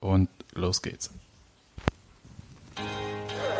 Und 0.00 0.28
los 0.54 0.80
geht's. 0.80 1.10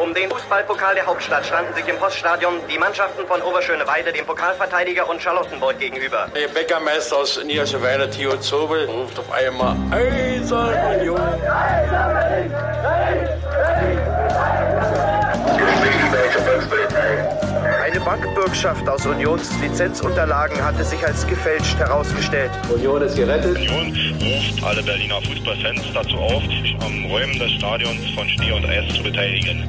Um 0.03 0.15
den 0.15 0.31
Fußballpokal 0.31 0.95
der 0.95 1.05
Hauptstadt 1.05 1.45
standen 1.45 1.75
sich 1.75 1.87
im 1.87 1.97
Poststadion 1.99 2.55
die 2.73 2.79
Mannschaften 2.79 3.27
von 3.27 3.43
Oberschöneweide, 3.43 4.13
dem 4.13 4.25
Pokalverteidiger 4.25 5.09
und 5.09 5.21
Charlottenburg 5.21 5.79
gegenüber. 5.79 6.29
Der 6.35 6.49
Bäckermeister 6.49 7.19
aus 7.19 7.43
Niederschöneweide, 7.45 8.09
Theo 8.09 8.39
Zobel, 8.39 8.87
ruft 8.87 9.19
auf 9.19 9.31
einmal 9.31 9.77
Eisern 9.93 11.01
Union. 11.01 11.21
Eine 17.91 17.99
Bankbürgschaft 18.03 18.89
aus 18.89 19.05
Unions 19.05 19.51
Lizenzunterlagen 19.61 20.63
hatte 20.63 20.85
sich 20.85 21.05
als 21.05 21.27
gefälscht 21.27 21.77
herausgestellt. 21.77 22.53
Union 22.73 23.03
ist 23.03 23.17
gerettet. 23.17 23.57
Union 23.57 23.89
ruft 24.23 24.63
alle 24.63 24.81
Berliner 24.81 25.21
Fußballfans 25.23 25.83
dazu 25.93 26.17
auf, 26.17 26.41
sich 26.45 26.77
am 26.79 27.07
Räumen 27.07 27.37
des 27.37 27.51
Stadions 27.51 27.99
von 28.15 28.29
Schnee 28.29 28.53
und 28.53 28.65
Eis 28.65 28.95
zu 28.95 29.03
beteiligen. 29.03 29.69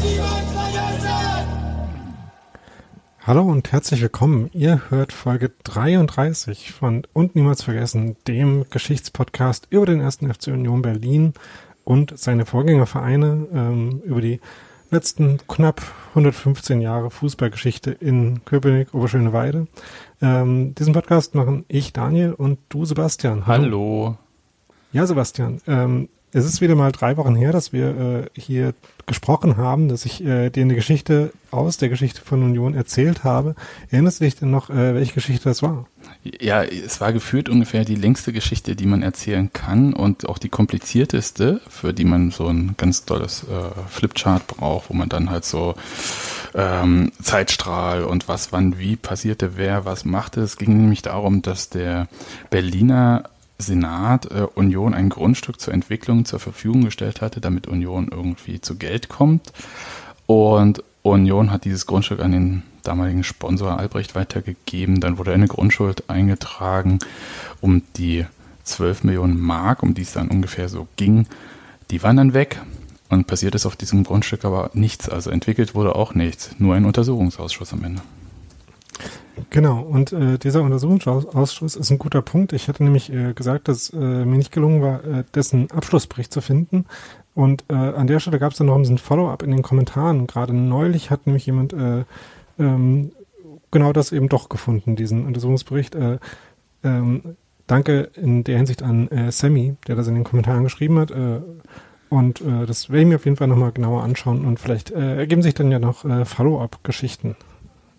Hallo 3.31 3.43
und 3.43 3.71
herzlich 3.71 4.01
willkommen. 4.01 4.49
Ihr 4.51 4.81
hört 4.89 5.13
Folge 5.13 5.51
33 5.63 6.73
von 6.73 7.03
Und 7.13 7.33
Niemals 7.33 7.63
Vergessen, 7.63 8.17
dem 8.27 8.65
Geschichtspodcast 8.69 9.67
über 9.69 9.85
den 9.85 10.01
ersten 10.01 10.27
FC 10.33 10.47
Union 10.47 10.81
Berlin 10.81 11.33
und 11.85 12.19
seine 12.19 12.45
Vorgängervereine, 12.45 13.47
ähm, 13.53 14.01
über 14.03 14.19
die 14.19 14.41
letzten 14.89 15.39
knapp 15.47 15.81
115 16.09 16.81
Jahre 16.81 17.09
Fußballgeschichte 17.09 17.91
in 17.91 18.43
Köpenick, 18.43 18.93
Oberschöneweide. 18.93 19.67
Ähm, 20.21 20.75
diesen 20.75 20.91
Podcast 20.91 21.33
machen 21.33 21.63
ich, 21.69 21.93
Daniel, 21.93 22.33
und 22.33 22.59
du, 22.67 22.83
Sebastian. 22.83 23.47
Hallo. 23.47 23.63
Hallo. 23.63 24.17
Ja, 24.91 25.05
Sebastian, 25.07 25.61
ähm, 25.67 26.09
es 26.33 26.45
ist 26.45 26.61
wieder 26.61 26.75
mal 26.75 26.91
drei 26.91 27.17
Wochen 27.17 27.35
her, 27.35 27.51
dass 27.51 27.73
wir 27.73 28.29
äh, 28.35 28.39
hier 28.39 28.73
gesprochen 29.05 29.57
haben, 29.57 29.89
dass 29.89 30.05
ich 30.05 30.23
äh, 30.23 30.49
dir 30.49 30.63
eine 30.63 30.75
Geschichte 30.75 31.33
aus 31.49 31.77
der 31.77 31.89
Geschichte 31.89 32.21
von 32.21 32.43
Union 32.43 32.73
erzählt 32.73 33.23
habe. 33.23 33.55
Erinnerst 33.89 34.21
du 34.21 34.23
dich 34.23 34.35
denn 34.35 34.51
noch, 34.51 34.69
äh, 34.69 34.95
welche 34.95 35.13
Geschichte 35.13 35.49
das 35.49 35.61
war? 35.61 35.85
Ja, 36.23 36.63
es 36.63 37.01
war 37.01 37.11
gefühlt 37.11 37.49
ungefähr 37.49 37.83
die 37.83 37.95
längste 37.95 38.31
Geschichte, 38.31 38.75
die 38.75 38.85
man 38.85 39.01
erzählen 39.01 39.51
kann 39.51 39.93
und 39.93 40.29
auch 40.29 40.37
die 40.37 40.49
komplizierteste, 40.49 41.59
für 41.67 41.93
die 41.93 42.05
man 42.05 42.31
so 42.31 42.47
ein 42.47 42.75
ganz 42.77 43.03
tolles 43.05 43.43
äh, 43.43 43.89
Flipchart 43.89 44.47
braucht, 44.47 44.89
wo 44.89 44.93
man 44.93 45.09
dann 45.09 45.29
halt 45.29 45.43
so 45.43 45.75
ähm, 46.53 47.11
Zeitstrahl 47.21 48.03
und 48.03 48.27
was 48.27 48.51
wann 48.53 48.79
wie 48.79 48.95
passierte, 48.95 49.57
wer 49.57 49.83
was 49.83 50.05
machte. 50.05 50.41
Es 50.41 50.57
ging 50.57 50.77
nämlich 50.77 51.01
darum, 51.01 51.41
dass 51.41 51.69
der 51.69 52.07
Berliner 52.49 53.23
Senat 53.61 54.25
äh, 54.31 54.47
Union 54.55 54.93
ein 54.93 55.09
Grundstück 55.09 55.59
zur 55.59 55.73
Entwicklung 55.73 56.25
zur 56.25 56.39
Verfügung 56.39 56.83
gestellt 56.83 57.21
hatte, 57.21 57.41
damit 57.41 57.67
Union 57.67 58.09
irgendwie 58.11 58.61
zu 58.61 58.75
Geld 58.75 59.09
kommt. 59.09 59.53
Und 60.25 60.83
Union 61.03 61.51
hat 61.51 61.65
dieses 61.65 61.85
Grundstück 61.85 62.19
an 62.19 62.31
den 62.31 62.63
damaligen 62.83 63.23
Sponsor 63.23 63.77
Albrecht 63.77 64.15
weitergegeben. 64.15 64.99
Dann 64.99 65.17
wurde 65.17 65.33
eine 65.33 65.47
Grundschuld 65.47 66.09
eingetragen 66.09 66.99
um 67.59 67.83
die 67.95 68.25
12 68.63 69.03
Millionen 69.03 69.39
Mark, 69.39 69.83
um 69.83 69.93
die 69.93 70.03
es 70.03 70.13
dann 70.13 70.29
ungefähr 70.29 70.69
so 70.69 70.87
ging. 70.95 71.27
Die 71.89 72.03
waren 72.03 72.17
dann 72.17 72.33
weg 72.33 72.61
und 73.09 73.27
passiert 73.27 73.55
ist 73.55 73.65
auf 73.65 73.75
diesem 73.75 74.03
Grundstück 74.03 74.45
aber 74.45 74.71
nichts. 74.73 75.09
Also 75.09 75.29
entwickelt 75.29 75.75
wurde 75.75 75.95
auch 75.95 76.13
nichts, 76.15 76.51
nur 76.59 76.75
ein 76.75 76.85
Untersuchungsausschuss 76.85 77.73
am 77.73 77.83
Ende. 77.83 78.01
Genau, 79.49 79.81
und 79.81 80.13
äh, 80.13 80.37
dieser 80.37 80.61
Untersuchungsausschuss 80.61 81.75
ist 81.75 81.89
ein 81.89 81.99
guter 81.99 82.21
Punkt. 82.21 82.53
Ich 82.53 82.67
hatte 82.67 82.83
nämlich 82.83 83.11
äh, 83.11 83.33
gesagt, 83.33 83.67
dass 83.67 83.89
äh, 83.91 83.97
mir 83.97 84.37
nicht 84.37 84.51
gelungen 84.51 84.81
war, 84.81 85.03
äh, 85.03 85.23
dessen 85.33 85.69
Abschlussbericht 85.71 86.31
zu 86.31 86.41
finden. 86.41 86.85
Und 87.33 87.63
äh, 87.69 87.73
an 87.73 88.07
der 88.07 88.19
Stelle 88.19 88.39
gab 88.39 88.51
es 88.51 88.57
dann 88.57 88.67
noch 88.67 88.77
ein 88.77 88.97
Follow-up 88.97 89.43
in 89.43 89.51
den 89.51 89.61
Kommentaren. 89.61 90.27
Gerade 90.27 90.53
neulich 90.53 91.11
hat 91.11 91.27
nämlich 91.27 91.45
jemand 91.45 91.73
äh, 91.73 92.03
ähm, 92.59 93.11
genau 93.71 93.93
das 93.93 94.11
eben 94.11 94.29
doch 94.29 94.49
gefunden, 94.49 94.95
diesen 94.95 95.25
Untersuchungsbericht. 95.25 95.95
Äh, 95.95 96.19
ähm, 96.83 97.37
danke 97.67 98.09
in 98.15 98.43
der 98.43 98.57
Hinsicht 98.57 98.83
an 98.83 99.07
äh, 99.09 99.31
Sammy, 99.31 99.75
der 99.87 99.95
das 99.95 100.07
in 100.07 100.15
den 100.15 100.23
Kommentaren 100.23 100.63
geschrieben 100.63 100.99
hat. 100.99 101.11
Äh, 101.11 101.39
und 102.09 102.41
äh, 102.41 102.65
das 102.65 102.89
werde 102.89 103.01
ich 103.01 103.07
mir 103.07 103.15
auf 103.15 103.25
jeden 103.25 103.37
Fall 103.37 103.47
nochmal 103.47 103.71
genauer 103.71 104.03
anschauen 104.03 104.45
und 104.45 104.59
vielleicht 104.59 104.91
äh, 104.91 105.15
ergeben 105.17 105.41
sich 105.41 105.53
dann 105.53 105.71
ja 105.71 105.79
noch 105.79 106.03
äh, 106.03 106.25
Follow-up-Geschichten 106.25 107.37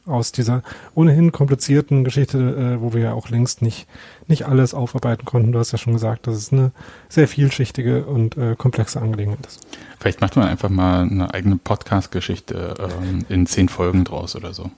aus 0.07 0.33
dieser 0.33 0.63
ohnehin 0.95 1.33
komplizierten 1.33 2.05
Geschichte, 2.05 2.39
äh, 2.39 2.83
wo 2.83 2.93
wir 2.93 3.01
ja 3.03 3.13
auch 3.13 3.29
längst 3.29 3.63
nicht, 3.63 3.87
nicht 4.27 4.47
alles 4.47 4.75
aufarbeiten 4.75 5.25
konnten. 5.25 5.53
Du 5.53 5.59
hast 5.59 5.73
ja 5.73 5.79
schon 5.79 5.93
gesagt, 5.93 6.27
dass 6.27 6.37
es 6.37 6.53
eine 6.53 6.73
sehr 7.09 7.29
vielschichtige 7.29 8.05
und 8.05 8.37
äh, 8.37 8.57
komplexe 8.57 9.01
Angelegenheit 9.01 9.47
ist. 9.47 9.67
Vielleicht 10.01 10.21
macht 10.21 10.37
man 10.37 10.49
einfach 10.49 10.69
mal 10.69 11.03
eine 11.03 11.33
eigene 11.33 11.57
Podcast-Geschichte 11.57 12.75
ähm, 12.79 13.25
in 13.29 13.47
zehn 13.47 13.69
Folgen 13.69 14.05
draus 14.05 14.35
oder 14.35 14.53
so. 14.53 14.71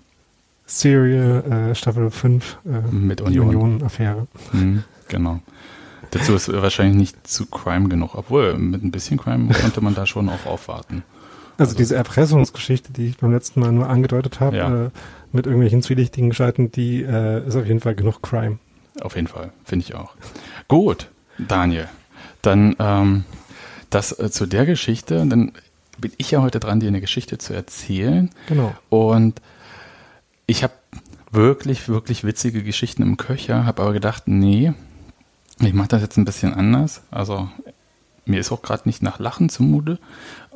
Serial 0.67 1.71
äh, 1.71 1.75
Staffel 1.75 2.11
5 2.11 2.59
äh, 2.65 2.95
mit 2.95 3.21
Union. 3.21 3.49
Union-Affäre. 3.49 4.27
Mhm, 4.53 4.85
genau. 5.09 5.41
Dazu 6.11 6.35
ist 6.35 6.53
wahrscheinlich 6.53 6.97
nicht 6.97 7.27
zu 7.27 7.47
Crime 7.47 7.89
genug, 7.89 8.15
obwohl 8.15 8.55
mit 8.55 8.85
ein 8.85 8.93
bisschen 8.93 9.19
Crime 9.19 9.53
konnte 9.53 9.81
man 9.81 9.95
da 9.95 10.07
schon 10.07 10.29
auch 10.29 10.47
aufwarten. 10.47 11.03
Also, 11.57 11.71
also, 11.71 11.77
diese 11.77 11.97
Erpressungsgeschichte, 11.97 12.93
die 12.93 13.09
ich 13.09 13.17
beim 13.19 13.33
letzten 13.33 13.61
Mal 13.61 13.73
nur 13.73 13.89
angedeutet 13.89 14.41
habe, 14.41 14.57
ja. 14.57 14.85
äh, 14.87 14.91
mit 15.33 15.47
irgendwelchen 15.47 15.83
zwielichtigen 15.83 16.31
Gestalten, 16.31 16.73
die 16.73 17.03
äh, 17.03 17.47
ist 17.47 17.57
auf 17.57 17.67
jeden 17.67 17.81
Fall 17.81 17.95
genug 17.95 18.23
Crime. 18.23 18.59
Auf 19.01 19.17
jeden 19.17 19.27
Fall, 19.27 19.53
finde 19.65 19.85
ich 19.85 19.95
auch. 19.95 20.15
Gut, 20.69 21.11
Daniel. 21.39 21.89
Dann 22.43 22.77
ähm, 22.79 23.25
das 23.91 24.19
äh, 24.19 24.31
zu 24.31 24.47
der 24.47 24.67
Geschichte, 24.67 25.27
dann 25.27 25.53
bin 25.99 26.13
ich 26.17 26.31
ja 26.31 26.43
heute 26.43 26.61
dran, 26.61 26.81
dir 26.81 26.89
eine 26.89 27.01
Geschichte 27.01 27.39
zu 27.39 27.53
erzählen. 27.55 28.31
Genau. 28.49 28.75
Und 28.89 29.41
ich 30.47 30.63
habe 30.63 30.75
wirklich, 31.31 31.89
wirklich 31.89 32.25
witzige 32.25 32.63
Geschichten 32.63 33.03
im 33.03 33.17
Köcher, 33.17 33.67
habe 33.67 33.83
aber 33.83 33.93
gedacht, 33.93 34.25
nee, 34.27 34.73
ich 35.61 35.73
mache 35.73 35.89
das 35.89 36.03
jetzt 36.03 36.17
ein 36.17 36.25
bisschen 36.25 36.55
anders. 36.55 37.03
Also 37.11 37.49
mir 38.27 38.41
ist 38.41 38.53
auch 38.53 38.63
gerade 38.63 38.83
nicht 38.87 39.03
nach 39.03 39.19
Lachen 39.19 39.49
zumute, 39.49 39.99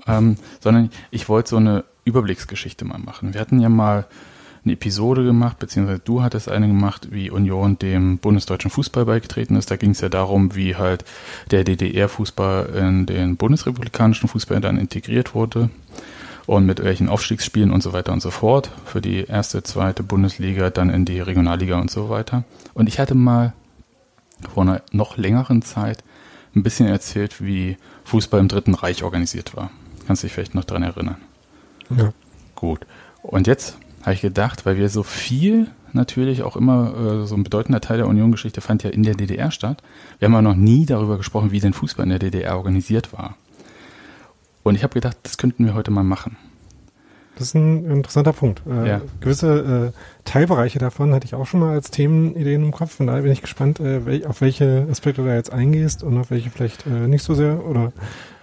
ähm, 0.08 0.36
sondern 0.60 0.91
ich 1.10 1.28
wollte 1.28 1.50
so 1.50 1.56
eine 1.56 1.84
Überblicksgeschichte 2.04 2.84
mal 2.84 2.98
machen. 2.98 3.34
Wir 3.34 3.41
hatten 3.41 3.60
ja 3.60 3.69
mal 3.69 4.06
eine 4.64 4.74
Episode 4.74 5.24
gemacht, 5.24 5.58
beziehungsweise 5.58 6.00
du 6.00 6.22
hattest 6.22 6.48
eine 6.48 6.66
gemacht, 6.66 7.08
wie 7.10 7.30
Union 7.30 7.78
dem 7.78 8.19
bundesdeutschen 8.19 8.70
Fußball 8.70 9.04
beigetreten 9.04 9.56
ist. 9.56 9.70
Da 9.70 9.76
ging 9.76 9.91
es 9.91 10.00
ja 10.00 10.08
darum, 10.08 10.54
wie 10.54 10.76
halt 10.76 11.04
der 11.50 11.64
DDR-Fußball 11.64 12.66
in 12.76 13.06
den 13.06 13.36
bundesrepublikanischen 13.36 14.28
Fußball 14.28 14.60
dann 14.60 14.78
integriert 14.78 15.34
wurde 15.34 15.70
und 16.46 16.66
mit 16.66 16.82
welchen 16.82 17.08
Aufstiegsspielen 17.08 17.70
und 17.70 17.82
so 17.82 17.92
weiter 17.92 18.12
und 18.12 18.20
so 18.20 18.30
fort 18.30 18.70
für 18.84 19.00
die 19.00 19.25
erste, 19.25 19.62
zweite 19.62 20.02
Bundesliga, 20.02 20.70
dann 20.70 20.90
in 20.90 21.04
die 21.04 21.20
Regionalliga 21.20 21.78
und 21.78 21.90
so 21.90 22.08
weiter. 22.08 22.44
Und 22.75 22.88
ich 22.88 22.98
hatte 22.98 23.14
mal 23.14 23.52
vor 24.54 24.62
einer 24.62 24.82
noch 24.92 25.16
längeren 25.16 25.62
Zeit 25.62 26.02
ein 26.54 26.62
bisschen 26.62 26.88
erzählt, 26.88 27.42
wie 27.42 27.76
Fußball 28.04 28.40
im 28.40 28.48
Dritten 28.48 28.75
Reich 28.75 29.02
organisiert 29.02 29.56
war. 29.56 29.70
Kannst 30.08 30.22
du 30.22 30.26
dich 30.26 30.32
vielleicht 30.32 30.54
noch 30.54 30.64
dran 30.64 30.82
erinnern? 30.82 31.19
Ja. 31.94 32.14
Gut. 32.54 32.86
Und 33.20 33.46
jetzt 33.46 33.76
habe 34.00 34.14
ich 34.14 34.22
gedacht, 34.22 34.64
weil 34.64 34.78
wir 34.78 34.88
so 34.88 35.02
viel 35.02 35.66
natürlich 35.92 36.42
auch 36.42 36.56
immer, 36.56 36.94
äh, 37.22 37.26
so 37.26 37.34
ein 37.34 37.44
bedeutender 37.44 37.82
Teil 37.82 37.98
der 37.98 38.06
Union-Geschichte 38.06 38.62
fand 38.62 38.82
ja 38.84 38.88
in 38.88 39.02
der 39.02 39.16
DDR 39.16 39.50
statt. 39.50 39.82
Wir 40.19 40.25
haben 40.25 40.34
aber 40.34 40.40
noch 40.40 40.55
nie 40.55 40.87
darüber 40.87 41.19
gesprochen, 41.19 41.52
wie 41.52 41.60
denn 41.60 41.75
Fußball 41.75 42.05
in 42.05 42.08
der 42.08 42.20
DDR 42.20 42.56
organisiert 42.56 43.12
war. 43.12 43.37
Und 44.62 44.76
ich 44.76 44.82
habe 44.82 44.94
gedacht, 44.94 45.19
das 45.25 45.37
könnten 45.37 45.66
wir 45.66 45.75
heute 45.75 45.90
mal 45.90 46.05
machen. 46.05 46.38
Das 47.37 47.49
ist 47.49 47.55
ein 47.55 47.84
interessanter 47.84 48.32
Punkt. 48.32 48.62
Äh, 48.66 48.88
ja. 48.88 49.00
Gewisse 49.20 49.93
äh, 49.93 50.25
Teilbereiche 50.25 50.78
davon 50.78 51.12
hatte 51.12 51.26
ich 51.26 51.34
auch 51.34 51.46
schon 51.46 51.60
mal 51.60 51.75
als 51.75 51.90
Themenideen 51.90 52.64
im 52.64 52.72
Kopf. 52.72 52.93
Von 52.93 53.08
daher 53.08 53.20
bin 53.20 53.32
ich 53.32 53.43
gespannt, 53.43 53.78
äh, 53.78 54.06
wel 54.06 54.26
auf 54.26 54.40
welche 54.40 54.87
Aspekte 54.90 55.20
du 55.20 55.28
da 55.28 55.34
jetzt 55.34 55.52
eingehst 55.52 56.02
und 56.02 56.16
auf 56.16 56.31
welche 56.31 56.49
vielleicht 56.49 56.87
äh, 56.87 57.06
nicht 57.08 57.25
so 57.25 57.34
sehr. 57.34 57.62
Oder 57.66 57.93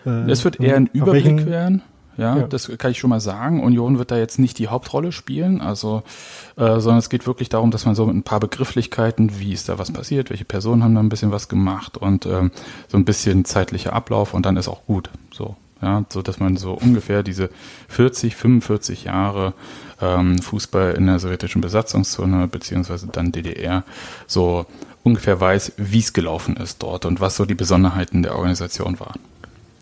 Es 0.06 0.44
wird 0.44 0.60
eher 0.60 0.76
ein 0.76 0.90
Überblick 0.94 1.46
werden. 1.46 1.82
Ja, 2.18 2.38
ja, 2.38 2.48
das 2.48 2.72
kann 2.78 2.92
ich 2.92 3.00
schon 3.00 3.10
mal 3.10 3.20
sagen. 3.20 3.62
Union 3.62 3.98
wird 3.98 4.12
da 4.12 4.18
jetzt 4.18 4.40
nicht 4.40 4.58
die 4.58 4.70
Hauptrolle 4.70 5.12
spielen, 5.12 5.60
also, 5.62 6.04
äh, 6.56 6.80
sondern 6.80 7.00
es 7.00 7.10
geht 7.10 7.28
wirklich 7.28 7.50
darum, 7.50 7.72
dass 7.72 7.86
man 7.86 7.94
so 7.94 8.06
mit 8.06 8.16
ein 8.16 8.24
paar 8.24 8.40
Begrifflichkeiten, 8.40 9.40
wie 9.40 9.52
ist 9.52 9.68
da 9.68 9.80
was 9.80 9.92
passiert, 9.92 10.30
welche 10.30 10.46
Personen 10.46 10.84
haben 10.84 10.96
da 10.96 11.02
ein 11.02 11.10
bisschen 11.10 11.32
was 11.32 11.50
gemacht 11.50 11.98
und 11.98 12.26
ähm, 12.26 12.52
so 12.88 12.98
ein 12.98 13.06
bisschen 13.06 13.44
zeitlicher 13.44 13.92
Ablauf 13.92 14.34
und 14.34 14.46
dann 14.46 14.56
ist 14.56 14.70
auch 14.70 14.86
gut. 14.86 15.10
So, 15.34 15.58
ja, 15.82 16.06
so 16.10 16.22
dass 16.22 16.40
man 16.40 16.56
so 16.56 16.74
ungefähr 16.74 17.22
diese 17.22 17.50
40, 17.90 18.36
45 18.36 19.04
Jahre 19.06 19.54
ähm, 20.02 20.40
Fußball 20.40 20.94
in 20.94 21.08
der 21.08 21.20
sowjetischen 21.20 21.62
Besatzungszone 21.62 22.48
beziehungsweise 22.48 23.08
dann 23.08 23.34
DDR 23.34 23.84
so 24.26 24.66
ungefähr 25.04 25.40
weiß, 25.40 25.74
wie 25.78 26.00
es 26.00 26.14
gelaufen 26.14 26.56
ist 26.58 26.82
dort 26.82 27.06
und 27.06 27.20
was 27.20 27.36
so 27.36 27.46
die 27.46 27.56
Besonderheiten 27.56 28.24
der 28.24 28.36
Organisation 28.36 29.00
waren. 29.00 29.20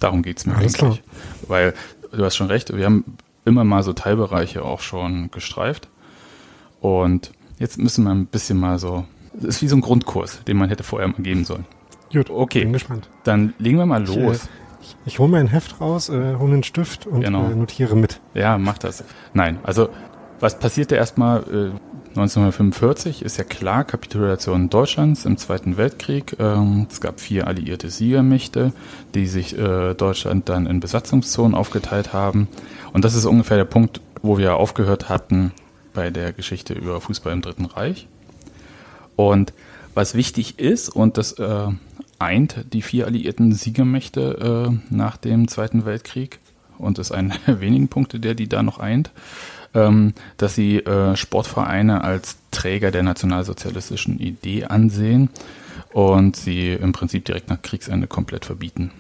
Darum 0.04 0.22
geht 0.22 0.38
es 0.38 0.46
mir 0.46 0.56
Alles 0.58 0.76
eigentlich. 0.82 1.02
Weil 1.48 1.74
du 2.12 2.26
hast 2.26 2.36
schon 2.36 2.48
recht, 2.48 2.76
wir 2.76 2.84
haben 2.86 3.06
immer 3.46 3.64
mal 3.64 3.84
so 3.84 3.94
Teilbereiche 3.94 4.64
auch 4.66 4.82
schon 4.82 5.32
gestreift. 5.32 5.88
Und 6.82 7.32
jetzt 7.58 7.78
müssen 7.78 8.04
wir 8.04 8.12
ein 8.12 8.26
bisschen 8.26 8.60
mal 8.60 8.80
so, 8.80 9.06
es 9.38 9.46
ist 9.46 9.62
wie 9.62 9.70
so 9.70 9.78
ein 9.78 9.82
Grundkurs, 9.82 10.44
den 10.44 10.58
man 10.58 10.68
hätte 10.68 10.84
vorher 10.84 11.08
mal 11.08 11.22
geben 11.22 11.46
sollen. 11.46 11.66
Gut, 12.12 12.30
Okay. 12.30 12.64
bin 12.64 12.74
gespannt. 12.74 13.10
Dann 13.24 13.54
legen 13.60 13.78
wir 13.78 13.86
mal 13.86 14.04
Ich, 14.04 14.14
los. 14.14 14.44
äh, 14.44 14.48
ich, 14.82 14.96
ich 15.06 15.20
hole 15.20 15.30
mir 15.32 15.38
ein 15.38 15.48
Heft 15.48 15.80
raus, 15.80 16.10
äh, 16.10 16.36
hole 16.36 16.52
einen 16.54 16.64
Stift 16.64 17.08
und 17.08 17.22
Genau. 17.22 17.50
äh, 17.50 17.56
notiere 17.56 17.96
mit. 17.96 18.20
Ja, 18.34 18.58
mach 18.58 18.78
das. 18.78 19.06
Nein, 19.34 19.60
also 19.64 19.88
was 20.42 20.60
passierte 20.60 20.96
erstmal 20.96 21.44
äh, 21.44 21.72
1945 22.16 23.24
ist 23.24 23.38
ja 23.38 23.44
klar, 23.44 23.84
Kapitulation 23.84 24.70
Deutschlands 24.70 25.26
im 25.26 25.38
Zweiten 25.38 25.78
Weltkrieg. 25.78 26.36
Ähm, 26.40 26.86
es 26.90 27.02
gab 27.02 27.20
vier 27.20 27.48
alliierte 27.48 27.90
Siegermächte, 27.90 28.72
die 29.16 29.26
sich 29.26 29.58
äh, 29.58 29.96
Deutschland 29.96 30.48
dann 30.48 30.68
in 30.68 30.80
Besatzungszonen 30.80 31.56
aufgeteilt 31.56 32.14
haben. 32.14 32.48
Und 32.94 33.04
das 33.04 33.16
ist 33.16 33.26
ungefähr 33.26 33.58
der 33.58 33.66
Punkt, 33.66 34.00
wo 34.22 34.38
wir 34.38 34.58
aufgehört 34.58 35.10
hatten 35.10 35.54
bei 35.96 36.12
der 36.12 36.34
Geschichte 36.34 36.76
über 36.76 37.02
Fußball 37.02 37.34
im 37.34 37.42
Dritten 37.42 37.66
Reich. 37.66 38.08
Und 39.16 39.54
was 39.96 40.14
wichtig 40.14 40.60
ist, 40.60 40.90
und 40.90 41.18
das 41.18 41.34
äh, 41.34 41.68
eint 42.20 42.66
die 42.74 42.84
vier 42.84 43.08
alliierten 43.08 43.54
Siegermächte 43.54 44.70
äh, 44.70 44.94
nach 44.94 45.18
dem 45.18 45.48
Zweiten 45.48 45.86
Weltkrieg, 45.86 46.40
und 46.84 47.00
ist 47.00 47.12
einer 47.12 47.36
der 47.48 47.62
wenigen 47.62 47.88
Punkte, 47.88 48.20
der 48.20 48.36
die 48.36 48.48
da 48.48 48.64
noch 48.64 48.80
eint, 48.80 49.12
ähm, 49.74 50.14
dass 50.38 50.56
sie 50.56 50.78
äh, 50.78 51.16
Sportvereine 51.16 52.04
als 52.04 52.38
Träger 52.52 52.92
der 52.92 53.04
nationalsozialistischen 53.04 54.20
Idee 54.20 54.66
ansehen 54.66 55.30
und 55.92 56.36
sie 56.36 56.74
im 56.74 56.92
Prinzip 56.92 57.26
direkt 57.26 57.50
nach 57.50 57.62
Kriegsende 57.62 58.08
komplett 58.08 58.46
verbieten. 58.46 58.92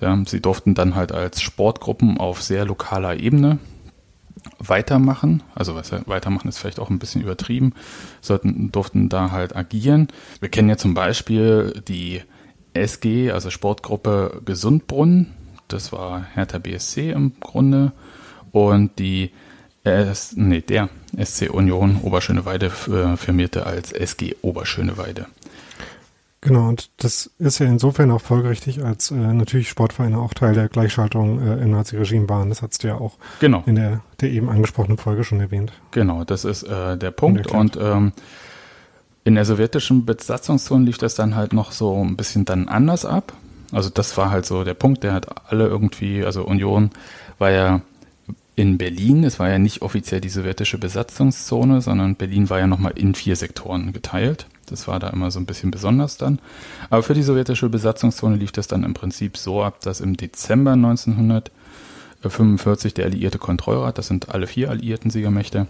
Ja, 0.00 0.18
sie 0.26 0.40
durften 0.40 0.74
dann 0.74 0.94
halt 0.94 1.12
als 1.12 1.42
Sportgruppen 1.42 2.18
auf 2.18 2.42
sehr 2.42 2.64
lokaler 2.64 3.16
Ebene 3.18 3.58
weitermachen. 4.58 5.42
Also 5.54 5.74
was 5.74 5.92
weitermachen 6.06 6.48
ist 6.48 6.58
vielleicht 6.58 6.80
auch 6.80 6.90
ein 6.90 6.98
bisschen 6.98 7.22
übertrieben. 7.22 7.74
Sollten, 8.20 8.72
durften 8.72 9.08
da 9.08 9.30
halt 9.30 9.54
agieren. 9.54 10.08
Wir 10.40 10.48
kennen 10.48 10.68
ja 10.68 10.76
zum 10.76 10.94
Beispiel 10.94 11.82
die 11.86 12.22
SG, 12.72 13.30
also 13.30 13.50
Sportgruppe 13.50 14.40
Gesundbrunnen. 14.44 15.34
Das 15.72 15.92
war 15.92 16.26
Hertha 16.34 16.58
BSC 16.58 17.10
im 17.10 17.32
Grunde. 17.40 17.92
Und 18.52 18.98
die 18.98 19.30
S, 19.84 20.34
nee, 20.36 20.60
der 20.60 20.88
SC 21.22 21.50
Union 21.50 22.00
Oberschöneweide 22.02 22.66
äh, 22.66 23.16
firmierte 23.16 23.66
als 23.66 23.92
SG 23.92 24.34
Oberschöneweide. 24.42 25.26
Genau, 26.42 26.68
und 26.68 26.90
das 26.96 27.30
ist 27.38 27.58
ja 27.58 27.66
insofern 27.66 28.10
auch 28.10 28.22
folgerichtig, 28.22 28.82
als 28.82 29.10
äh, 29.10 29.14
natürlich 29.14 29.68
Sportvereine 29.68 30.18
auch 30.18 30.32
Teil 30.32 30.54
der 30.54 30.68
Gleichschaltung 30.68 31.40
äh, 31.46 31.62
im 31.62 31.70
Naziregime 31.70 32.28
waren. 32.30 32.48
Das 32.48 32.62
hast 32.62 32.82
du 32.82 32.88
ja 32.88 32.94
auch 32.94 33.18
Genau. 33.40 33.62
in 33.66 33.74
der, 33.74 34.00
der 34.20 34.30
eben 34.30 34.48
angesprochenen 34.48 34.96
Folge 34.96 35.22
schon 35.24 35.40
erwähnt. 35.40 35.72
Genau, 35.90 36.24
das 36.24 36.46
ist 36.46 36.62
äh, 36.62 36.96
der 36.96 37.10
Punkt. 37.10 37.46
Und 37.48 37.78
ähm, 37.80 38.12
in 39.24 39.34
der 39.34 39.44
sowjetischen 39.44 40.06
Besatzungszone 40.06 40.86
lief 40.86 40.96
das 40.96 41.14
dann 41.14 41.36
halt 41.36 41.52
noch 41.52 41.72
so 41.72 42.02
ein 42.02 42.16
bisschen 42.16 42.46
dann 42.46 42.68
anders 42.68 43.04
ab. 43.04 43.34
Also 43.72 43.90
das 43.90 44.16
war 44.16 44.30
halt 44.30 44.46
so 44.46 44.64
der 44.64 44.74
Punkt, 44.74 45.04
der 45.04 45.12
hat 45.12 45.50
alle 45.50 45.66
irgendwie, 45.66 46.24
also 46.24 46.44
Union 46.44 46.90
war 47.38 47.50
ja 47.50 47.82
in 48.60 48.78
Berlin, 48.78 49.24
es 49.24 49.38
war 49.38 49.48
ja 49.48 49.58
nicht 49.58 49.82
offiziell 49.82 50.20
die 50.20 50.28
sowjetische 50.28 50.76
Besatzungszone, 50.76 51.80
sondern 51.80 52.16
Berlin 52.16 52.50
war 52.50 52.58
ja 52.58 52.66
nochmal 52.66 52.92
in 52.94 53.14
vier 53.14 53.36
Sektoren 53.36 53.94
geteilt. 53.94 54.44
Das 54.66 54.86
war 54.86 54.98
da 54.98 55.08
immer 55.08 55.30
so 55.30 55.40
ein 55.40 55.46
bisschen 55.46 55.70
besonders 55.70 56.18
dann. 56.18 56.40
Aber 56.90 57.02
für 57.02 57.14
die 57.14 57.22
sowjetische 57.22 57.70
Besatzungszone 57.70 58.36
lief 58.36 58.52
das 58.52 58.68
dann 58.68 58.84
im 58.84 58.92
Prinzip 58.92 59.38
so 59.38 59.62
ab, 59.62 59.80
dass 59.80 60.00
im 60.00 60.14
Dezember 60.16 60.72
1945 60.72 62.94
der 62.94 63.06
Alliierte 63.06 63.38
Kontrollrat, 63.38 63.98
das 63.98 64.08
sind 64.08 64.28
alle 64.28 64.46
vier 64.46 64.70
alliierten 64.70 65.10
Siegermächte, 65.10 65.66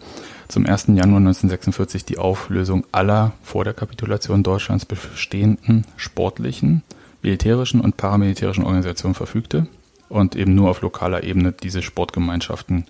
zum 0.48 0.66
1. 0.66 0.88
Januar 0.88 1.18
1946 1.18 2.04
die 2.04 2.18
Auflösung 2.18 2.84
aller 2.90 3.30
vor 3.42 3.62
der 3.64 3.74
Kapitulation 3.74 4.42
Deutschlands 4.42 4.84
bestehenden 4.84 5.86
sportlichen, 5.96 6.82
militärischen 7.22 7.80
und 7.80 7.96
paramilitärischen 7.96 8.64
Organisationen 8.64 9.14
verfügte 9.14 9.66
und 10.08 10.36
eben 10.36 10.54
nur 10.54 10.70
auf 10.70 10.80
lokaler 10.80 11.22
Ebene 11.22 11.52
diese 11.52 11.82
Sportgemeinschaften 11.82 12.86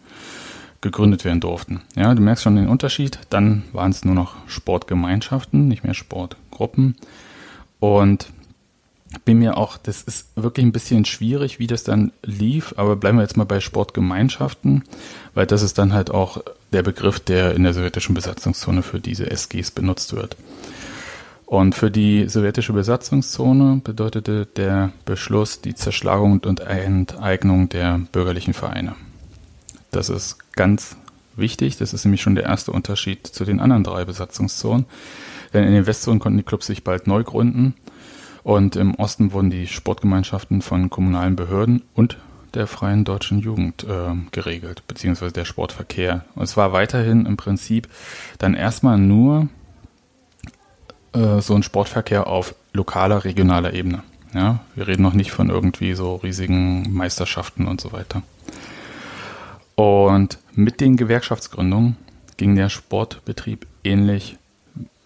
gegründet 0.80 1.24
werden 1.24 1.40
durften. 1.40 1.82
Ja, 1.94 2.14
du 2.14 2.22
merkst 2.22 2.42
schon 2.42 2.56
den 2.56 2.68
Unterschied. 2.68 3.18
Dann 3.28 3.64
waren 3.72 3.90
es 3.90 4.04
nur 4.04 4.14
noch 4.14 4.36
Sportgemeinschaften, 4.46 5.68
nicht 5.68 5.84
mehr 5.84 5.94
Sportgruppen. 5.94 6.96
Und 7.80 8.28
bin 9.24 9.38
mir 9.38 9.56
auch, 9.56 9.76
das 9.76 10.02
ist 10.02 10.28
wirklich 10.36 10.64
ein 10.64 10.72
bisschen 10.72 11.04
schwierig, 11.04 11.58
wie 11.58 11.66
das 11.66 11.82
dann 11.82 12.12
lief, 12.22 12.74
aber 12.76 12.96
bleiben 12.96 13.18
wir 13.18 13.22
jetzt 13.22 13.36
mal 13.36 13.44
bei 13.44 13.60
Sportgemeinschaften, 13.60 14.84
weil 15.34 15.46
das 15.46 15.62
ist 15.62 15.78
dann 15.78 15.92
halt 15.92 16.10
auch 16.10 16.42
der 16.72 16.82
Begriff, 16.82 17.18
der 17.18 17.54
in 17.54 17.64
der 17.64 17.74
sowjetischen 17.74 18.14
Besatzungszone 18.14 18.82
für 18.82 19.00
diese 19.00 19.28
SGs 19.28 19.72
benutzt 19.72 20.14
wird. 20.14 20.36
Und 21.50 21.74
für 21.74 21.90
die 21.90 22.28
sowjetische 22.28 22.72
Besatzungszone 22.72 23.80
bedeutete 23.82 24.46
der 24.46 24.92
Beschluss 25.04 25.60
die 25.60 25.74
Zerschlagung 25.74 26.38
und 26.46 26.60
Enteignung 26.60 27.68
der 27.68 28.02
bürgerlichen 28.12 28.54
Vereine. 28.54 28.94
Das 29.90 30.10
ist 30.10 30.38
ganz 30.52 30.96
wichtig. 31.34 31.76
Das 31.76 31.92
ist 31.92 32.04
nämlich 32.04 32.22
schon 32.22 32.36
der 32.36 32.44
erste 32.44 32.70
Unterschied 32.70 33.26
zu 33.26 33.44
den 33.44 33.58
anderen 33.58 33.82
drei 33.82 34.04
Besatzungszonen. 34.04 34.86
Denn 35.52 35.64
in 35.64 35.72
den 35.72 35.88
Westzonen 35.88 36.20
konnten 36.20 36.38
die 36.38 36.44
Clubs 36.44 36.68
sich 36.68 36.84
bald 36.84 37.08
neu 37.08 37.24
gründen. 37.24 37.74
Und 38.44 38.76
im 38.76 38.94
Osten 38.94 39.32
wurden 39.32 39.50
die 39.50 39.66
Sportgemeinschaften 39.66 40.62
von 40.62 40.88
kommunalen 40.88 41.34
Behörden 41.34 41.82
und 41.94 42.16
der 42.54 42.68
freien 42.68 43.04
deutschen 43.04 43.40
Jugend 43.40 43.82
äh, 43.82 44.14
geregelt, 44.30 44.84
beziehungsweise 44.86 45.32
der 45.32 45.46
Sportverkehr. 45.46 46.24
Und 46.36 46.44
es 46.44 46.56
war 46.56 46.72
weiterhin 46.72 47.26
im 47.26 47.36
Prinzip 47.36 47.88
dann 48.38 48.54
erstmal 48.54 48.98
nur 48.98 49.48
äh, 51.12 51.40
so 51.40 51.54
ein 51.54 51.62
Sportverkehr 51.62 52.26
auf 52.26 52.54
lokaler, 52.72 53.24
regionaler 53.24 53.74
Ebene. 53.74 54.02
Ja, 54.34 54.60
wir 54.76 54.86
reden 54.86 55.02
noch 55.02 55.14
nicht 55.14 55.32
von 55.32 55.50
irgendwie 55.50 55.94
so 55.94 56.16
riesigen 56.16 56.92
Meisterschaften 56.92 57.66
und 57.66 57.80
so 57.80 57.92
weiter. 57.92 58.22
Und 59.74 60.38
mit 60.52 60.80
den 60.80 60.96
Gewerkschaftsgründungen 60.96 61.96
ging 62.36 62.54
der 62.54 62.68
Sportbetrieb 62.68 63.66
ähnlich 63.82 64.36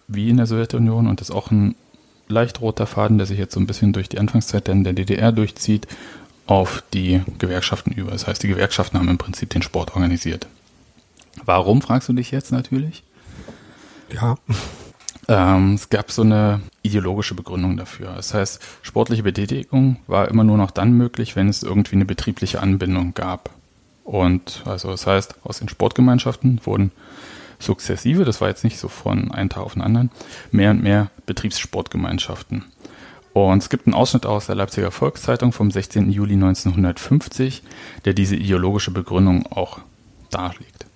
wie 0.09 0.29
in 0.29 0.37
der 0.37 0.47
Sowjetunion 0.47 1.07
und 1.07 1.21
ist 1.21 1.31
auch 1.31 1.51
ein 1.51 1.75
leicht 2.29 2.61
roter 2.61 2.87
Faden, 2.87 3.19
der 3.19 3.27
sich 3.27 3.39
jetzt 3.39 3.55
so 3.55 3.61
ein 3.61 3.67
bisschen 3.67 3.93
durch 3.93 4.09
die 4.09 4.19
Anfangszeit 4.19 4.67
der 4.67 4.75
DDR 4.75 5.33
durchzieht, 5.33 5.87
auf 6.47 6.83
die 6.93 7.23
Gewerkschaften 7.39 7.93
über. 7.93 8.11
Das 8.11 8.27
heißt, 8.27 8.43
die 8.43 8.49
Gewerkschaften 8.49 8.99
haben 8.99 9.09
im 9.09 9.19
Prinzip 9.19 9.51
den 9.51 9.63
Sport 9.63 9.95
organisiert. 9.95 10.47
Warum, 11.45 11.83
fragst 11.83 12.09
du 12.09 12.13
dich 12.13 12.31
jetzt 12.31 12.53
natürlich? 12.53 13.03
Ja, 14.13 14.37
Ähm, 15.29 15.75
es 15.75 15.89
gab 15.89 16.11
so 16.11 16.23
eine 16.23 16.61
ideologische 16.83 17.35
Begründung 17.35 17.77
dafür. 17.77 18.13
Das 18.15 18.35
heißt, 18.35 18.61
sportliche 18.83 19.23
Betätigung 19.23 19.97
war 20.07 20.29
immer 20.29 20.45
nur 20.45 20.59
noch 20.59 20.71
dann 20.71 20.93
möglich, 20.93 21.37
wenn 21.37 21.49
es 21.49 21.63
irgendwie 21.63 21.97
eine 21.97 22.05
betriebliche 22.05 22.61
Anbindung 22.61 23.15
gab. 23.15 23.51
Und 24.05 24.63
also 24.67 24.91
das 24.91 25.07
heißt, 25.07 25.37
aus 25.45 25.61
den 25.61 25.69
Sportgemeinschaften 25.69 26.61
wurden 26.65 26.93
sukzessive, 27.59 28.25
das 28.25 28.41
war 28.41 28.49
jetzt 28.49 28.65
nicht 28.65 28.79
so 28.79 28.89
von 28.89 29.31
einem 29.33 29.49
Tag 29.49 29.63
auf 29.63 29.73
den 29.75 29.83
anderen, 29.83 30.11
mehr 30.51 30.71
und 30.71 30.83
mehr 30.83 31.11
Betriebssportgemeinschaften. 31.25 32.65
Und 33.33 33.63
es 33.63 33.69
gibt 33.69 33.87
einen 33.87 33.95
Ausschnitt 33.95 34.27
aus 34.27 34.47
der 34.47 34.55
Leipziger 34.55 34.91
Volkszeitung 34.91 35.53
vom 35.53 35.71
16. 35.71 36.11
Juli 36.11 36.35
1950, 36.35 37.63
der 38.05 38.13
diese 38.13 38.37
ideologische 38.37 38.93
Begründung 38.93 39.47
auch 39.51 39.81
darlegt. 40.31 40.87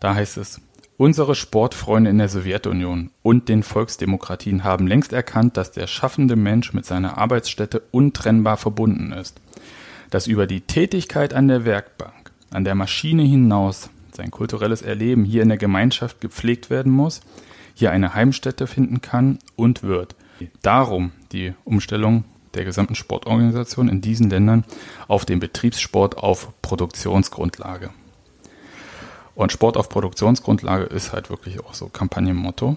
Da 0.00 0.14
heißt 0.14 0.36
es, 0.36 0.60
Unsere 1.02 1.34
Sportfreunde 1.34 2.10
in 2.10 2.18
der 2.18 2.28
Sowjetunion 2.28 3.10
und 3.24 3.48
den 3.48 3.64
Volksdemokratien 3.64 4.62
haben 4.62 4.86
längst 4.86 5.12
erkannt, 5.12 5.56
dass 5.56 5.72
der 5.72 5.88
schaffende 5.88 6.36
Mensch 6.36 6.74
mit 6.74 6.86
seiner 6.86 7.18
Arbeitsstätte 7.18 7.82
untrennbar 7.90 8.56
verbunden 8.56 9.10
ist. 9.10 9.40
Dass 10.10 10.28
über 10.28 10.46
die 10.46 10.60
Tätigkeit 10.60 11.34
an 11.34 11.48
der 11.48 11.64
Werkbank, 11.64 12.30
an 12.52 12.62
der 12.62 12.76
Maschine 12.76 13.24
hinaus 13.24 13.90
sein 14.12 14.30
kulturelles 14.30 14.80
Erleben 14.80 15.24
hier 15.24 15.42
in 15.42 15.48
der 15.48 15.58
Gemeinschaft 15.58 16.20
gepflegt 16.20 16.70
werden 16.70 16.92
muss, 16.92 17.20
hier 17.74 17.90
eine 17.90 18.14
Heimstätte 18.14 18.68
finden 18.68 19.00
kann 19.00 19.40
und 19.56 19.82
wird. 19.82 20.14
Darum 20.62 21.10
die 21.32 21.52
Umstellung 21.64 22.22
der 22.54 22.64
gesamten 22.64 22.94
Sportorganisation 22.94 23.88
in 23.88 24.02
diesen 24.02 24.30
Ländern 24.30 24.62
auf 25.08 25.24
den 25.24 25.40
Betriebssport 25.40 26.16
auf 26.16 26.52
Produktionsgrundlage. 26.62 27.90
Und 29.34 29.52
Sport 29.52 29.76
auf 29.76 29.88
Produktionsgrundlage 29.88 30.84
ist 30.84 31.12
halt 31.12 31.30
wirklich 31.30 31.64
auch 31.64 31.74
so 31.74 31.86
Kampagnenmotto. 31.88 32.76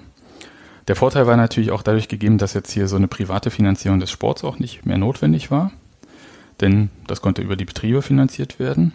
Der 0.88 0.96
Vorteil 0.96 1.28
war 1.28 1.36
natürlich 1.36 1.72
auch 1.72 1.82
dadurch 1.82 2.08
gegeben, 2.08 2.38
dass 2.38 2.54
jetzt 2.54 2.72
hier 2.72 2.88
so 2.88 2.96
eine 2.96 3.08
private 3.08 3.50
Finanzierung 3.50 4.00
des 4.00 4.12
Sports 4.12 4.44
auch 4.44 4.60
nicht 4.60 4.86
mehr 4.86 4.98
notwendig 4.98 5.52
war. 5.52 5.72
Denn 6.62 6.90
das 7.08 7.22
konnte 7.22 7.42
über 7.42 7.56
die 7.56 7.66
Betriebe 7.66 8.02
finanziert 8.02 8.60
werden. 8.60 8.94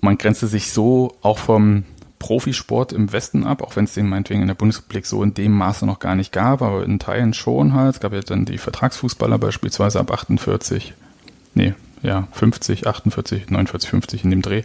Man 0.00 0.18
grenzte 0.18 0.46
sich 0.46 0.72
so 0.72 1.16
auch 1.22 1.38
vom 1.38 1.84
Profisport 2.18 2.92
im 2.92 3.12
Westen 3.12 3.44
ab, 3.44 3.62
auch 3.62 3.76
wenn 3.76 3.84
es 3.84 3.94
den 3.94 4.08
meinetwegen 4.08 4.42
in 4.42 4.46
der 4.46 4.54
Bundesrepublik 4.54 5.06
so 5.06 5.22
in 5.22 5.34
dem 5.34 5.52
Maße 5.52 5.86
noch 5.86 5.98
gar 5.98 6.14
nicht 6.14 6.32
gab, 6.32 6.60
aber 6.60 6.84
in 6.84 6.98
Teilen 6.98 7.32
schon 7.32 7.72
halt. 7.72 7.94
Es 7.94 8.00
gab 8.00 8.12
ja 8.12 8.20
dann 8.20 8.44
die 8.44 8.58
Vertragsfußballer 8.58 9.38
beispielsweise 9.38 9.98
ab 9.98 10.12
48, 10.12 10.92
nee, 11.54 11.74
ja, 12.02 12.28
50, 12.32 12.86
48, 12.86 13.50
49, 13.50 13.90
50 13.90 14.24
in 14.24 14.30
dem 14.30 14.42
Dreh. 14.42 14.62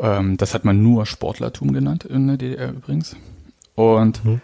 Ähm, 0.00 0.36
das 0.36 0.54
hat 0.54 0.64
man 0.64 0.82
nur 0.82 1.06
Sportlertum 1.06 1.72
genannt 1.72 2.04
in 2.04 2.26
der 2.26 2.36
DDR 2.36 2.70
übrigens. 2.70 3.16
Und 3.74 4.24
mhm. 4.24 4.40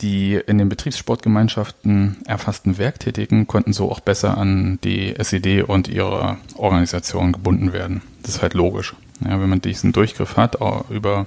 die 0.00 0.34
in 0.34 0.58
den 0.58 0.68
Betriebssportgemeinschaften 0.68 2.18
erfassten 2.26 2.78
Werktätigen 2.78 3.46
konnten 3.46 3.72
so 3.72 3.90
auch 3.90 4.00
besser 4.00 4.36
an 4.36 4.78
die 4.84 5.16
SED 5.16 5.62
und 5.62 5.88
ihre 5.88 6.38
Organisation 6.56 7.32
gebunden 7.32 7.72
werden. 7.72 8.02
Das 8.22 8.36
ist 8.36 8.42
halt 8.42 8.54
logisch. 8.54 8.94
Ja, 9.24 9.40
wenn 9.40 9.50
man 9.50 9.60
diesen 9.60 9.92
Durchgriff 9.92 10.36
hat 10.36 10.56
über 10.88 11.26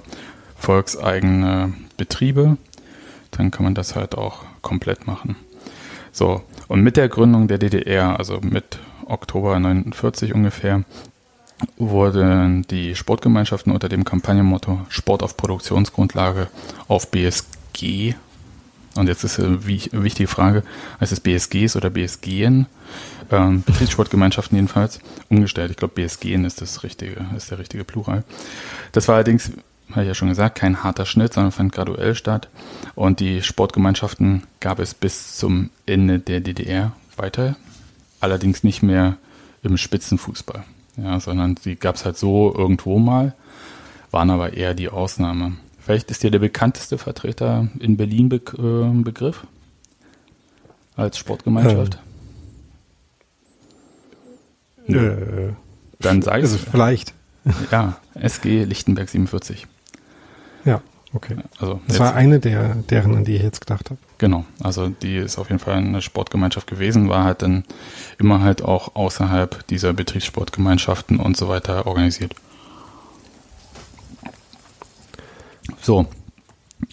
volkseigene 0.56 1.72
Betriebe, 1.96 2.56
dann 3.30 3.50
kann 3.50 3.64
man 3.64 3.74
das 3.74 3.94
halt 3.94 4.16
auch 4.16 4.44
komplett 4.62 5.06
machen. 5.06 5.36
So, 6.10 6.42
und 6.68 6.82
mit 6.82 6.96
der 6.96 7.08
Gründung 7.08 7.48
der 7.48 7.58
DDR, 7.58 8.18
also 8.18 8.40
mit 8.40 8.78
Oktober 9.06 9.58
49 9.58 10.34
ungefähr, 10.34 10.84
wurden 11.76 12.62
die 12.68 12.94
Sportgemeinschaften 12.94 13.72
unter 13.72 13.88
dem 13.88 14.04
Kampagnenmotto 14.04 14.80
Sport 14.88 15.22
auf 15.22 15.36
Produktionsgrundlage 15.36 16.48
auf 16.88 17.10
BSG, 17.10 18.14
und 18.96 19.08
jetzt 19.08 19.24
ist 19.24 19.40
eine 19.40 19.66
wichtige 19.66 20.28
Frage, 20.28 20.62
heißt 21.00 21.12
es 21.12 21.20
BSGs 21.20 21.74
oder 21.76 21.90
BSGen, 21.90 22.66
ähm, 23.30 23.62
Betriebssportgemeinschaften 23.66 24.56
jedenfalls, 24.56 25.00
umgestellt. 25.28 25.72
Ich 25.72 25.76
glaube, 25.76 25.94
BSGen 25.94 26.44
ist 26.44 26.60
das 26.60 26.84
richtige, 26.84 27.26
ist 27.36 27.50
der 27.50 27.58
richtige 27.58 27.84
Plural. 27.84 28.22
Das 28.92 29.08
war 29.08 29.16
allerdings, 29.16 29.50
habe 29.90 30.02
ich 30.02 30.08
ja 30.08 30.14
schon 30.14 30.28
gesagt, 30.28 30.58
kein 30.58 30.84
harter 30.84 31.06
Schnitt, 31.06 31.34
sondern 31.34 31.50
fand 31.50 31.72
graduell 31.72 32.14
statt. 32.14 32.48
Und 32.94 33.18
die 33.18 33.42
Sportgemeinschaften 33.42 34.44
gab 34.60 34.78
es 34.78 34.94
bis 34.94 35.36
zum 35.36 35.70
Ende 35.86 36.20
der 36.20 36.40
DDR 36.40 36.92
weiter, 37.16 37.56
allerdings 38.20 38.62
nicht 38.62 38.82
mehr 38.82 39.16
im 39.62 39.76
Spitzenfußball 39.76 40.64
ja, 40.96 41.20
sondern 41.20 41.56
sie 41.56 41.76
gab 41.76 41.96
es 41.96 42.04
halt 42.04 42.16
so 42.16 42.54
irgendwo 42.56 42.98
mal, 42.98 43.34
waren 44.10 44.30
aber 44.30 44.52
eher 44.54 44.74
die 44.74 44.88
Ausnahme. 44.88 45.56
Vielleicht 45.78 46.10
ist 46.10 46.22
dir 46.22 46.30
der 46.30 46.38
bekannteste 46.38 46.98
Vertreter 46.98 47.68
in 47.78 47.96
Berlin 47.96 48.28
be 48.28 48.36
äh, 48.36 49.02
Begriff 49.02 49.46
als 50.96 51.18
Sportgemeinschaft. 51.18 51.98
Ähm. 54.86 54.94
Äh, 54.94 55.52
Dann 56.00 56.22
sag 56.22 56.38
ich 56.38 56.44
es. 56.44 56.56
Vielleicht. 56.56 57.14
Ja, 57.70 57.98
SG 58.14 58.64
Lichtenberg 58.64 59.08
47. 59.08 59.66
Ja, 60.64 60.80
okay. 61.14 61.36
Also 61.58 61.80
das 61.88 61.98
war 61.98 62.14
eine 62.14 62.40
der 62.40 62.74
deren, 62.74 63.16
an 63.16 63.24
die 63.24 63.36
ich 63.36 63.42
jetzt 63.42 63.60
gedacht 63.60 63.90
habe. 63.90 63.98
Genau, 64.18 64.44
also 64.62 64.88
die 64.88 65.16
ist 65.16 65.38
auf 65.38 65.48
jeden 65.48 65.58
Fall 65.58 65.74
eine 65.74 66.02
Sportgemeinschaft 66.02 66.66
gewesen, 66.66 67.08
war 67.08 67.24
halt 67.24 67.42
dann 67.42 67.64
immer 68.18 68.40
halt 68.40 68.62
auch 68.62 68.94
außerhalb 68.94 69.66
dieser 69.68 69.92
Betriebssportgemeinschaften 69.92 71.20
und 71.20 71.36
so 71.36 71.48
weiter 71.48 71.86
organisiert. 71.86 72.34
So, 75.80 76.06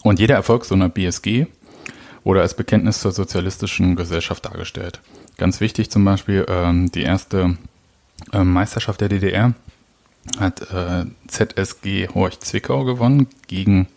und 0.03 0.19
jeder 0.19 0.35
Erfolg 0.35 0.65
so 0.65 0.75
einer 0.75 0.89
BSG 0.89 1.47
wurde 2.23 2.41
als 2.41 2.53
Bekenntnis 2.53 2.99
zur 2.99 3.11
sozialistischen 3.11 3.95
Gesellschaft 3.95 4.45
dargestellt. 4.45 5.01
Ganz 5.37 5.59
wichtig 5.59 5.89
zum 5.89 6.05
Beispiel, 6.05 6.45
ähm, 6.47 6.91
die 6.91 7.01
erste 7.01 7.57
äh, 8.31 8.43
Meisterschaft 8.43 9.01
der 9.01 9.09
DDR 9.09 9.53
hat 10.39 10.61
äh, 10.71 11.05
ZSG 11.27 12.09
Horch 12.13 12.39
Zwickau 12.39 12.83
gewonnen 12.83 13.27
gegen 13.47 13.87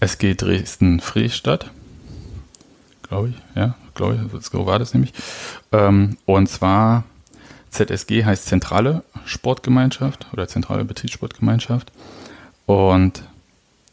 SG 0.00 0.34
Dresden-Friedstadt 0.34 1.70
glaube 3.08 3.30
ich, 3.30 3.36
ja, 3.56 3.74
glaube 3.94 4.18
ich, 4.38 4.46
so 4.46 4.66
war 4.66 4.78
das 4.78 4.94
nämlich. 4.94 5.12
Ähm, 5.72 6.16
und 6.26 6.48
zwar 6.48 7.04
ZSG 7.70 8.24
heißt 8.24 8.46
Zentrale 8.46 9.02
Sportgemeinschaft 9.24 10.26
oder 10.32 10.48
Zentrale 10.48 10.84
Betriebssportgemeinschaft. 10.84 11.92
Und 12.66 13.22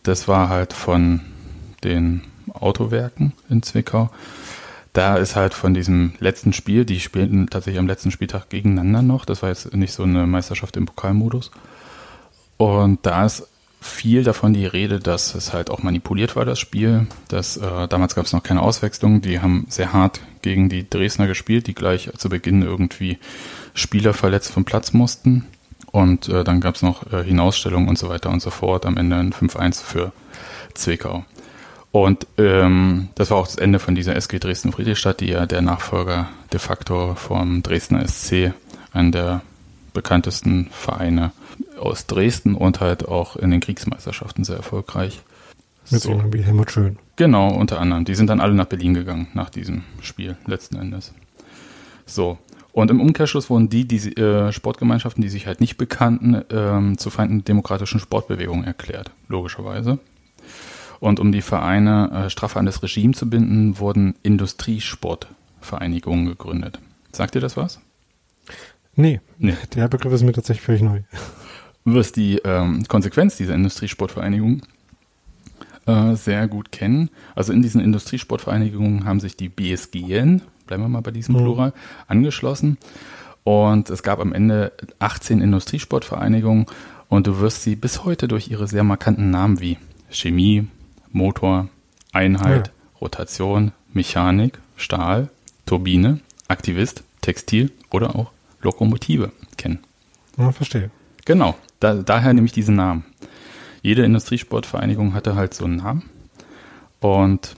das 0.03 0.27
war 0.27 0.49
halt 0.49 0.73
von 0.73 1.21
den 1.83 2.21
Autowerken 2.53 3.33
in 3.49 3.63
Zwickau. 3.63 4.09
Da 4.93 5.17
ist 5.17 5.35
halt 5.35 5.53
von 5.53 5.73
diesem 5.73 6.13
letzten 6.19 6.53
Spiel, 6.53 6.85
die 6.85 6.99
spielten 6.99 7.47
tatsächlich 7.47 7.79
am 7.79 7.87
letzten 7.87 8.11
Spieltag 8.11 8.49
gegeneinander 8.49 9.01
noch. 9.01 9.25
Das 9.25 9.41
war 9.41 9.49
jetzt 9.49 9.73
nicht 9.73 9.93
so 9.93 10.03
eine 10.03 10.25
Meisterschaft 10.25 10.77
im 10.77 10.85
Pokalmodus. 10.85 11.51
Und 12.57 13.05
da 13.05 13.25
ist 13.25 13.47
viel 13.85 14.23
davon 14.23 14.53
die 14.53 14.65
Rede, 14.65 14.99
dass 14.99 15.35
es 15.35 15.53
halt 15.53 15.69
auch 15.69 15.83
manipuliert 15.83 16.35
war, 16.35 16.45
das 16.45 16.59
Spiel. 16.59 17.07
Das, 17.27 17.57
äh, 17.57 17.87
damals 17.87 18.15
gab 18.15 18.25
es 18.25 18.33
noch 18.33 18.43
keine 18.43 18.61
Auswechslung. 18.61 19.21
Die 19.21 19.39
haben 19.39 19.65
sehr 19.69 19.93
hart 19.93 20.21
gegen 20.41 20.69
die 20.69 20.89
Dresdner 20.89 21.27
gespielt, 21.27 21.67
die 21.67 21.75
gleich 21.75 22.09
zu 22.17 22.29
Beginn 22.29 22.61
irgendwie 22.61 23.19
Spieler 23.73 24.13
verletzt 24.13 24.51
vom 24.51 24.65
Platz 24.65 24.93
mussten. 24.93 25.45
Und 25.91 26.27
äh, 26.29 26.43
dann 26.43 26.61
gab 26.61 26.75
es 26.75 26.81
noch 26.81 27.11
äh, 27.13 27.23
Hinausstellungen 27.23 27.87
und 27.87 27.97
so 27.97 28.09
weiter 28.09 28.29
und 28.29 28.41
so 28.41 28.49
fort. 28.49 28.85
Am 28.85 28.97
Ende 28.97 29.17
ein 29.17 29.33
5-1 29.33 29.83
für 29.83 30.11
Zwickau. 30.73 31.23
Und 31.91 32.27
ähm, 32.37 33.09
das 33.15 33.31
war 33.31 33.37
auch 33.37 33.47
das 33.47 33.55
Ende 33.55 33.79
von 33.79 33.95
dieser 33.95 34.15
SG 34.15 34.39
Dresden-Friedrichstadt, 34.39 35.21
die 35.21 35.27
ja 35.29 35.45
der 35.45 35.61
Nachfolger 35.61 36.27
de 36.51 36.59
facto 36.59 37.15
vom 37.15 37.63
Dresdner 37.63 38.05
SC, 38.05 38.51
einer 38.91 39.11
der 39.11 39.41
bekanntesten 39.93 40.67
Vereine 40.71 41.31
aus 41.77 42.07
Dresden 42.07 42.55
und 42.55 42.79
halt 42.79 43.07
auch 43.07 43.35
in 43.35 43.51
den 43.51 43.59
Kriegsmeisterschaften 43.59 44.43
sehr 44.43 44.57
erfolgreich. 44.57 45.21
Mit 45.91 46.01
so 46.01 46.19
wie 46.31 46.41
Helmut 46.41 46.71
Schön. 46.71 46.97
Genau, 47.15 47.53
unter 47.53 47.79
anderem. 47.79 48.05
Die 48.05 48.15
sind 48.15 48.29
dann 48.29 48.39
alle 48.39 48.55
nach 48.55 48.65
Berlin 48.65 48.93
gegangen 48.93 49.27
nach 49.33 49.49
diesem 49.49 49.83
Spiel 50.01 50.37
letzten 50.45 50.77
Endes. 50.77 51.13
So. 52.05 52.37
Und 52.73 52.91
im 52.91 52.99
Umkehrschluss 52.99 53.49
wurden 53.49 53.69
die, 53.69 53.87
die 53.87 54.17
äh, 54.17 54.51
Sportgemeinschaften, 54.51 55.21
die 55.21 55.29
sich 55.29 55.47
halt 55.47 55.61
nicht 55.61 55.77
bekannten, 55.77 56.43
ähm, 56.49 56.97
zu 56.97 57.09
Feinden 57.09 57.37
der 57.39 57.45
demokratischen 57.45 58.01
Sportbewegung 58.01 58.65
erklärt, 58.65 59.11
logischerweise. 59.29 59.99
Und 60.99 61.21
um 61.21 61.31
die 61.31 61.41
Vereine 61.41 62.25
äh, 62.25 62.29
straffer 62.29 62.59
an 62.59 62.65
das 62.65 62.83
Regime 62.83 63.13
zu 63.13 63.29
binden, 63.29 63.79
wurden 63.79 64.15
Industriesportvereinigungen 64.23 66.25
gegründet. 66.25 66.79
Sagt 67.13 67.35
ihr 67.35 67.41
das 67.41 67.55
was? 67.55 67.79
Nee, 68.95 69.21
nee. 69.37 69.55
der 69.73 69.87
Begriff 69.87 70.11
ist 70.11 70.23
mir 70.23 70.33
tatsächlich 70.33 70.65
völlig 70.65 70.81
neu 70.81 71.01
wirst 71.85 72.15
die 72.15 72.37
ähm, 72.43 72.83
Konsequenz 72.87 73.37
dieser 73.37 73.53
Industriesportvereinigung 73.53 74.63
äh, 75.85 76.15
sehr 76.15 76.47
gut 76.47 76.71
kennen. 76.71 77.09
Also 77.35 77.53
in 77.53 77.61
diesen 77.61 77.79
Industriesportvereinigungen 77.79 79.05
haben 79.05 79.19
sich 79.19 79.37
die 79.37 79.49
BSGN, 79.49 80.41
bleiben 80.65 80.83
wir 80.83 80.89
mal 80.89 81.01
bei 81.01 81.11
diesem 81.11 81.35
mhm. 81.35 81.39
Plural, 81.39 81.73
angeschlossen. 82.07 82.77
Und 83.43 83.91
es 83.91 84.01
gab 84.01 84.19
am 84.19 84.33
Ende 84.33 84.73
18 84.97 85.39
Industriesportvereinigungen 85.39 86.65
und 87.09 87.27
du 87.27 87.39
wirst 87.39 87.61
sie 87.61 87.75
bis 87.75 88.03
heute 88.03 88.27
durch 88.27 88.49
ihre 88.49 88.67
sehr 88.67 88.83
markanten 88.83 89.29
Namen 89.29 89.59
wie 89.59 89.77
Chemie, 90.09 90.67
Motor, 91.11 91.69
Einheit, 92.11 92.67
ja. 92.67 92.73
Rotation, 92.99 93.71
Mechanik, 93.93 94.59
Stahl, 94.75 95.29
Turbine, 95.67 96.19
Aktivist, 96.47 97.03
Textil 97.21 97.71
oder 97.91 98.15
auch 98.15 98.31
Lokomotive 98.61 99.31
kennen. 99.57 99.79
Ja, 100.37 100.51
verstehe. 100.51 100.89
Genau. 101.25 101.55
Da, 101.85 101.93
daher 101.93 102.33
nehme 102.33 102.47
ich 102.47 102.51
diesen 102.51 102.75
Namen. 102.75 103.05
Jede 103.83 104.03
Industriesportvereinigung 104.03 105.13
hatte 105.13 105.35
halt 105.35 105.53
so 105.53 105.65
einen 105.65 105.75
Namen. 105.75 106.09
Und 106.99 107.55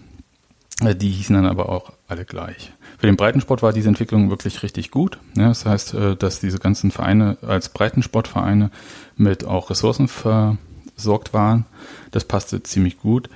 äh, 0.81 0.93
die 0.95 1.11
hießen 1.11 1.33
dann 1.33 1.45
aber 1.45 1.69
auch 1.69 1.93
alle 2.09 2.25
gleich. 2.25 2.73
Für 2.97 3.07
den 3.07 3.15
Breitensport 3.15 3.63
war 3.63 3.71
diese 3.71 3.87
Entwicklung 3.87 4.29
wirklich 4.29 4.63
richtig 4.63 4.91
gut. 4.91 5.17
Das 5.35 5.65
heißt, 5.65 5.93
äh, 5.93 6.15
dass 6.17 6.41
diese 6.41 6.59
ganzen 6.59 6.91
Vereine 6.91 7.37
als 7.41 7.69
Breitensportvereine 7.69 8.69
mit 9.15 9.45
auch 9.45 9.69
Ressourcen 9.69 10.09
versorgt 10.09 11.33
waren. 11.33 11.65
Das 12.11 12.25
passte 12.25 12.61
ziemlich 12.61 12.99
gut. 12.99 13.29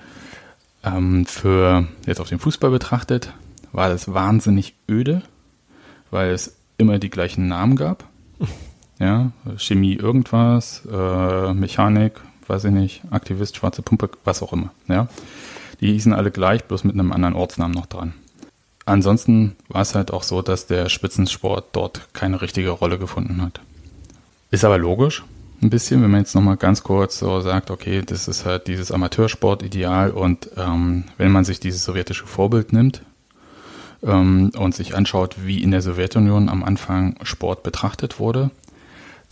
Ähm, 0.83 1.25
für 1.25 1.87
jetzt 2.05 2.19
auf 2.19 2.27
den 2.27 2.39
Fußball 2.39 2.71
betrachtet 2.71 3.31
war 3.71 3.87
das 3.87 4.13
wahnsinnig 4.13 4.75
öde, 4.89 5.21
weil 6.09 6.31
es 6.31 6.57
immer 6.77 6.99
die 6.99 7.09
gleichen 7.09 7.47
Namen 7.47 7.77
gab 7.77 8.09
ja, 9.01 9.31
Chemie 9.57 9.95
irgendwas, 9.95 10.83
äh, 10.89 11.53
Mechanik, 11.53 12.21
weiß 12.47 12.65
ich 12.65 12.71
nicht, 12.71 13.01
Aktivist, 13.09 13.57
schwarze 13.57 13.81
Pumpe, 13.81 14.09
was 14.23 14.43
auch 14.43 14.53
immer, 14.53 14.71
ja. 14.87 15.07
Die 15.79 15.91
hießen 15.91 16.13
alle 16.13 16.29
gleich, 16.29 16.63
bloß 16.65 16.83
mit 16.83 16.93
einem 16.93 17.11
anderen 17.11 17.33
Ortsnamen 17.33 17.73
noch 17.73 17.87
dran. 17.87 18.13
Ansonsten 18.85 19.55
war 19.67 19.81
es 19.81 19.95
halt 19.95 20.11
auch 20.11 20.21
so, 20.21 20.43
dass 20.43 20.67
der 20.67 20.89
Spitzensport 20.89 21.69
dort 21.71 22.13
keine 22.13 22.41
richtige 22.41 22.69
Rolle 22.69 22.99
gefunden 22.99 23.41
hat. 23.41 23.61
Ist 24.51 24.63
aber 24.63 24.77
logisch, 24.77 25.23
ein 25.61 25.69
bisschen, 25.69 26.03
wenn 26.03 26.11
man 26.11 26.21
jetzt 26.21 26.35
nochmal 26.35 26.57
ganz 26.57 26.83
kurz 26.83 27.19
so 27.19 27.39
sagt, 27.41 27.71
okay, 27.71 28.03
das 28.05 28.27
ist 28.27 28.45
halt 28.45 28.67
dieses 28.67 28.91
Amateursport-Ideal 28.91 30.11
und 30.11 30.49
ähm, 30.57 31.05
wenn 31.17 31.31
man 31.31 31.45
sich 31.45 31.59
dieses 31.59 31.83
sowjetische 31.83 32.27
Vorbild 32.27 32.73
nimmt 32.73 33.01
ähm, 34.03 34.51
und 34.57 34.75
sich 34.75 34.95
anschaut, 34.95 35.37
wie 35.43 35.63
in 35.63 35.71
der 35.71 35.81
Sowjetunion 35.81 36.49
am 36.49 36.63
Anfang 36.63 37.15
Sport 37.23 37.63
betrachtet 37.63 38.19
wurde, 38.19 38.51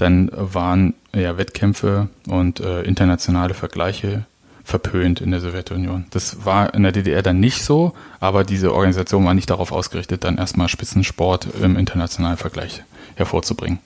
dann 0.01 0.29
waren 0.33 0.93
ja 1.13 1.37
Wettkämpfe 1.37 2.09
und 2.27 2.59
äh, 2.59 2.81
internationale 2.83 3.53
Vergleiche 3.53 4.25
verpönt 4.63 5.19
in 5.19 5.31
der 5.31 5.39
Sowjetunion. 5.39 6.05
Das 6.11 6.45
war 6.45 6.73
in 6.73 6.83
der 6.83 6.91
DDR 6.91 7.23
dann 7.23 7.39
nicht 7.39 7.63
so, 7.63 7.93
aber 8.19 8.43
diese 8.43 8.73
Organisation 8.73 9.25
war 9.25 9.33
nicht 9.33 9.49
darauf 9.49 9.71
ausgerichtet, 9.71 10.23
dann 10.23 10.37
erstmal 10.37 10.69
Spitzensport 10.69 11.47
im 11.61 11.75
internationalen 11.75 12.37
Vergleich 12.37 12.83
hervorzubringen. 13.15 13.79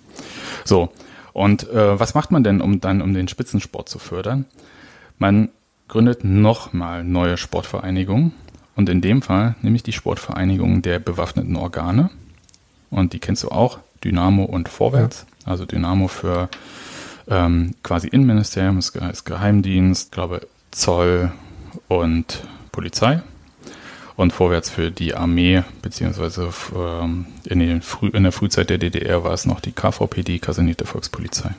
So, 0.65 0.91
und 1.31 1.69
äh, 1.69 1.99
was 1.99 2.13
macht 2.13 2.31
man 2.31 2.43
denn, 2.43 2.61
um 2.61 2.81
dann 2.81 3.01
um 3.01 3.13
den 3.13 3.27
Spitzensport 3.27 3.89
zu 3.89 3.97
fördern? 3.97 4.45
Man 5.17 5.49
gründet 5.87 6.23
nochmal 6.23 7.03
neue 7.03 7.37
Sportvereinigungen 7.37 8.33
und 8.75 8.89
in 8.89 9.01
dem 9.01 9.21
Fall 9.21 9.55
nämlich 9.61 9.83
die 9.83 9.93
Sportvereinigung 9.93 10.81
der 10.81 10.99
bewaffneten 10.99 11.55
Organe. 11.55 12.09
Und 12.89 13.13
die 13.13 13.19
kennst 13.19 13.43
du 13.43 13.49
auch, 13.49 13.79
Dynamo 14.03 14.43
und 14.43 14.69
Vorwärts. 14.69 15.25
Ja. 15.27 15.32
Also 15.45 15.65
Dynamo 15.65 16.07
für 16.07 16.49
ähm, 17.27 17.75
quasi 17.83 18.07
Innenministerium, 18.07 18.77
ist, 18.77 18.95
ist 18.95 19.25
Geheimdienst, 19.25 20.11
glaube 20.11 20.47
Zoll 20.71 21.31
und 21.87 22.43
Polizei. 22.71 23.21
Und 24.15 24.31
vorwärts 24.31 24.69
für 24.69 24.91
die 24.91 25.15
Armee, 25.15 25.63
beziehungsweise 25.81 26.49
ähm, 26.75 27.25
in, 27.45 27.59
den 27.59 27.81
Früh, 27.81 28.09
in 28.09 28.23
der 28.23 28.31
Frühzeit 28.31 28.69
der 28.69 28.77
DDR 28.77 29.23
war 29.23 29.33
es 29.33 29.47
noch 29.47 29.59
die 29.59 29.71
KVP, 29.71 30.21
die 30.21 30.39
Kasernierte 30.39 30.85
Volkspolizei. 30.85 31.55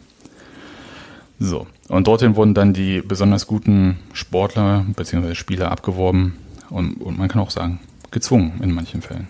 So, 1.40 1.66
und 1.88 2.06
dorthin 2.06 2.36
wurden 2.36 2.54
dann 2.54 2.72
die 2.72 3.00
besonders 3.00 3.48
guten 3.48 3.98
Sportler 4.12 4.86
bzw. 4.94 5.34
Spieler 5.34 5.72
abgeworben 5.72 6.36
und, 6.70 6.94
und 7.00 7.18
man 7.18 7.28
kann 7.28 7.42
auch 7.42 7.50
sagen, 7.50 7.80
gezwungen 8.12 8.60
in 8.62 8.72
manchen 8.72 9.02
Fällen. 9.02 9.26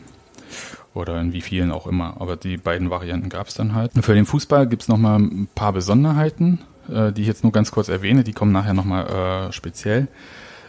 Oder 0.94 1.20
in 1.20 1.32
wie 1.32 1.40
vielen 1.40 1.72
auch 1.72 1.86
immer. 1.86 2.14
Aber 2.20 2.36
die 2.36 2.56
beiden 2.56 2.88
Varianten 2.88 3.28
gab 3.28 3.48
es 3.48 3.54
dann 3.54 3.74
halt. 3.74 3.92
Für 4.00 4.14
den 4.14 4.26
Fußball 4.26 4.68
gibt 4.68 4.82
es 4.82 4.88
nochmal 4.88 5.18
ein 5.18 5.48
paar 5.54 5.72
Besonderheiten, 5.72 6.60
äh, 6.88 7.12
die 7.12 7.22
ich 7.22 7.26
jetzt 7.26 7.42
nur 7.42 7.52
ganz 7.52 7.72
kurz 7.72 7.88
erwähne. 7.88 8.22
Die 8.22 8.32
kommen 8.32 8.52
nachher 8.52 8.74
nochmal 8.74 9.48
äh, 9.48 9.52
speziell. 9.52 10.08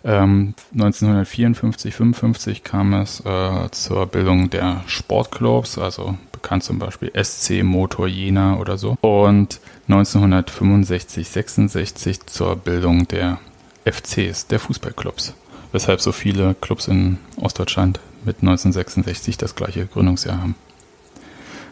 Ähm, 0.03 0.53
1954, 0.73 1.95
55 1.95 2.63
kam 2.63 2.93
es 2.93 3.21
äh, 3.25 3.69
zur 3.71 4.05
Bildung 4.05 4.51
der 4.51 4.83
Sportclubs, 4.85 5.79
also 5.79 6.15
bekannt 6.31 6.63
zum 6.63 6.77
Beispiel 6.77 7.11
SC 7.15 7.63
Motor 7.63 8.07
Jena 8.07 8.57
oder 8.57 8.77
so. 8.77 8.97
Und 9.01 9.59
1965, 9.87 11.27
66 11.27 12.25
zur 12.27 12.55
Bildung 12.55 13.07
der 13.07 13.39
FCs, 13.83 14.45
der 14.45 14.59
Fußballclubs. 14.59 15.33
Weshalb 15.71 16.01
so 16.01 16.11
viele 16.11 16.55
Clubs 16.61 16.87
in 16.87 17.17
Ostdeutschland 17.41 17.99
mit 18.25 18.37
1966 18.37 19.37
das 19.37 19.55
gleiche 19.55 19.85
Gründungsjahr 19.85 20.41
haben. 20.41 20.55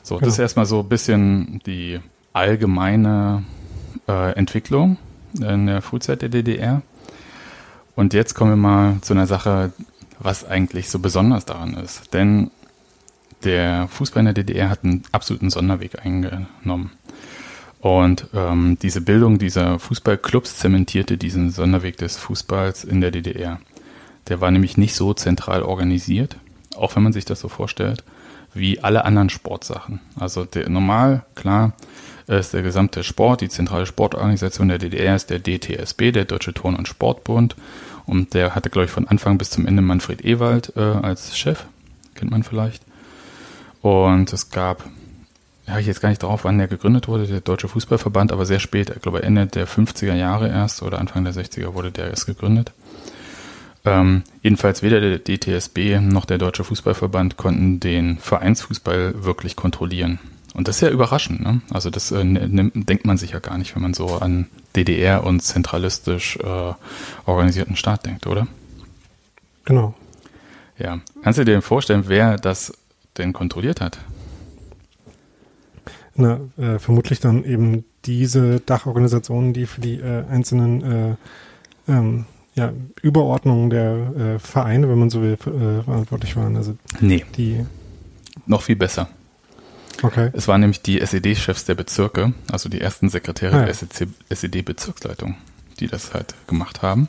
So, 0.03 0.15
genau. 0.15 0.25
das 0.25 0.35
ist 0.35 0.39
erstmal 0.39 0.65
so 0.65 0.81
ein 0.81 0.89
bisschen 0.89 1.61
die 1.65 1.99
allgemeine 2.33 3.43
äh, 4.07 4.33
Entwicklung 4.35 4.97
in 5.39 5.67
der 5.67 5.81
Frühzeit 5.81 6.21
der 6.21 6.29
DDR. 6.29 6.81
Und 7.95 8.13
jetzt 8.13 8.33
kommen 8.33 8.51
wir 8.51 8.57
mal 8.57 8.97
zu 9.01 9.13
einer 9.13 9.27
Sache, 9.27 9.71
was 10.19 10.45
eigentlich 10.45 10.89
so 10.89 10.99
besonders 10.99 11.45
daran 11.45 11.75
ist. 11.75 12.13
Denn 12.13 12.51
der 13.43 13.87
Fußball 13.87 14.21
in 14.21 14.25
der 14.25 14.33
DDR 14.33 14.69
hat 14.69 14.83
einen 14.83 15.03
absoluten 15.11 15.49
Sonderweg 15.49 16.03
eingenommen. 16.03 16.91
Und 17.79 18.27
ähm, 18.33 18.77
diese 18.81 19.01
Bildung 19.01 19.39
dieser 19.39 19.77
Fußballclubs 19.77 20.57
zementierte 20.57 21.17
diesen 21.17 21.49
Sonderweg 21.51 21.97
des 21.97 22.17
Fußballs 22.17 22.85
in 22.85 23.01
der 23.01 23.11
DDR. 23.11 23.59
Der 24.29 24.39
war 24.39 24.51
nämlich 24.51 24.77
nicht 24.77 24.95
so 24.95 25.13
zentral 25.13 25.63
organisiert, 25.63 26.37
auch 26.75 26.95
wenn 26.95 27.03
man 27.03 27.13
sich 27.13 27.25
das 27.25 27.39
so 27.39 27.49
vorstellt, 27.49 28.03
wie 28.53 28.79
alle 28.81 29.05
anderen 29.05 29.29
Sportsachen. 29.29 29.99
Also 30.19 30.45
der, 30.45 30.69
normal, 30.69 31.23
klar, 31.35 31.73
ist 32.27 32.53
der 32.53 32.61
gesamte 32.61 33.03
Sport, 33.03 33.41
die 33.41 33.49
zentrale 33.49 33.85
Sportorganisation 33.85 34.69
der 34.69 34.77
DDR 34.77 35.15
ist 35.15 35.29
der 35.29 35.39
DTSB, 35.39 36.11
der 36.11 36.25
Deutsche 36.25 36.53
Turn- 36.53 36.75
und 36.75 36.87
Sportbund. 36.87 37.55
Und 38.05 38.33
der 38.33 38.55
hatte, 38.55 38.69
glaube 38.69 38.85
ich, 38.85 38.91
von 38.91 39.07
Anfang 39.07 39.37
bis 39.37 39.49
zum 39.49 39.65
Ende 39.65 39.81
Manfred 39.81 40.23
Ewald 40.23 40.73
äh, 40.75 40.81
als 40.81 41.37
Chef. 41.37 41.65
Kennt 42.15 42.31
man 42.31 42.43
vielleicht. 42.43 42.83
Und 43.81 44.31
es 44.31 44.49
gab, 44.49 44.83
ja, 45.67 45.79
ich 45.79 45.87
jetzt 45.87 46.01
gar 46.01 46.09
nicht 46.09 46.23
drauf, 46.23 46.43
wann 46.43 46.57
der 46.57 46.67
gegründet 46.67 47.07
wurde, 47.07 47.27
der 47.27 47.41
Deutsche 47.41 47.67
Fußballverband, 47.67 48.31
aber 48.31 48.45
sehr 48.45 48.59
spät, 48.59 48.91
ich 48.95 49.01
glaube 49.01 49.23
Ende 49.23 49.45
der 49.45 49.67
50er 49.67 50.13
Jahre 50.13 50.47
erst 50.49 50.81
oder 50.83 50.99
Anfang 50.99 51.23
der 51.23 51.33
60er 51.33 51.73
wurde 51.73 51.91
der 51.91 52.09
erst 52.09 52.25
gegründet. 52.25 52.71
Ähm, 53.85 54.23
jedenfalls 54.41 54.81
weder 54.81 55.01
der 55.01 55.19
DTSB 55.19 55.99
noch 55.99 56.25
der 56.25 56.37
Deutsche 56.37 56.63
Fußballverband 56.63 57.35
konnten 57.35 57.79
den 57.79 58.17
Vereinsfußball 58.17 59.23
wirklich 59.25 59.55
kontrollieren. 59.55 60.19
Und 60.53 60.67
das 60.67 60.77
ist 60.77 60.81
ja 60.81 60.89
überraschend. 60.89 61.41
Ne? 61.41 61.61
Also 61.69 61.89
das 61.89 62.11
äh, 62.11 62.23
nimmt, 62.23 62.87
denkt 62.87 63.05
man 63.05 63.17
sich 63.17 63.31
ja 63.31 63.39
gar 63.39 63.57
nicht, 63.57 63.75
wenn 63.75 63.81
man 63.81 63.93
so 63.93 64.17
an 64.17 64.47
DDR 64.75 65.23
und 65.23 65.41
zentralistisch 65.41 66.37
äh, 66.37 66.73
organisierten 67.25 67.75
Staat 67.75 68.05
denkt, 68.05 68.27
oder? 68.27 68.47
Genau. 69.65 69.95
Ja. 70.77 71.01
Kannst 71.23 71.39
du 71.39 71.45
dir 71.45 71.61
vorstellen, 71.61 72.03
wer 72.07 72.37
das 72.37 72.73
denn 73.17 73.33
kontrolliert 73.33 73.81
hat? 73.81 73.99
Na, 76.15 76.39
äh, 76.57 76.77
vermutlich 76.77 77.19
dann 77.19 77.43
eben 77.43 77.83
diese 78.05 78.59
Dachorganisationen, 78.59 79.53
die 79.53 79.65
für 79.65 79.81
die 79.81 79.99
äh, 79.99 80.23
einzelnen 80.29 80.83
äh, 80.83 81.15
ähm, 81.91 82.25
ja, 82.55 82.71
Überordnungen 83.01 83.69
der 83.69 84.35
äh, 84.35 84.39
Vereine, 84.39 84.89
wenn 84.89 84.99
man 84.99 85.09
so 85.09 85.21
will, 85.21 85.33
äh, 85.33 85.83
verantwortlich 85.83 86.35
waren. 86.35 86.55
Also 86.55 86.75
nee. 86.99 87.25
Die 87.35 87.65
noch 88.45 88.61
viel 88.61 88.75
besser. 88.75 89.09
Okay. 90.01 90.31
Es 90.33 90.47
waren 90.47 90.61
nämlich 90.61 90.81
die 90.81 90.99
SED-Chefs 90.99 91.65
der 91.65 91.75
Bezirke, 91.75 92.33
also 92.51 92.67
die 92.67 92.81
ersten 92.81 93.09
Sekretäre 93.09 93.55
ah, 93.55 93.67
ja. 93.67 93.73
der 93.73 94.07
SED-Bezirksleitung, 94.29 95.35
die 95.79 95.87
das 95.87 96.13
halt 96.13 96.35
gemacht 96.47 96.81
haben. 96.81 97.07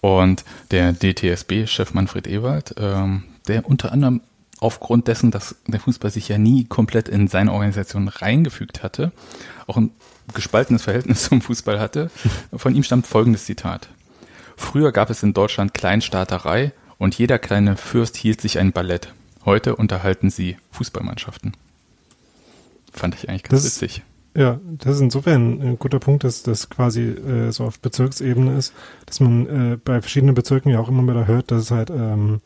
Und 0.00 0.44
der 0.70 0.92
DTSB-Chef 0.92 1.94
Manfred 1.94 2.26
Ewald, 2.26 2.74
ähm, 2.78 3.24
der 3.48 3.66
unter 3.66 3.92
anderem 3.92 4.20
aufgrund 4.60 5.08
dessen, 5.08 5.30
dass 5.30 5.56
der 5.66 5.80
Fußball 5.80 6.10
sich 6.10 6.28
ja 6.28 6.38
nie 6.38 6.64
komplett 6.64 7.08
in 7.08 7.28
seine 7.28 7.52
Organisation 7.52 8.08
reingefügt 8.08 8.82
hatte, 8.82 9.12
auch 9.66 9.76
ein 9.76 9.90
gespaltenes 10.32 10.82
Verhältnis 10.82 11.24
zum 11.28 11.40
Fußball 11.40 11.78
hatte, 11.78 12.10
von 12.54 12.74
ihm 12.74 12.82
stammt 12.82 13.06
folgendes 13.06 13.44
Zitat. 13.44 13.88
Früher 14.56 14.92
gab 14.92 15.10
es 15.10 15.22
in 15.22 15.34
Deutschland 15.34 15.74
Kleinstaaterei 15.74 16.72
und 16.98 17.16
jeder 17.16 17.38
kleine 17.38 17.76
Fürst 17.76 18.16
hielt 18.16 18.40
sich 18.40 18.58
ein 18.58 18.72
Ballett. 18.72 19.12
Heute 19.44 19.76
unterhalten 19.76 20.30
sie 20.30 20.56
Fußballmannschaften. 20.70 21.54
Fand 22.92 23.14
ich 23.14 23.28
eigentlich 23.28 23.42
ganz 23.42 23.62
das, 23.62 23.82
witzig. 23.82 24.02
Ja, 24.36 24.58
das 24.64 24.96
ist 24.96 25.02
insofern 25.02 25.60
ein 25.60 25.78
guter 25.78 26.00
Punkt, 26.00 26.24
dass 26.24 26.42
das 26.42 26.68
quasi 26.70 27.02
äh, 27.02 27.52
so 27.52 27.64
auf 27.64 27.78
Bezirksebene 27.78 28.56
ist, 28.56 28.72
dass 29.06 29.20
man 29.20 29.46
äh, 29.46 29.76
bei 29.76 30.00
verschiedenen 30.00 30.34
Bezirken 30.34 30.70
ja 30.70 30.80
auch 30.80 30.88
immer 30.88 31.02
wieder 31.02 31.26
hört, 31.26 31.50
dass 31.50 31.62
es 31.62 31.70
halt 31.70 31.90
ähm, 31.90 32.40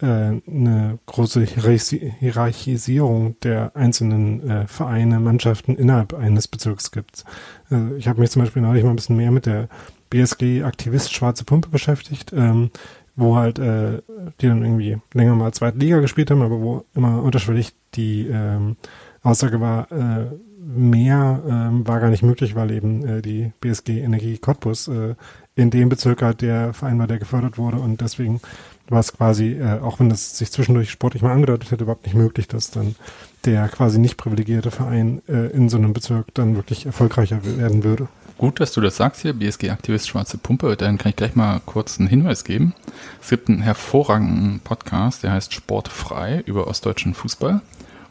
äh, 0.00 0.06
eine 0.06 0.98
große 1.06 1.42
Hierarchisierung 1.44 3.36
der 3.40 3.74
einzelnen 3.74 4.48
äh, 4.48 4.66
Vereine, 4.66 5.18
Mannschaften 5.18 5.76
innerhalb 5.76 6.14
eines 6.14 6.46
Bezirks 6.46 6.90
gibt. 6.90 7.24
Äh, 7.70 7.96
ich 7.96 8.06
habe 8.06 8.20
mich 8.20 8.30
zum 8.30 8.42
Beispiel 8.42 8.62
neulich 8.62 8.84
mal 8.84 8.90
ein 8.90 8.96
bisschen 8.96 9.16
mehr 9.16 9.30
mit 9.30 9.46
der 9.46 9.68
BSG 10.10 10.62
Aktivist 10.62 11.12
Schwarze 11.12 11.44
Pumpe 11.44 11.68
beschäftigt, 11.68 12.32
ähm, 12.32 12.70
wo 13.16 13.36
halt 13.36 13.58
äh, 13.58 14.02
die 14.40 14.48
dann 14.48 14.62
irgendwie 14.62 14.98
länger 15.12 15.34
mal 15.34 15.52
zweite 15.52 15.78
Liga 15.78 16.00
gespielt 16.00 16.30
haben, 16.30 16.42
aber 16.42 16.60
wo 16.60 16.84
immer 16.94 17.22
unterschwellig 17.22 17.72
die 17.94 18.26
ähm, 18.26 18.76
Aussage 19.22 19.60
war, 19.60 19.90
äh, 19.92 20.26
mehr 20.58 21.42
ähm, 21.46 21.86
war 21.86 22.00
gar 22.00 22.10
nicht 22.10 22.22
möglich, 22.22 22.54
weil 22.54 22.70
eben 22.70 23.06
äh, 23.06 23.22
die 23.22 23.52
BSG 23.60 24.00
Energie 24.00 24.38
Cottbus 24.38 24.88
äh, 24.88 25.14
in 25.56 25.70
dem 25.70 25.88
Bezirk 25.88 26.22
halt 26.22 26.40
der 26.40 26.72
Verein 26.72 26.98
war, 26.98 27.06
der 27.06 27.18
gefördert 27.18 27.58
wurde 27.58 27.78
und 27.78 28.00
deswegen 28.00 28.40
war 28.88 29.00
es 29.00 29.12
quasi, 29.12 29.52
äh, 29.52 29.80
auch 29.80 30.00
wenn 30.00 30.08
das 30.08 30.36
sich 30.36 30.50
zwischendurch 30.50 30.90
sportlich 30.90 31.22
mal 31.22 31.32
angedeutet 31.32 31.70
hätte, 31.70 31.84
überhaupt 31.84 32.04
nicht 32.04 32.16
möglich, 32.16 32.48
dass 32.48 32.70
dann 32.70 32.96
der 33.44 33.68
quasi 33.68 33.98
nicht 33.98 34.16
privilegierte 34.16 34.70
Verein 34.70 35.22
äh, 35.28 35.48
in 35.52 35.68
so 35.68 35.76
einem 35.76 35.92
Bezirk 35.92 36.34
dann 36.34 36.56
wirklich 36.56 36.86
erfolgreicher 36.86 37.40
werden 37.44 37.84
würde. 37.84 38.08
Gut, 38.36 38.58
dass 38.58 38.72
du 38.72 38.80
das 38.80 38.96
sagst 38.96 39.22
hier, 39.22 39.32
BSG-Aktivist 39.32 40.08
Schwarze 40.08 40.38
Pumpe. 40.38 40.76
Dann 40.76 40.98
kann 40.98 41.10
ich 41.10 41.16
gleich 41.16 41.36
mal 41.36 41.60
kurz 41.64 41.98
einen 41.98 42.08
Hinweis 42.08 42.44
geben. 42.44 42.74
Es 43.22 43.30
gibt 43.30 43.48
einen 43.48 43.62
hervorragenden 43.62 44.60
Podcast, 44.60 45.22
der 45.22 45.32
heißt 45.32 45.54
Sportfrei 45.54 46.42
über 46.44 46.66
ostdeutschen 46.66 47.14
Fußball. 47.14 47.60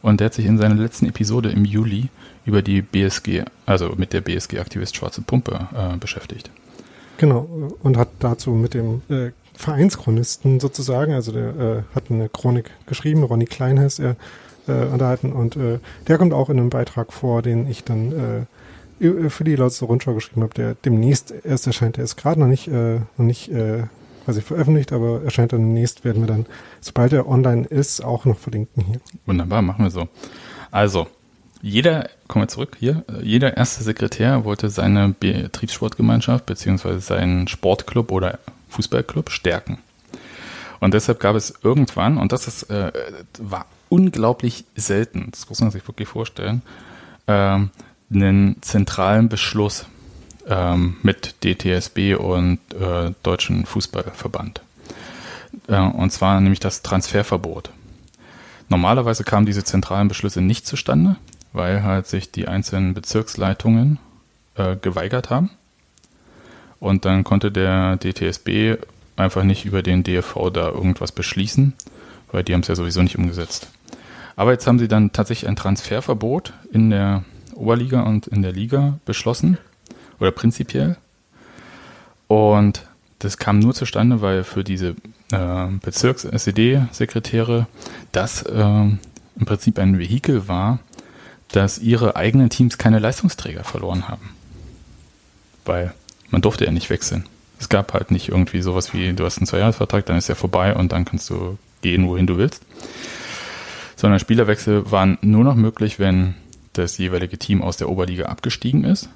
Und 0.02 0.20
der 0.20 0.26
hat 0.26 0.34
sich 0.34 0.46
in 0.46 0.58
seiner 0.58 0.76
letzten 0.76 1.08
Episode 1.08 1.50
im 1.50 1.66
Juli 1.66 2.10
über 2.46 2.62
die 2.62 2.82
BSG, 2.82 3.44
also 3.66 3.94
mit 3.98 4.14
der 4.14 4.22
BSG-Aktivist 4.22 4.96
Schwarze 4.96 5.22
Pumpe 5.22 5.68
äh, 5.76 5.98
beschäftigt. 5.98 6.50
Genau, 7.18 7.74
und 7.82 7.98
hat 7.98 8.10
dazu 8.20 8.52
mit 8.52 8.74
dem 8.74 9.02
äh, 9.10 9.32
Vereinschronisten 9.56 10.60
sozusagen, 10.60 11.14
also 11.14 11.32
der 11.32 11.56
äh, 11.56 11.96
hat 11.96 12.10
eine 12.10 12.28
Chronik 12.28 12.72
geschrieben, 12.86 13.24
Ronny 13.24 13.46
Klein 13.46 13.80
heißt 13.80 14.00
er, 14.00 14.16
äh, 14.68 14.86
unterhalten 14.86 15.32
und 15.32 15.56
äh, 15.56 15.80
der 16.08 16.18
kommt 16.18 16.34
auch 16.34 16.50
in 16.50 16.58
einem 16.58 16.70
Beitrag 16.70 17.14
vor, 17.14 17.42
den 17.42 17.68
ich 17.70 17.84
dann 17.84 18.12
äh, 18.12 18.46
für 19.00 19.44
die 19.44 19.56
zur 19.70 19.88
Rundschau 19.88 20.14
geschrieben 20.14 20.44
habe, 20.44 20.54
der 20.54 20.76
demnächst 20.76 21.34
erst 21.44 21.68
erscheint. 21.68 21.98
Der 21.98 22.04
ist 22.04 22.16
gerade 22.16 22.40
noch 22.40 22.48
nicht, 22.48 22.68
äh, 22.68 23.00
noch 23.18 23.26
nicht 23.26 23.50
äh, 23.50 23.84
quasi 24.26 24.42
veröffentlicht, 24.42 24.92
aber 24.94 25.24
erscheint 25.24 25.54
dann 25.54 25.62
demnächst, 25.62 26.06
werden 26.06 26.24
wir 26.24 26.28
dann, 26.28 26.46
sobald 26.82 27.14
er 27.14 27.28
online 27.28 27.66
ist, 27.66 28.04
auch 28.04 28.26
noch 28.26 28.38
verlinken 28.38 28.84
hier. 28.86 29.02
Wunderbar, 29.26 29.62
machen 29.62 29.84
wir 29.84 29.92
so. 29.92 30.08
Also, 30.72 31.08
jeder, 31.62 32.10
kommen 32.28 32.44
wir 32.44 32.50
zurück 32.50 32.76
hier, 32.80 33.06
jeder 33.22 33.56
erste 33.56 33.84
Sekretär 33.84 34.44
wollte 34.44 34.70
seine 34.70 35.16
Betriebssportgemeinschaft 35.18 36.46
beziehungsweise 36.46 37.00
seinen 37.00 37.48
Sportclub 37.48 38.12
oder 38.12 38.40
Fußballclub 38.70 39.30
stärken. 39.30 39.78
Und 40.80 40.94
deshalb 40.94 41.22
gab 41.22 41.38
es 41.38 41.54
irgendwann, 41.64 42.18
und 42.18 42.34
das 42.34 42.48
ist, 42.48 42.64
äh, 42.64 42.92
war 43.40 43.66
unglaublich 43.88 44.66
selten, 44.76 45.30
das 45.32 45.48
muss 45.48 45.62
man 45.62 45.72
sich 45.72 45.88
wirklich 45.88 46.10
vorstellen, 46.10 46.62
ähm, 47.28 47.70
einen 48.13 48.62
zentralen 48.62 49.30
Beschluss 49.30 49.86
ähm, 50.47 50.97
mit 51.04 51.36
DTSB 51.43 52.15
und 52.15 52.60
äh, 52.80 53.12
Deutschen 53.23 53.65
Fußballverband. 53.65 54.62
Äh, 55.67 55.80
und 55.80 56.12
zwar 56.12 56.39
nämlich 56.41 56.60
das 56.60 56.82
Transferverbot. 56.82 57.69
Normalerweise 58.69 59.23
kamen 59.23 59.45
diese 59.45 59.63
zentralen 59.63 60.08
Beschlüsse 60.08 60.41
nicht 60.41 60.65
zustande, 60.65 61.17
weil 61.52 61.84
halt 61.84 62.08
sich 62.08 62.32
die 62.32 62.47
einzelnen 62.47 62.93
Bezirksleitungen 62.93 63.99
äh, 64.56 64.76
geweigert 64.76 65.30
haben. 65.30 65.52
Und 66.80 67.06
dann 67.06 67.23
konnte 67.23 67.52
der 67.52 67.97
DTSB 67.97 68.78
einfach 69.15 69.43
nicht 69.43 69.65
über 69.65 69.84
den 69.84 70.04
DFV 70.04 70.49
da 70.52 70.69
irgendwas 70.69 71.12
beschließen, 71.12 71.73
weil 72.32 72.43
die 72.43 72.54
haben 72.54 72.62
es 72.62 72.67
ja 72.67 72.76
sowieso 72.76 73.02
nicht 73.02 73.17
umgesetzt. 73.17 73.69
Aber 74.36 74.52
jetzt 74.52 74.65
haben 74.65 74.80
sie 74.80 74.88
dann 74.88 75.12
tatsächlich 75.12 75.47
ein 75.47 75.56
Transferverbot 75.56 76.54
in 76.71 76.89
der 76.89 77.23
Oberliga 77.54 78.02
und 78.02 78.28
in 78.28 78.42
der 78.42 78.52
Liga 78.52 79.00
beschlossen 79.06 79.58
oder 80.20 80.32
prinzipiell. 80.32 80.98
Und 82.28 82.86
das 83.20 83.38
kam 83.38 83.60
nur 83.60 83.74
zustande, 83.74 84.22
weil 84.22 84.44
für 84.44 84.63
diese 84.63 84.96
äh, 85.32 85.68
Bezirks-SED-Sekretäre 85.82 87.68
das 88.12 88.44
äh, 88.44 88.63
im 88.63 89.46
Prinzip 89.46 89.80
ein 89.80 89.98
Vehikel 89.98 90.48
war, 90.48 90.80
dass 91.50 91.80
ihre 91.80 92.16
eigenen 92.16 92.50
Teams 92.50 92.78
keine 92.78 93.00
Leistungsträger 93.00 93.63
verloren 93.63 94.08
haben. 94.08 94.32
Weil 95.66 95.94
man 96.30 96.42
durfte 96.42 96.66
ja 96.66 96.72
nicht 96.72 96.89
wechseln. 96.89 97.26
Es 97.60 97.70
gab 97.70 97.94
halt 97.94 98.12
nicht 98.12 98.30
irgendwie 98.30 98.62
sowas 98.62 98.94
wie, 98.94 99.13
du 99.13 99.24
hast 99.24 99.38
einen 99.38 99.48
Zweijahresvertrag, 99.48 100.06
dann 100.06 100.18
ist 100.18 100.30
er 100.30 100.36
vorbei 100.36 100.76
und 100.76 100.92
dann 100.92 101.06
kannst 101.06 101.30
du 101.30 101.58
gehen, 101.82 102.08
wohin 102.08 102.28
du 102.28 102.38
willst. 102.38 102.63
Sondern 103.96 104.20
Spielerwechsel 104.20 104.92
waren 104.92 105.18
nur 105.22 105.44
noch 105.44 105.56
möglich, 105.56 106.00
wenn 106.00 106.36
das 106.74 106.98
jeweilige 106.98 107.38
Team 107.38 107.62
aus 107.62 107.78
der 107.78 107.90
Oberliga 107.90 108.26
abgestiegen 108.26 108.84
ist. 108.84 109.10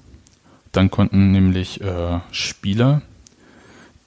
Dann 0.72 0.92
konnten 0.92 1.32
nämlich 1.32 1.82
äh, 1.82 2.20
Spieler, 2.32 3.02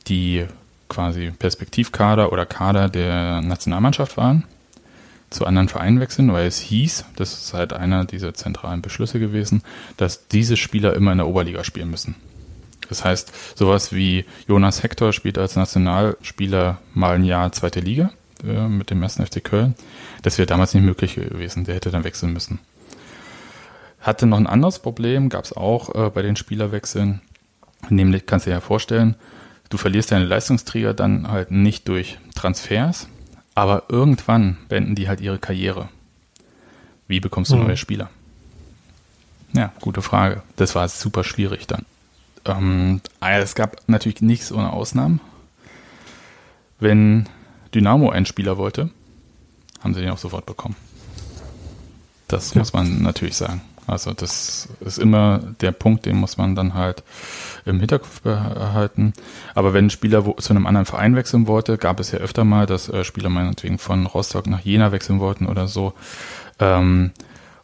die 0.06 0.46
quasi 0.88 1.32
Perspektivkader 1.38 2.32
oder 2.32 2.46
Kader 2.46 2.88
der 2.88 3.40
Nationalmannschaft 3.40 4.16
waren, 4.16 4.44
zu 5.30 5.46
anderen 5.46 5.68
Vereinen 5.68 6.00
wechseln, 6.00 6.32
weil 6.32 6.46
es 6.46 6.58
hieß, 6.58 7.04
das 7.16 7.32
ist 7.34 7.54
halt 7.54 7.72
einer 7.72 8.04
dieser 8.04 8.34
zentralen 8.34 8.82
Beschlüsse 8.82 9.20
gewesen, 9.20 9.62
dass 9.96 10.26
diese 10.26 10.56
Spieler 10.56 10.94
immer 10.94 11.12
in 11.12 11.18
der 11.18 11.28
Oberliga 11.28 11.62
spielen 11.64 11.90
müssen. 11.90 12.16
Das 12.88 13.04
heißt, 13.04 13.32
sowas 13.56 13.92
wie 13.92 14.24
Jonas 14.48 14.82
Hector 14.82 15.12
spielt 15.12 15.38
als 15.38 15.54
Nationalspieler 15.54 16.78
mal 16.92 17.14
ein 17.14 17.24
Jahr 17.24 17.52
zweite 17.52 17.78
Liga 17.78 18.10
äh, 18.44 18.66
mit 18.66 18.90
dem 18.90 19.02
1. 19.02 19.16
FC 19.16 19.44
Köln. 19.44 19.76
Das 20.22 20.38
wäre 20.38 20.46
damals 20.46 20.74
nicht 20.74 20.82
möglich 20.82 21.14
gewesen. 21.14 21.64
Der 21.64 21.76
hätte 21.76 21.92
dann 21.92 22.02
wechseln 22.02 22.32
müssen. 22.32 22.58
Hatte 24.00 24.26
noch 24.26 24.38
ein 24.38 24.46
anderes 24.46 24.78
Problem, 24.78 25.28
gab 25.28 25.44
es 25.44 25.52
auch 25.52 25.94
äh, 25.94 26.10
bei 26.10 26.22
den 26.22 26.36
Spielerwechseln. 26.36 27.20
Nämlich, 27.88 28.26
kannst 28.26 28.46
du 28.46 28.50
dir 28.50 28.56
ja 28.56 28.60
vorstellen, 28.60 29.16
du 29.68 29.76
verlierst 29.76 30.10
deine 30.12 30.24
Leistungsträger 30.24 30.94
dann 30.94 31.28
halt 31.28 31.50
nicht 31.50 31.88
durch 31.88 32.18
Transfers, 32.34 33.08
aber 33.54 33.84
irgendwann 33.88 34.58
beenden 34.68 34.94
die 34.94 35.08
halt 35.08 35.20
ihre 35.20 35.38
Karriere. 35.38 35.88
Wie 37.08 37.20
bekommst 37.20 37.50
du 37.50 37.56
mhm. 37.56 37.64
neue 37.64 37.76
Spieler? 37.76 38.08
Ja, 39.52 39.72
gute 39.80 40.02
Frage. 40.02 40.42
Das 40.56 40.74
war 40.74 40.88
super 40.88 41.24
schwierig 41.24 41.66
dann. 41.66 41.84
Ähm, 42.44 43.00
ah 43.20 43.32
es 43.32 43.54
gab 43.54 43.82
natürlich 43.86 44.22
nichts 44.22 44.52
ohne 44.52 44.72
Ausnahmen. 44.72 45.20
Wenn 46.78 47.28
Dynamo 47.74 48.10
einen 48.10 48.26
Spieler 48.26 48.56
wollte, 48.56 48.90
haben 49.80 49.94
sie 49.94 50.00
den 50.00 50.10
auch 50.10 50.18
sofort 50.18 50.46
bekommen. 50.46 50.76
Das 52.28 52.54
ja. 52.54 52.60
muss 52.60 52.72
man 52.72 53.02
natürlich 53.02 53.36
sagen. 53.36 53.60
Also 53.90 54.12
das 54.12 54.68
ist 54.80 54.98
immer 54.98 55.40
der 55.60 55.72
Punkt, 55.72 56.06
den 56.06 56.16
muss 56.16 56.36
man 56.36 56.54
dann 56.54 56.74
halt 56.74 57.02
im 57.64 57.80
Hinterkopf 57.80 58.22
behalten. 58.22 59.12
Aber 59.54 59.74
wenn 59.74 59.86
ein 59.86 59.90
Spieler 59.90 60.24
zu 60.36 60.52
einem 60.52 60.66
anderen 60.66 60.86
Verein 60.86 61.16
wechseln 61.16 61.46
wollte, 61.46 61.78
gab 61.78 62.00
es 62.00 62.12
ja 62.12 62.18
öfter 62.18 62.44
mal, 62.44 62.66
dass 62.66 62.88
äh, 62.88 63.04
Spieler 63.04 63.28
meinetwegen 63.28 63.78
von 63.78 64.06
Rostock 64.06 64.46
nach 64.46 64.60
Jena 64.60 64.92
wechseln 64.92 65.20
wollten 65.20 65.46
oder 65.46 65.68
so. 65.68 65.92
Ähm, 66.58 67.10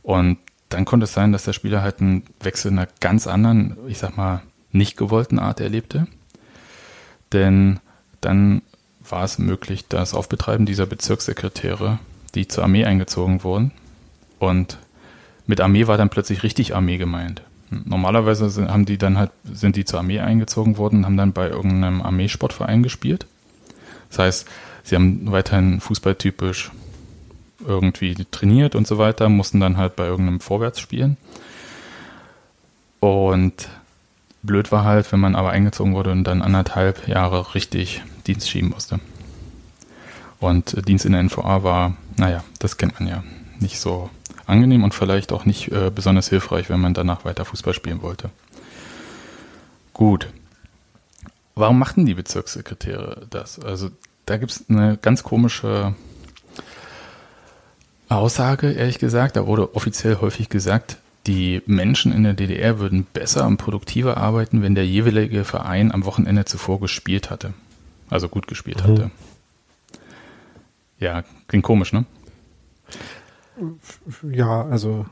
und 0.02 0.38
dann 0.68 0.84
konnte 0.84 1.04
es 1.04 1.12
sein, 1.12 1.32
dass 1.32 1.44
der 1.44 1.52
Spieler 1.52 1.82
halt 1.82 2.00
einen 2.00 2.24
Wechsel 2.40 2.72
in 2.72 2.78
einer 2.78 2.88
ganz 3.00 3.26
anderen, 3.26 3.76
ich 3.86 3.98
sag 3.98 4.16
mal, 4.16 4.42
nicht 4.72 4.96
gewollten 4.96 5.38
Art 5.38 5.60
erlebte. 5.60 6.06
Denn 7.32 7.80
dann 8.20 8.62
war 9.08 9.24
es 9.24 9.38
möglich, 9.38 9.86
dass 9.88 10.14
auf 10.14 10.28
Betreiben 10.28 10.66
dieser 10.66 10.86
Bezirkssekretäre, 10.86 11.98
die 12.34 12.48
zur 12.48 12.64
Armee 12.64 12.84
eingezogen 12.84 13.44
wurden, 13.44 13.72
und 14.38 14.78
mit 15.46 15.60
Armee 15.60 15.86
war 15.86 15.96
dann 15.96 16.10
plötzlich 16.10 16.42
richtig 16.42 16.74
Armee 16.74 16.98
gemeint. 16.98 17.42
Normalerweise 17.70 18.68
haben 18.68 18.84
die 18.84 18.98
dann 18.98 19.18
halt, 19.18 19.30
sind 19.44 19.76
die 19.76 19.84
zur 19.84 20.00
Armee 20.00 20.20
eingezogen 20.20 20.76
worden 20.76 21.00
und 21.00 21.06
haben 21.06 21.16
dann 21.16 21.32
bei 21.32 21.48
irgendeinem 21.48 22.02
Armeesportverein 22.02 22.82
gespielt. 22.82 23.26
Das 24.10 24.18
heißt, 24.20 24.48
sie 24.84 24.94
haben 24.94 25.30
weiterhin 25.32 25.80
fußballtypisch 25.80 26.70
irgendwie 27.66 28.14
trainiert 28.30 28.74
und 28.74 28.86
so 28.86 28.98
weiter, 28.98 29.28
mussten 29.28 29.60
dann 29.60 29.76
halt 29.76 29.96
bei 29.96 30.06
irgendeinem 30.06 30.40
Vorwärts 30.40 30.78
spielen. 30.78 31.16
Und 33.00 33.68
blöd 34.42 34.70
war 34.70 34.84
halt, 34.84 35.10
wenn 35.12 35.20
man 35.20 35.34
aber 35.34 35.50
eingezogen 35.50 35.94
wurde 35.94 36.12
und 36.12 36.24
dann 36.24 36.42
anderthalb 36.42 37.08
Jahre 37.08 37.54
richtig 37.54 38.02
Dienst 38.26 38.48
schieben 38.48 38.70
musste. 38.70 39.00
Und 40.38 40.86
Dienst 40.86 41.04
in 41.04 41.12
der 41.12 41.22
NVA 41.22 41.62
war, 41.62 41.96
naja, 42.16 42.44
das 42.58 42.76
kennt 42.76 42.98
man 43.00 43.08
ja, 43.08 43.24
nicht 43.58 43.80
so 43.80 44.10
angenehm 44.46 44.84
und 44.84 44.94
vielleicht 44.94 45.32
auch 45.32 45.44
nicht 45.44 45.72
äh, 45.72 45.90
besonders 45.94 46.28
hilfreich, 46.28 46.70
wenn 46.70 46.80
man 46.80 46.94
danach 46.94 47.24
weiter 47.24 47.44
Fußball 47.44 47.74
spielen 47.74 48.02
wollte. 48.02 48.30
Gut. 49.92 50.28
Warum 51.54 51.78
machten 51.78 52.04
die 52.04 52.14
Bezirkssekretäre 52.14 53.26
das? 53.30 53.58
Also 53.58 53.90
da 54.26 54.36
gibt 54.36 54.52
es 54.52 54.64
eine 54.68 54.98
ganz 54.98 55.22
komische 55.22 55.94
Aussage, 58.08 58.72
ehrlich 58.72 58.98
gesagt. 58.98 59.36
Da 59.36 59.46
wurde 59.46 59.74
offiziell 59.74 60.18
häufig 60.20 60.48
gesagt, 60.48 60.98
die 61.26 61.62
Menschen 61.66 62.12
in 62.12 62.22
der 62.22 62.34
DDR 62.34 62.78
würden 62.78 63.04
besser 63.04 63.46
und 63.46 63.56
produktiver 63.56 64.16
arbeiten, 64.16 64.62
wenn 64.62 64.74
der 64.74 64.86
jeweilige 64.86 65.44
Verein 65.44 65.92
am 65.92 66.04
Wochenende 66.04 66.44
zuvor 66.44 66.80
gespielt 66.80 67.30
hatte. 67.30 67.52
Also 68.10 68.28
gut 68.28 68.46
gespielt 68.46 68.86
mhm. 68.86 68.90
hatte. 68.90 69.10
Ja, 70.98 71.24
klingt 71.48 71.64
komisch, 71.64 71.92
ne? 71.92 72.04
Ja, 74.30 74.62
also. 74.62 75.06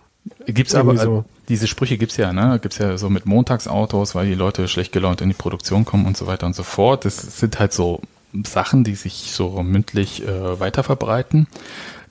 Gibt's 0.47 0.75
aber, 0.75 0.97
so. 0.97 1.25
diese 1.51 1.67
Sprüche 1.67 1.99
gibt's 1.99 2.17
ja, 2.17 2.33
ne? 2.33 2.59
Gibt's 2.61 2.79
ja 2.79 2.97
so 2.97 3.11
mit 3.11 3.27
Montagsautos, 3.27 4.15
weil 4.15 4.27
die 4.27 4.35
Leute 4.35 4.69
schlecht 4.69 4.93
gelaunt 4.93 5.21
in 5.21 5.29
die 5.29 5.35
Produktion 5.35 5.85
kommen 5.85 6.07
und 6.07 6.17
so 6.17 6.27
weiter 6.27 6.47
und 6.47 6.57
so 6.57 6.63
fort. 6.63 7.05
Das 7.05 7.39
sind 7.39 7.59
halt 7.59 7.75
so 7.75 8.01
Sachen, 8.47 8.85
die 8.85 8.95
sich 8.95 9.33
so 9.33 9.63
mündlich 9.63 10.27
äh, 10.27 10.59
weiter 10.59 10.83
verbreiten. 10.83 11.47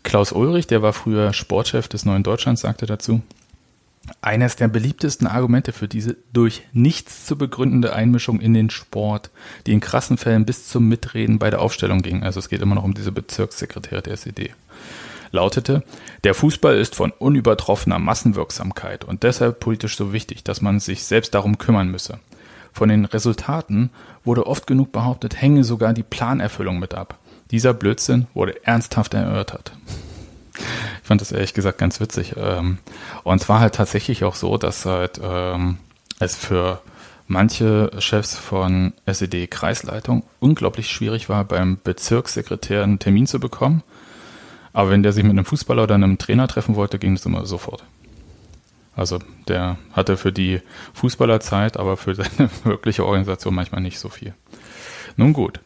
Klaus 0.04 0.32
Ulrich, 0.32 0.68
der 0.68 0.82
war 0.82 0.94
früher 0.94 1.34
Sportchef 1.34 1.88
des 1.88 2.06
Neuen 2.06 2.24
Deutschlands, 2.24 2.62
sagte 2.62 2.86
dazu, 2.86 3.22
eines 4.22 4.56
der 4.56 4.68
beliebtesten 4.68 5.28
Argumente 5.28 5.72
für 5.72 5.88
diese 5.88 6.18
durch 6.34 6.64
nichts 6.74 7.26
zu 7.26 7.38
begründende 7.38 7.94
Einmischung 7.94 8.42
in 8.42 8.54
den 8.54 8.70
Sport, 8.70 9.30
die 9.66 9.72
in 9.72 9.80
krassen 9.80 10.18
Fällen 10.18 10.46
bis 10.46 10.68
zum 10.68 10.90
Mitreden 10.90 11.40
bei 11.40 11.50
der 11.50 11.62
Aufstellung 11.62 12.02
ging, 12.02 12.24
also 12.24 12.40
es 12.40 12.50
geht 12.50 12.62
immer 12.62 12.76
noch 12.76 12.84
um 12.84 12.94
diese 12.94 13.12
Bezirkssekretäre 13.12 14.02
der 14.02 14.14
SED, 14.14 14.54
lautete, 15.34 15.84
der 16.24 16.34
Fußball 16.34 16.78
ist 16.78 16.96
von 16.96 17.12
unübertroffener 17.12 18.00
Massenwirksamkeit 18.00 19.04
und 19.04 19.24
deshalb 19.24 19.60
politisch 19.60 19.98
so 19.98 20.14
wichtig, 20.14 20.44
dass 20.44 20.62
man 20.62 20.80
sich 20.80 21.04
selbst 21.04 21.34
darum 21.34 21.58
kümmern 21.58 21.90
müsse. 21.90 22.20
Von 22.72 22.90
den 22.90 23.06
Resultaten 23.06 23.90
wurde 24.24 24.48
oft 24.48 24.66
genug 24.66 24.92
behauptet, 24.92 25.42
hänge 25.42 25.64
sogar 25.64 25.94
die 25.94 26.04
Planerfüllung 26.04 26.80
mit 26.80 26.94
ab. 26.94 27.20
Dieser 27.52 27.74
Blödsinn 27.74 28.28
wurde 28.34 28.66
ernsthaft 28.66 29.14
erörtert. 29.14 29.74
Ich 30.56 31.08
fand 31.08 31.22
das 31.22 31.32
ehrlich 31.32 31.54
gesagt 31.54 31.78
ganz 31.78 32.00
witzig. 32.00 32.36
Ähm, 32.38 32.78
und 33.24 33.42
es 33.42 33.50
war 33.50 33.60
halt 33.60 33.76
tatsächlich 33.76 34.24
auch 34.24 34.36
so, 34.36 34.58
dass 34.58 34.86
halt 34.86 35.20
ähm, 35.22 35.78
es 36.20 36.36
für 36.36 36.82
manche 37.28 37.92
Chefs 38.00 38.36
von 38.36 38.94
SED-Kreisleitung 39.06 40.24
unglaublich 40.40 40.90
schwierig 40.90 41.30
war, 41.30 41.44
beim 41.46 41.78
Bezirkssekretär 41.84 42.84
einen 42.84 43.00
Termin 43.00 43.28
zu 43.28 43.40
bekommen, 43.40 43.84
aber 44.74 44.90
wenn 44.90 45.04
der 45.04 45.14
sich 45.14 45.24
mit 45.24 45.32
einem 45.32 45.46
Fußballer 45.46 45.84
oder 45.84 45.96
einem 45.96 46.18
Trainer 46.18 46.48
treffen 46.48 46.76
wollte, 46.76 47.00
ging 47.00 47.16
das 47.16 47.26
immer 47.26 47.46
sofort. 47.46 47.84
Also 48.96 49.20
der 49.48 49.78
hatte 49.94 50.18
für 50.18 50.32
die 50.32 50.62
Fußballerzeit, 50.94 51.78
aber 51.78 51.98
für 51.98 52.16
seine 52.16 52.50
wirkliche 52.64 53.06
Organisation 53.06 53.56
manchmal 53.56 53.82
nicht 53.82 54.00
so 54.00 54.10
viel. 54.10 54.34
Nun 55.16 55.34
gut. 55.34 55.60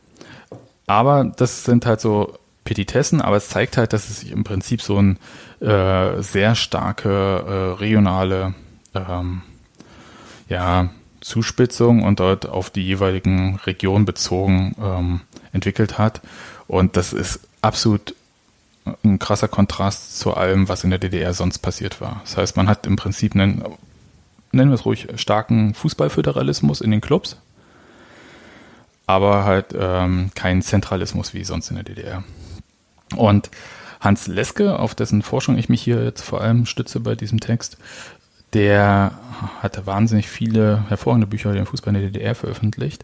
Aber 0.86 1.26
das 1.26 1.64
sind 1.64 1.86
halt 1.86 2.00
so 2.00 2.38
Petitessen, 2.64 3.22
aber 3.22 3.38
es 3.38 3.50
zeigt 3.50 3.78
halt, 3.78 3.94
dass 3.94 4.10
es 4.10 4.22
sich 4.22 4.32
im 4.32 4.44
Prinzip 4.44 4.82
so 4.82 4.98
ein 4.98 5.18
äh, 5.62 6.22
sehr 6.22 6.56
starke 6.56 7.10
äh, 7.10 7.80
regionale 7.80 8.54
ähm, 8.94 9.42
ja, 10.50 10.90
Zuspitzung 11.22 12.04
und 12.04 12.20
dort 12.20 12.48
auf 12.48 12.70
die 12.70 12.84
jeweiligen 12.84 13.56
Regionen 13.66 14.06
bezogen 14.06 14.76
ähm, 14.82 15.22
entwickelt 15.54 15.98
hat. 15.98 16.22
Und 16.68 16.98
das 16.98 17.14
ist 17.14 17.42
absolut 17.62 18.16
ein 19.04 19.20
krasser 19.20 19.48
Kontrast 19.48 20.20
zu 20.20 20.34
allem, 20.34 20.70
was 20.70 20.84
in 20.84 20.90
der 20.90 21.00
DDR 21.00 21.34
sonst 21.34 21.60
passiert 21.60 22.02
war. 22.02 22.22
Das 22.24 22.38
heißt, 22.38 22.58
man 22.58 22.68
hat 22.68 22.86
im 22.88 22.96
Prinzip 22.96 23.36
einen, 23.36 23.64
nennen 24.52 24.72
wir 24.72 24.76
es 24.76 24.86
ruhig, 24.86 25.08
starken 25.16 25.74
Fußballföderalismus 25.74 26.82
in 26.82 26.92
den 26.92 27.02
Clubs, 27.02 27.38
aber 29.06 29.46
halt 29.46 29.76
ähm, 29.78 30.32
keinen 30.36 30.62
Zentralismus 30.62 31.34
wie 31.34 31.44
sonst 31.44 31.70
in 31.70 31.76
der 31.76 31.86
DDR. 31.86 32.24
Und 33.16 33.50
Hans 34.00 34.28
Leske, 34.28 34.78
auf 34.78 34.96
dessen 34.96 35.22
Forschung 35.22 35.58
ich 35.58 35.70
mich 35.70 35.82
hier 35.82 36.04
jetzt 36.04 36.22
vor 36.22 36.42
allem 36.42 36.66
stütze 36.66 37.00
bei 37.00 37.16
diesem 37.16 37.40
Text, 37.40 37.78
der 38.54 39.12
hatte 39.62 39.86
wahnsinnig 39.86 40.28
viele 40.30 40.86
hervorragende 40.90 41.28
Bücher 41.28 41.50
über 41.50 41.58
den 41.58 41.66
Fußball 41.66 41.96
in 41.96 42.02
der 42.02 42.12
DDR 42.12 42.36
veröffentlicht 42.36 43.04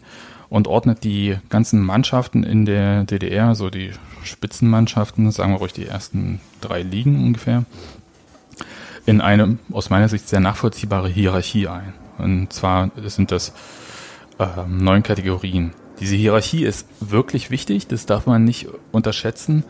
und 0.53 0.67
ordnet 0.67 1.03
die 1.03 1.35
ganzen 1.49 1.81
Mannschaften 1.81 2.43
in 2.43 2.65
der 2.65 3.05
DDR, 3.05 3.55
so 3.55 3.71
die 3.71 3.89
Spitzenmannschaften, 4.23 5.31
sagen 5.31 5.53
wir 5.53 5.57
ruhig 5.57 5.73
die 5.73 5.87
ersten 5.87 6.41
drei 6.61 6.83
Ligen 6.83 7.23
ungefähr, 7.23 7.63
in 9.07 9.19
eine 9.19 9.57
aus 9.71 9.89
meiner 9.89 10.09
Sicht 10.09 10.29
sehr 10.29 10.41
nachvollziehbare 10.41 11.09
Hierarchie 11.09 11.67
ein. 11.67 11.93
Und 12.19 12.53
zwar 12.53 12.91
sind 13.05 13.31
das 13.31 13.51
äh, 14.37 14.45
neun 14.67 15.01
Kategorien. 15.01 15.71
Diese 15.99 16.15
Hierarchie 16.15 16.65
ist 16.65 16.87
wirklich 16.99 17.49
wichtig, 17.49 17.87
das 17.87 18.05
darf 18.05 18.27
man 18.27 18.43
nicht 18.43 18.67
unterschätzen, 18.91 19.63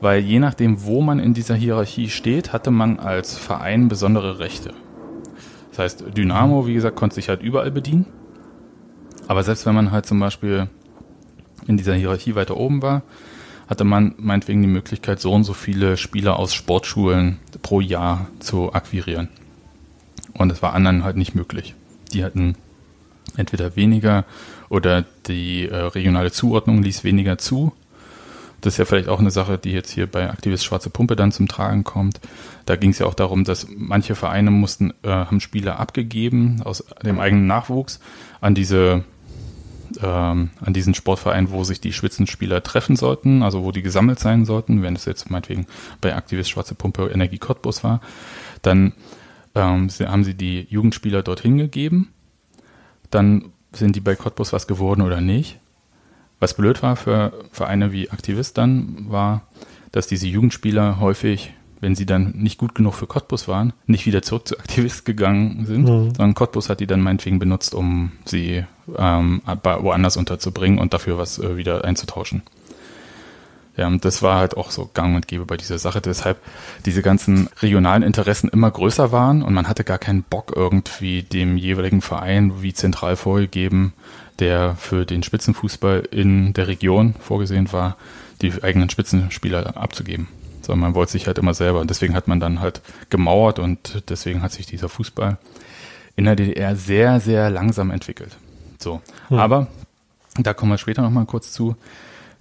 weil 0.00 0.20
je 0.20 0.38
nachdem, 0.38 0.86
wo 0.86 1.02
man 1.02 1.18
in 1.18 1.34
dieser 1.34 1.54
Hierarchie 1.54 2.08
steht, 2.08 2.54
hatte 2.54 2.70
man 2.70 2.98
als 2.98 3.36
Verein 3.36 3.88
besondere 3.88 4.38
Rechte. 4.38 4.72
Das 5.68 5.80
heißt, 5.80 6.16
Dynamo, 6.16 6.66
wie 6.66 6.72
gesagt, 6.72 6.96
konnte 6.96 7.16
sich 7.16 7.28
halt 7.28 7.42
überall 7.42 7.70
bedienen. 7.70 8.06
Aber 9.30 9.44
selbst 9.44 9.64
wenn 9.64 9.76
man 9.76 9.92
halt 9.92 10.06
zum 10.06 10.18
Beispiel 10.18 10.68
in 11.68 11.76
dieser 11.76 11.94
Hierarchie 11.94 12.34
weiter 12.34 12.56
oben 12.56 12.82
war, 12.82 13.02
hatte 13.68 13.84
man 13.84 14.16
meinetwegen 14.18 14.60
die 14.60 14.66
Möglichkeit, 14.66 15.20
so 15.20 15.32
und 15.32 15.44
so 15.44 15.52
viele 15.52 15.96
Spieler 15.96 16.36
aus 16.36 16.52
Sportschulen 16.52 17.38
pro 17.62 17.80
Jahr 17.80 18.26
zu 18.40 18.72
akquirieren. 18.72 19.28
Und 20.34 20.50
es 20.50 20.62
war 20.62 20.72
anderen 20.72 21.04
halt 21.04 21.16
nicht 21.16 21.36
möglich. 21.36 21.76
Die 22.12 22.24
hatten 22.24 22.56
entweder 23.36 23.76
weniger 23.76 24.24
oder 24.68 25.04
die 25.28 25.68
äh, 25.68 25.76
regionale 25.76 26.32
Zuordnung 26.32 26.82
ließ 26.82 27.04
weniger 27.04 27.38
zu. 27.38 27.72
Das 28.62 28.74
ist 28.74 28.78
ja 28.78 28.84
vielleicht 28.84 29.08
auch 29.08 29.20
eine 29.20 29.30
Sache, 29.30 29.58
die 29.58 29.70
jetzt 29.70 29.92
hier 29.92 30.08
bei 30.08 30.28
Aktivist 30.28 30.64
Schwarze 30.64 30.90
Pumpe 30.90 31.14
dann 31.14 31.30
zum 31.30 31.46
Tragen 31.46 31.84
kommt. 31.84 32.18
Da 32.66 32.74
ging 32.74 32.90
es 32.90 32.98
ja 32.98 33.06
auch 33.06 33.14
darum, 33.14 33.44
dass 33.44 33.68
manche 33.76 34.16
Vereine 34.16 34.50
mussten, 34.50 34.92
äh, 35.04 35.08
haben 35.08 35.38
Spieler 35.38 35.78
abgegeben 35.78 36.62
aus 36.64 36.84
dem 37.04 37.20
eigenen 37.20 37.46
Nachwuchs 37.46 38.00
an 38.40 38.56
diese 38.56 39.04
ähm, 40.02 40.50
an 40.60 40.72
diesen 40.72 40.94
Sportverein, 40.94 41.50
wo 41.50 41.64
sich 41.64 41.80
die 41.80 41.92
Spitzenspieler 41.92 42.62
treffen 42.62 42.96
sollten, 42.96 43.42
also 43.42 43.64
wo 43.64 43.72
die 43.72 43.82
gesammelt 43.82 44.18
sein 44.18 44.44
sollten, 44.44 44.82
wenn 44.82 44.96
es 44.96 45.04
jetzt 45.04 45.30
meinetwegen 45.30 45.66
bei 46.00 46.14
Aktivist 46.14 46.50
Schwarze 46.50 46.74
Pumpe 46.74 47.10
Energie 47.12 47.38
Cottbus 47.38 47.82
war, 47.84 48.00
dann 48.62 48.92
ähm, 49.54 49.88
haben 49.88 50.24
sie 50.24 50.34
die 50.34 50.66
Jugendspieler 50.70 51.22
dorthin 51.22 51.58
gegeben, 51.58 52.12
dann 53.10 53.52
sind 53.72 53.96
die 53.96 54.00
bei 54.00 54.16
Cottbus 54.16 54.52
was 54.52 54.66
geworden 54.66 55.02
oder 55.02 55.20
nicht. 55.20 55.58
Was 56.38 56.54
blöd 56.54 56.82
war 56.82 56.96
für 56.96 57.32
Vereine 57.52 57.92
wie 57.92 58.10
Aktivist 58.10 58.56
dann, 58.56 59.10
war, 59.10 59.42
dass 59.92 60.06
diese 60.06 60.26
Jugendspieler 60.26 60.98
häufig, 61.00 61.52
wenn 61.80 61.94
sie 61.94 62.06
dann 62.06 62.32
nicht 62.36 62.58
gut 62.58 62.74
genug 62.74 62.94
für 62.94 63.06
Cottbus 63.06 63.48
waren, 63.48 63.72
nicht 63.86 64.06
wieder 64.06 64.22
zurück 64.22 64.48
zu 64.48 64.58
Aktivist 64.58 65.04
gegangen 65.04 65.66
sind, 65.66 65.82
mhm. 65.82 66.14
sondern 66.14 66.34
Cottbus 66.34 66.68
hat 66.68 66.80
die 66.80 66.86
dann 66.86 67.00
meinetwegen 67.00 67.38
benutzt, 67.38 67.74
um 67.74 68.12
sie 68.24 68.64
ähm, 68.96 69.42
woanders 69.44 70.16
unterzubringen 70.16 70.78
und 70.78 70.94
dafür 70.94 71.18
was 71.18 71.38
äh, 71.38 71.56
wieder 71.56 71.84
einzutauschen. 71.84 72.42
Ja, 73.76 73.86
und 73.86 74.04
das 74.04 74.20
war 74.22 74.38
halt 74.38 74.56
auch 74.56 74.70
so 74.70 74.90
gang 74.92 75.16
und 75.16 75.28
gäbe 75.28 75.46
bei 75.46 75.56
dieser 75.56 75.78
Sache, 75.78 76.00
deshalb 76.00 76.38
diese 76.84 77.02
ganzen 77.02 77.48
regionalen 77.62 78.02
Interessen 78.02 78.50
immer 78.50 78.70
größer 78.70 79.10
waren 79.12 79.42
und 79.42 79.54
man 79.54 79.68
hatte 79.68 79.84
gar 79.84 79.98
keinen 79.98 80.22
Bock 80.22 80.52
irgendwie 80.54 81.22
dem 81.22 81.56
jeweiligen 81.56 82.02
Verein 82.02 82.62
wie 82.62 82.74
zentral 82.74 83.16
vorgegeben, 83.16 83.94
der 84.38 84.74
für 84.76 85.06
den 85.06 85.22
Spitzenfußball 85.22 86.08
in 86.10 86.52
der 86.52 86.68
Region 86.68 87.14
vorgesehen 87.20 87.72
war, 87.72 87.96
die 88.42 88.52
eigenen 88.62 88.90
Spitzenspieler 88.90 89.76
abzugeben. 89.76 90.28
Sondern 90.62 90.80
man 90.80 90.94
wollte 90.94 91.12
sich 91.12 91.26
halt 91.26 91.38
immer 91.38 91.54
selber. 91.54 91.80
Und 91.80 91.88
deswegen 91.88 92.14
hat 92.14 92.28
man 92.28 92.40
dann 92.40 92.60
halt 92.60 92.82
gemauert 93.08 93.58
und 93.58 94.02
deswegen 94.08 94.42
hat 94.42 94.52
sich 94.52 94.66
dieser 94.66 94.88
Fußball 94.88 95.38
in 96.16 96.24
der 96.24 96.36
DDR 96.36 96.76
sehr, 96.76 97.20
sehr 97.20 97.50
langsam 97.50 97.90
entwickelt. 97.90 98.36
So. 98.82 99.00
Hm. 99.28 99.38
Aber 99.38 99.66
da 100.38 100.54
kommen 100.54 100.72
wir 100.72 100.78
später 100.78 101.02
nochmal 101.02 101.26
kurz 101.26 101.52
zu. 101.52 101.76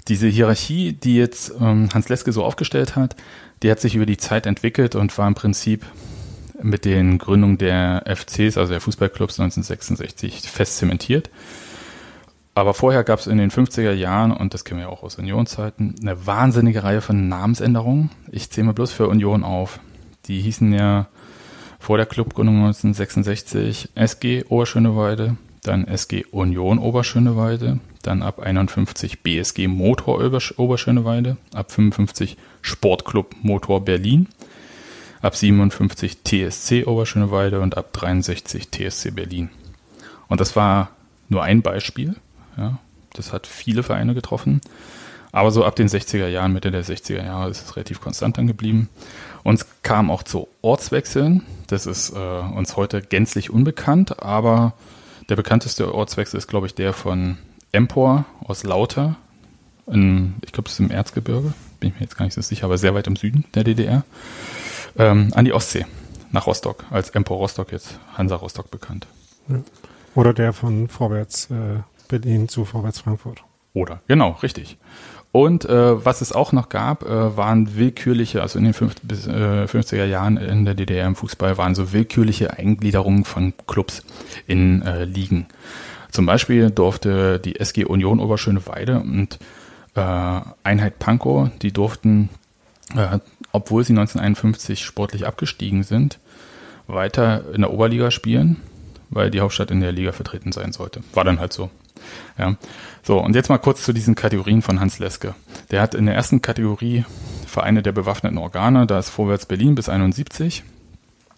Diese 0.07 0.27
Hierarchie, 0.27 0.93
die 0.93 1.15
jetzt 1.15 1.53
ähm, 1.59 1.89
Hans 1.93 2.09
Leske 2.09 2.31
so 2.31 2.43
aufgestellt 2.43 2.95
hat, 2.95 3.15
die 3.61 3.69
hat 3.69 3.79
sich 3.79 3.95
über 3.95 4.05
die 4.05 4.17
Zeit 4.17 4.45
entwickelt 4.45 4.95
und 4.95 5.15
war 5.17 5.27
im 5.27 5.35
Prinzip 5.35 5.85
mit 6.61 6.85
den 6.85 7.17
Gründungen 7.17 7.57
der 7.57 8.03
FCs, 8.05 8.57
also 8.57 8.71
der 8.71 8.81
Fußballclubs 8.81 9.39
1966, 9.39 10.49
fest 10.49 10.77
zementiert. 10.77 11.29
Aber 12.55 12.73
vorher 12.73 13.03
gab 13.03 13.19
es 13.19 13.27
in 13.27 13.37
den 13.37 13.51
50er 13.51 13.93
Jahren, 13.93 14.31
und 14.31 14.53
das 14.53 14.65
kennen 14.65 14.81
wir 14.81 14.89
auch 14.89 15.03
aus 15.03 15.15
Unionszeiten, 15.15 15.95
eine 16.01 16.25
wahnsinnige 16.25 16.83
Reihe 16.83 17.01
von 17.01 17.29
Namensänderungen. 17.29 18.09
Ich 18.31 18.49
zähle 18.49 18.67
mal 18.67 18.73
bloß 18.73 18.91
für 18.91 19.07
Union 19.07 19.43
auf. 19.43 19.79
Die 20.25 20.41
hießen 20.41 20.73
ja 20.73 21.07
vor 21.79 21.97
der 21.97 22.05
Clubgründung 22.05 22.57
1966 22.57 23.89
SG 23.95 24.43
Oberschöneweide, 24.49 25.37
dann 25.63 25.87
SG 25.87 26.25
Union 26.31 26.79
Oberschöneweide, 26.79 27.79
dann 28.01 28.21
ab 28.21 28.39
51 28.39 29.21
BSG 29.21 29.67
Motor 29.67 30.21
Oberschöneweide, 30.57 31.37
ab 31.53 31.71
55 31.71 32.37
Sportclub 32.61 33.35
Motor 33.41 33.83
Berlin, 33.83 34.27
ab 35.21 35.35
57 35.35 36.23
TSC 36.23 36.87
Oberschöneweide 36.87 37.59
und 37.59 37.77
ab 37.77 37.93
63 37.93 38.69
TSC 38.71 39.11
Berlin. 39.11 39.49
Und 40.27 40.39
das 40.39 40.55
war 40.55 40.91
nur 41.27 41.43
ein 41.43 41.61
Beispiel. 41.61 42.15
Ja, 42.57 42.79
das 43.13 43.33
hat 43.33 43.47
viele 43.47 43.83
Vereine 43.83 44.13
getroffen. 44.13 44.61
Aber 45.31 45.51
so 45.51 45.63
ab 45.63 45.75
den 45.75 45.87
60er 45.87 46.27
Jahren, 46.27 46.53
Mitte 46.53 46.71
der 46.71 46.83
60er 46.83 47.23
Jahre 47.23 47.49
ist 47.49 47.63
es 47.63 47.75
relativ 47.75 48.01
konstant 48.01 48.37
dann 48.37 48.47
geblieben. 48.47 48.89
Uns 49.43 49.65
kam 49.83 50.09
auch 50.09 50.23
zu 50.23 50.47
Ortswechseln. 50.61 51.43
Das 51.67 51.85
ist 51.85 52.11
äh, 52.11 52.15
uns 52.15 52.75
heute 52.77 53.01
gänzlich 53.01 53.51
unbekannt, 53.51 54.21
aber 54.23 54.73
der 55.29 55.35
bekannteste 55.35 55.93
Ortswechsel 55.93 56.37
ist, 56.37 56.47
glaube 56.47 56.67
ich, 56.67 56.75
der 56.75 56.93
von 56.93 57.37
Empor 57.71 58.25
aus 58.43 58.63
Lauter. 58.63 59.15
In, 59.87 60.35
ich 60.41 60.51
glaube, 60.51 60.65
das 60.65 60.73
ist 60.73 60.79
im 60.79 60.91
Erzgebirge. 60.91 61.53
Bin 61.79 61.89
ich 61.89 61.95
mir 61.95 62.01
jetzt 62.01 62.17
gar 62.17 62.25
nicht 62.25 62.33
so 62.33 62.41
sicher, 62.41 62.65
aber 62.65 62.77
sehr 62.77 62.93
weit 62.95 63.07
im 63.07 63.15
Süden 63.15 63.45
der 63.53 63.63
DDR. 63.63 64.03
Ähm, 64.97 65.31
an 65.33 65.45
die 65.45 65.53
Ostsee, 65.53 65.85
nach 66.31 66.47
Rostock. 66.47 66.85
Als 66.89 67.11
Empor 67.11 67.37
Rostock 67.37 67.71
jetzt 67.71 67.99
Hansa 68.17 68.35
Rostock 68.35 68.71
bekannt. 68.71 69.07
Oder 70.15 70.33
der 70.33 70.53
von 70.53 70.87
Vorwärts 70.87 71.49
äh, 71.51 71.81
Berlin 72.07 72.49
zu 72.49 72.65
Vorwärts 72.65 72.99
Frankfurt. 72.99 73.43
Oder, 73.73 74.01
genau, 74.07 74.31
richtig. 74.43 74.77
Und 75.31 75.65
äh, 75.65 76.05
was 76.05 76.21
es 76.21 76.31
auch 76.31 76.53
noch 76.53 76.69
gab, 76.69 77.03
äh, 77.03 77.37
waren 77.37 77.75
willkürliche, 77.75 78.41
also 78.41 78.57
in 78.57 78.65
den 78.65 78.73
50, 78.73 79.07
bis, 79.07 79.27
äh, 79.27 79.65
50er 79.65 80.05
Jahren 80.05 80.37
in 80.37 80.65
der 80.65 80.73
DDR 80.73 81.05
im 81.05 81.15
Fußball, 81.15 81.57
waren 81.57 81.75
so 81.75 81.93
willkürliche 81.93 82.57
Eingliederungen 82.57 83.25
von 83.25 83.53
Clubs 83.67 84.03
in 84.47 84.81
äh, 84.81 85.03
Ligen. 85.03 85.45
Zum 86.11 86.25
Beispiel 86.25 86.71
durfte 86.71 87.39
die 87.39 87.59
SG 87.59 87.85
Union 87.85 88.19
Oberschöneweide 88.19 88.99
und 88.99 89.37
äh, 89.95 90.41
Einheit 90.63 90.97
Pankow, 90.97 91.49
die 91.61 91.71
durften, 91.71 92.29
äh, 92.95 93.19
obwohl 93.51 93.83
sie 93.83 93.93
1951 93.93 94.83
sportlich 94.83 95.27
abgestiegen 95.27 95.83
sind, 95.83 96.17
weiter 96.87 97.43
in 97.53 97.61
der 97.61 97.71
Oberliga 97.71 98.09
spielen, 98.09 98.57
weil 99.11 99.29
die 99.29 99.41
Hauptstadt 99.41 99.69
in 99.69 99.81
der 99.81 99.91
Liga 99.91 100.11
vertreten 100.11 100.51
sein 100.51 100.71
sollte. 100.71 101.01
War 101.13 101.23
dann 101.23 101.39
halt 101.39 101.53
so. 101.53 101.69
Ja. 102.37 102.55
So, 103.03 103.19
und 103.19 103.35
jetzt 103.35 103.49
mal 103.49 103.57
kurz 103.57 103.83
zu 103.83 103.93
diesen 103.93 104.15
Kategorien 104.15 104.61
von 104.61 104.79
Hans 104.79 104.99
Leske. 104.99 105.35
Der 105.71 105.81
hat 105.81 105.95
in 105.95 106.05
der 106.05 106.15
ersten 106.15 106.41
Kategorie 106.41 107.05
Vereine 107.47 107.81
der 107.81 107.91
bewaffneten 107.91 108.37
Organe, 108.37 108.85
da 108.85 108.99
ist 108.99 109.09
Vorwärts 109.09 109.45
Berlin 109.45 109.75
bis 109.75 109.89
71 109.89 110.63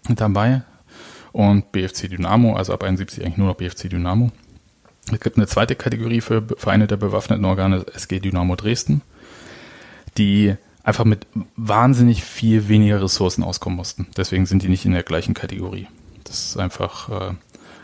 dabei 0.09 0.63
und 1.31 1.71
BFC 1.71 2.09
Dynamo, 2.09 2.55
also 2.55 2.73
ab 2.73 2.83
71 2.83 3.23
eigentlich 3.23 3.37
nur 3.37 3.47
noch 3.47 3.55
BFC 3.55 3.89
Dynamo. 3.89 4.31
Es 5.11 5.19
gibt 5.19 5.37
eine 5.37 5.47
zweite 5.47 5.75
Kategorie 5.75 6.21
für 6.21 6.43
Vereine 6.57 6.87
der 6.87 6.97
bewaffneten 6.97 7.45
Organe, 7.45 7.85
SG 7.93 8.19
Dynamo 8.19 8.55
Dresden, 8.55 9.01
die 10.17 10.55
einfach 10.83 11.05
mit 11.05 11.27
wahnsinnig 11.55 12.23
viel 12.23 12.67
weniger 12.67 13.01
Ressourcen 13.01 13.43
auskommen 13.43 13.77
mussten. 13.77 14.07
Deswegen 14.17 14.45
sind 14.45 14.63
die 14.63 14.69
nicht 14.69 14.85
in 14.85 14.91
der 14.91 15.03
gleichen 15.03 15.33
Kategorie. 15.33 15.87
Das 16.23 16.45
ist 16.45 16.57
einfach 16.57 17.09
äh, 17.09 17.33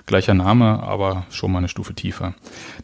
Gleicher 0.08 0.34
Name, 0.34 0.82
aber 0.82 1.26
schon 1.30 1.52
mal 1.52 1.60
eine 1.60 1.68
Stufe 1.68 1.94
tiefer. 1.94 2.34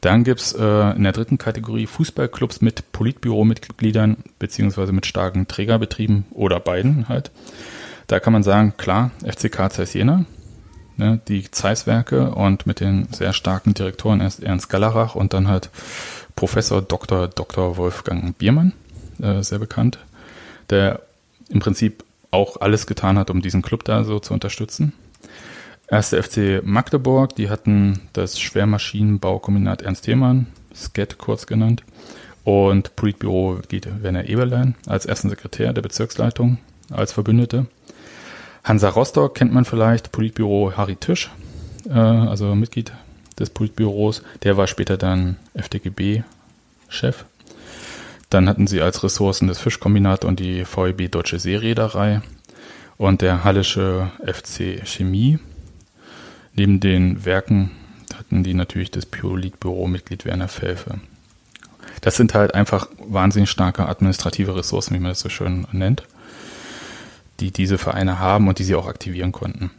Dann 0.01 0.25
gibt's 0.25 0.51
äh, 0.51 0.91
in 0.91 1.03
der 1.03 1.13
dritten 1.13 1.37
Kategorie 1.37 1.87
Fußballclubs 1.87 2.59
mit 2.59 2.91
Politbüromitgliedern 2.91 4.17
beziehungsweise 4.39 4.91
mit 4.91 5.05
starken 5.05 5.47
Trägerbetrieben 5.47 6.25
oder 6.31 6.59
beiden 6.59 7.07
halt. 7.07 7.31
Da 8.07 8.19
kann 8.19 8.33
man 8.33 8.43
sagen, 8.43 8.73
klar, 8.77 9.11
FCK 9.25 9.71
Zeiss 9.71 9.93
Jena, 9.93 10.25
ne, 10.97 11.21
die 11.29 11.49
Zeiss-Werke 11.49 12.31
und 12.31 12.67
mit 12.67 12.81
den 12.81 13.07
sehr 13.13 13.31
starken 13.31 13.73
Direktoren 13.73 14.19
erst 14.19 14.43
Ernst 14.43 14.69
Gallerach 14.69 15.15
und 15.15 15.33
dann 15.33 15.47
halt 15.47 15.69
Professor 16.35 16.81
Dr. 16.81 17.29
Dr. 17.29 17.77
Wolfgang 17.77 18.37
Biermann, 18.37 18.73
äh, 19.21 19.41
sehr 19.41 19.59
bekannt, 19.59 19.97
der 20.69 21.01
im 21.47 21.61
Prinzip 21.61 22.03
auch 22.31 22.59
alles 22.59 22.85
getan 22.85 23.17
hat, 23.17 23.29
um 23.29 23.41
diesen 23.41 23.61
Club 23.61 23.85
da 23.85 24.03
so 24.03 24.19
zu 24.19 24.33
unterstützen. 24.33 24.91
Erste 25.93 26.23
FC 26.23 26.65
Magdeburg, 26.65 27.35
die 27.35 27.51
hatten 27.51 27.99
das 28.13 28.39
Schwermaschinenbaukombinat 28.39 29.83
Ernst 29.83 30.05
Thiemann, 30.05 30.47
SCET 30.73 31.19
kurz 31.19 31.45
genannt, 31.45 31.83
und 32.43 32.95
Politbüro 32.95 33.59
geht 33.67 34.01
Werner 34.01 34.27
Eberlein 34.27 34.73
als 34.87 35.05
ersten 35.05 35.29
Sekretär 35.29 35.71
der 35.71 35.83
Bezirksleitung 35.83 36.57
als 36.89 37.13
Verbündete. 37.13 37.67
Hansa 38.63 38.89
Rostock 38.89 39.35
kennt 39.35 39.53
man 39.53 39.65
vielleicht, 39.65 40.11
Politbüro 40.11 40.73
Harry 40.75 40.95
Tisch, 40.95 41.29
äh, 41.87 41.91
also 41.91 42.55
Mitglied 42.55 42.91
des 43.37 43.51
Politbüros. 43.51 44.23
Der 44.41 44.57
war 44.57 44.65
später 44.65 44.97
dann 44.97 45.37
FDGB-Chef. 45.53 47.23
Dann 48.31 48.49
hatten 48.49 48.65
sie 48.65 48.81
als 48.81 49.03
Ressourcen 49.03 49.47
das 49.47 49.59
Fischkombinat 49.59 50.25
und 50.25 50.39
die 50.39 50.65
VEB 50.65 51.11
Deutsche 51.11 51.37
Seereederei 51.37 52.23
und 52.97 53.21
der 53.21 53.43
Hallische 53.43 54.09
FC 54.25 54.81
Chemie 54.87 55.37
Neben 56.55 56.79
den 56.79 57.25
Werken 57.25 57.71
hatten 58.15 58.43
die 58.43 58.53
natürlich 58.53 58.91
das 58.91 59.05
Politbüro-Mitglied 59.05 60.25
Werner 60.25 60.47
Felfe. 60.47 60.99
Das 62.01 62.15
sind 62.15 62.33
halt 62.33 62.53
einfach 62.53 62.87
wahnsinnig 62.97 63.49
starke 63.49 63.87
administrative 63.87 64.55
Ressourcen, 64.55 64.93
wie 64.93 64.99
man 64.99 65.11
das 65.11 65.19
so 65.19 65.29
schön 65.29 65.65
nennt, 65.71 66.03
die 67.39 67.51
diese 67.51 67.77
Vereine 67.77 68.19
haben 68.19 68.47
und 68.47 68.59
die 68.59 68.63
sie 68.63 68.75
auch 68.75 68.87
aktivieren 68.87 69.31
konnten. 69.31 69.71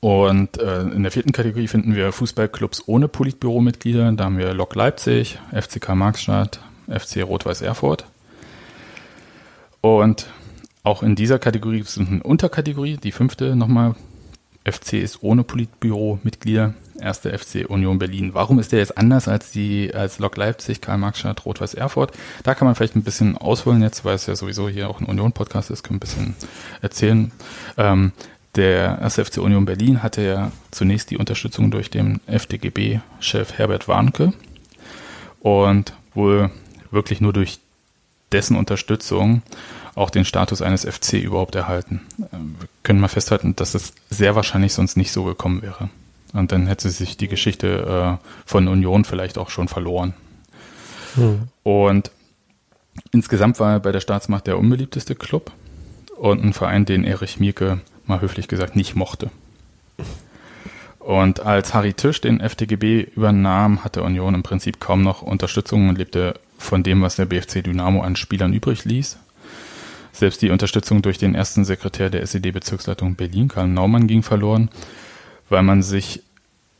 Und 0.00 0.58
äh, 0.58 0.82
in 0.82 1.04
der 1.04 1.12
vierten 1.12 1.30
Kategorie 1.30 1.68
finden 1.68 1.94
wir 1.94 2.10
Fußballclubs 2.10 2.82
ohne 2.86 3.06
Politbüro-Mitglieder. 3.06 4.10
Da 4.12 4.24
haben 4.24 4.36
wir 4.36 4.52
Lok 4.52 4.74
Leipzig, 4.74 5.38
FCK 5.52 5.94
Markstadt, 5.94 6.60
FC 6.88 7.22
Rot-Weiß 7.22 7.62
Erfurt. 7.62 8.04
Und 9.80 10.26
auch 10.82 11.04
in 11.04 11.14
dieser 11.14 11.38
Kategorie 11.38 11.78
gibt 11.78 11.88
es 11.88 11.98
eine 11.98 12.22
Unterkategorie, 12.22 12.96
die 12.96 13.12
fünfte 13.12 13.54
nochmal 13.54 13.94
FC 14.64 14.94
ist 14.94 15.22
ohne 15.22 15.44
Politbüro-Mitglieder. 15.44 16.74
Erste 17.00 17.36
FC 17.36 17.68
Union 17.68 17.98
Berlin. 17.98 18.34
Warum 18.34 18.58
ist 18.60 18.70
der 18.70 18.78
jetzt 18.78 18.96
anders 18.96 19.26
als 19.26 19.50
die 19.50 19.92
als 19.92 20.18
Lok 20.18 20.36
Leipzig, 20.36 20.80
Karl-Marx-Stadt, 20.80 21.44
Rot-Weiß 21.44 21.74
Erfurt? 21.74 22.12
Da 22.44 22.54
kann 22.54 22.66
man 22.66 22.74
vielleicht 22.74 22.94
ein 22.94 23.02
bisschen 23.02 23.36
ausholen 23.36 23.82
jetzt, 23.82 24.04
weil 24.04 24.14
es 24.14 24.26
ja 24.26 24.36
sowieso 24.36 24.68
hier 24.68 24.88
auch 24.88 25.00
ein 25.00 25.06
Union-Podcast 25.06 25.70
ist, 25.70 25.82
können 25.82 25.96
ein 25.96 26.00
bisschen 26.00 26.36
erzählen. 26.80 27.32
Ähm, 27.76 28.12
der 28.54 28.98
erste 29.00 29.24
FC 29.24 29.38
Union 29.38 29.64
Berlin 29.64 30.02
hatte 30.02 30.22
ja 30.22 30.52
zunächst 30.70 31.10
die 31.10 31.16
Unterstützung 31.16 31.70
durch 31.70 31.90
den 31.90 32.20
FDGB-Chef 32.26 33.54
Herbert 33.54 33.88
Warnke 33.88 34.32
und 35.40 35.94
wohl 36.14 36.50
wirklich 36.90 37.20
nur 37.20 37.32
durch 37.32 37.58
dessen 38.30 38.56
Unterstützung 38.56 39.42
auch 39.94 40.10
den 40.10 40.24
Status 40.24 40.62
eines 40.62 40.84
FC 40.84 41.14
überhaupt 41.14 41.54
erhalten. 41.54 42.00
Wir 42.18 42.68
können 42.82 43.00
mal 43.00 43.08
festhalten, 43.08 43.56
dass 43.56 43.74
es 43.74 43.92
sehr 44.10 44.34
wahrscheinlich 44.34 44.72
sonst 44.72 44.96
nicht 44.96 45.12
so 45.12 45.24
gekommen 45.24 45.62
wäre. 45.62 45.90
Und 46.32 46.52
dann 46.52 46.66
hätte 46.66 46.88
sich 46.90 47.16
die 47.16 47.28
Geschichte 47.28 48.18
äh, 48.22 48.26
von 48.46 48.68
Union 48.68 49.04
vielleicht 49.04 49.36
auch 49.36 49.50
schon 49.50 49.68
verloren. 49.68 50.14
Hm. 51.14 51.42
Und 51.62 52.10
insgesamt 53.10 53.60
war 53.60 53.72
er 53.72 53.80
bei 53.80 53.92
der 53.92 54.00
Staatsmacht 54.00 54.46
der 54.46 54.58
unbeliebteste 54.58 55.14
Club 55.14 55.52
und 56.16 56.42
ein 56.42 56.52
Verein, 56.52 56.86
den 56.86 57.04
Erich 57.04 57.38
Mielke 57.38 57.80
mal 58.06 58.20
höflich 58.20 58.48
gesagt 58.48 58.76
nicht 58.76 58.94
mochte. 58.94 59.30
Und 60.98 61.40
als 61.40 61.74
Harry 61.74 61.94
Tisch 61.94 62.20
den 62.20 62.40
FDGB 62.40 63.02
übernahm, 63.16 63.82
hatte 63.82 64.02
Union 64.02 64.34
im 64.34 64.42
Prinzip 64.42 64.80
kaum 64.80 65.02
noch 65.02 65.20
Unterstützung 65.20 65.88
und 65.88 65.98
lebte 65.98 66.34
von 66.58 66.82
dem, 66.82 67.02
was 67.02 67.16
der 67.16 67.26
BFC 67.26 67.62
Dynamo 67.64 68.02
an 68.02 68.14
Spielern 68.14 68.52
übrig 68.52 68.84
ließ. 68.84 69.18
Selbst 70.12 70.42
die 70.42 70.50
Unterstützung 70.50 71.02
durch 71.02 71.18
den 71.18 71.34
ersten 71.34 71.64
Sekretär 71.64 72.10
der 72.10 72.22
SED-Bezirksleitung 72.22 73.16
Berlin, 73.16 73.48
Karl 73.48 73.68
Naumann, 73.68 74.06
ging 74.06 74.22
verloren, 74.22 74.70
weil 75.48 75.62
man 75.62 75.82
sich 75.82 76.22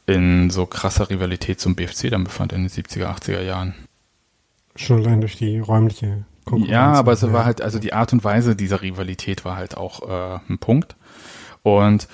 in 0.06 0.50
so 0.50 0.66
krasser 0.66 1.10
Rivalität 1.10 1.60
zum 1.60 1.74
BFC 1.74 2.10
dann 2.10 2.24
befand 2.24 2.52
in 2.52 2.62
den 2.62 2.68
70er, 2.68 3.06
80er 3.06 3.40
Jahren. 3.40 3.74
Schon 4.76 5.00
allein 5.00 5.20
durch 5.20 5.36
die 5.36 5.58
räumliche 5.58 6.24
Konkurrenz. 6.44 6.72
Ja, 6.72 6.92
aber 6.92 7.12
es 7.12 7.32
war 7.32 7.44
halt, 7.44 7.60
also 7.62 7.78
die 7.78 7.92
Art 7.92 8.12
und 8.12 8.24
Weise 8.24 8.56
dieser 8.56 8.82
Rivalität 8.82 9.44
war 9.44 9.56
halt 9.56 9.76
auch 9.76 10.08
äh, 10.08 10.40
ein 10.48 10.58
Punkt. 10.58 10.96
Und 11.62 12.08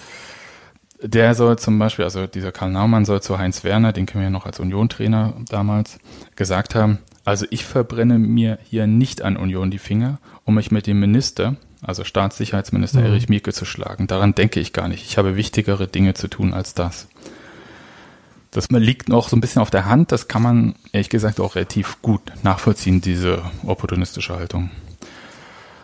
der 1.03 1.35
soll 1.35 1.59
zum 1.59 1.79
Beispiel, 1.79 2.05
also 2.05 2.27
dieser 2.27 2.53
Karl 2.53 2.71
Naumann 2.71 3.05
soll 3.05 3.23
zu 3.23 3.39
Heinz 3.39 3.65
Werner, 3.65 3.93
den 3.93 4.07
kennen 4.07 4.23
wir 4.23 4.27
ja 4.27 4.31
noch 4.31 4.47
als 4.47 4.61
Union-Trainer 4.61 5.35
damals, 5.49 5.99
gesagt 6.37 6.75
haben, 6.75 6.99
also 7.29 7.45
ich 7.51 7.67
verbrenne 7.67 8.19
mir 8.19 8.59
hier 8.65 8.87
nicht 8.87 9.21
an 9.21 9.37
Union 9.37 9.71
die 9.71 9.77
Finger, 9.77 10.19
um 10.47 10.55
mich 10.55 10.71
mit 10.71 10.87
dem 10.87 10.99
Minister, 10.99 11.57
also 11.83 12.03
Staatssicherheitsminister 12.03 13.01
mhm. 13.01 13.05
Erich 13.05 13.29
Mielke 13.29 13.53
zu 13.53 13.67
schlagen. 13.67 14.07
Daran 14.07 14.35
denke 14.35 14.61
ich 14.61 14.73
gar 14.73 14.89
nicht. 14.89 15.05
Ich 15.05 15.19
habe 15.19 15.37
wichtigere 15.37 15.87
Dinge 15.89 16.15
zu 16.15 16.29
tun 16.29 16.55
als 16.55 16.73
das. 16.73 17.07
Das 18.51 18.71
liegt 18.71 19.11
noch 19.11 19.29
so 19.29 19.37
ein 19.37 19.43
bisschen 19.43 19.61
auf 19.61 19.69
der 19.69 19.85
Hand. 19.85 20.11
Das 20.11 20.29
kann 20.29 20.41
man 20.41 20.75
ehrlich 20.93 21.11
gesagt 21.11 21.39
auch 21.39 21.55
relativ 21.55 22.01
gut 22.01 22.23
nachvollziehen, 22.45 23.03
diese 23.03 23.43
opportunistische 23.67 24.35
Haltung. 24.35 24.71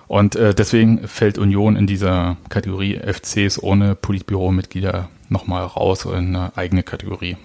Und 0.08 0.36
äh, 0.36 0.54
deswegen 0.54 1.06
fällt 1.06 1.36
Union 1.36 1.76
in 1.76 1.86
dieser 1.86 2.38
Kategorie 2.48 2.98
FCs 2.98 3.62
ohne 3.62 3.94
Politbüro-Mitglieder 3.94 5.10
nochmal 5.28 5.66
raus 5.66 6.06
in 6.06 6.34
eine 6.34 6.56
eigene 6.56 6.82
Kategorie. 6.82 7.36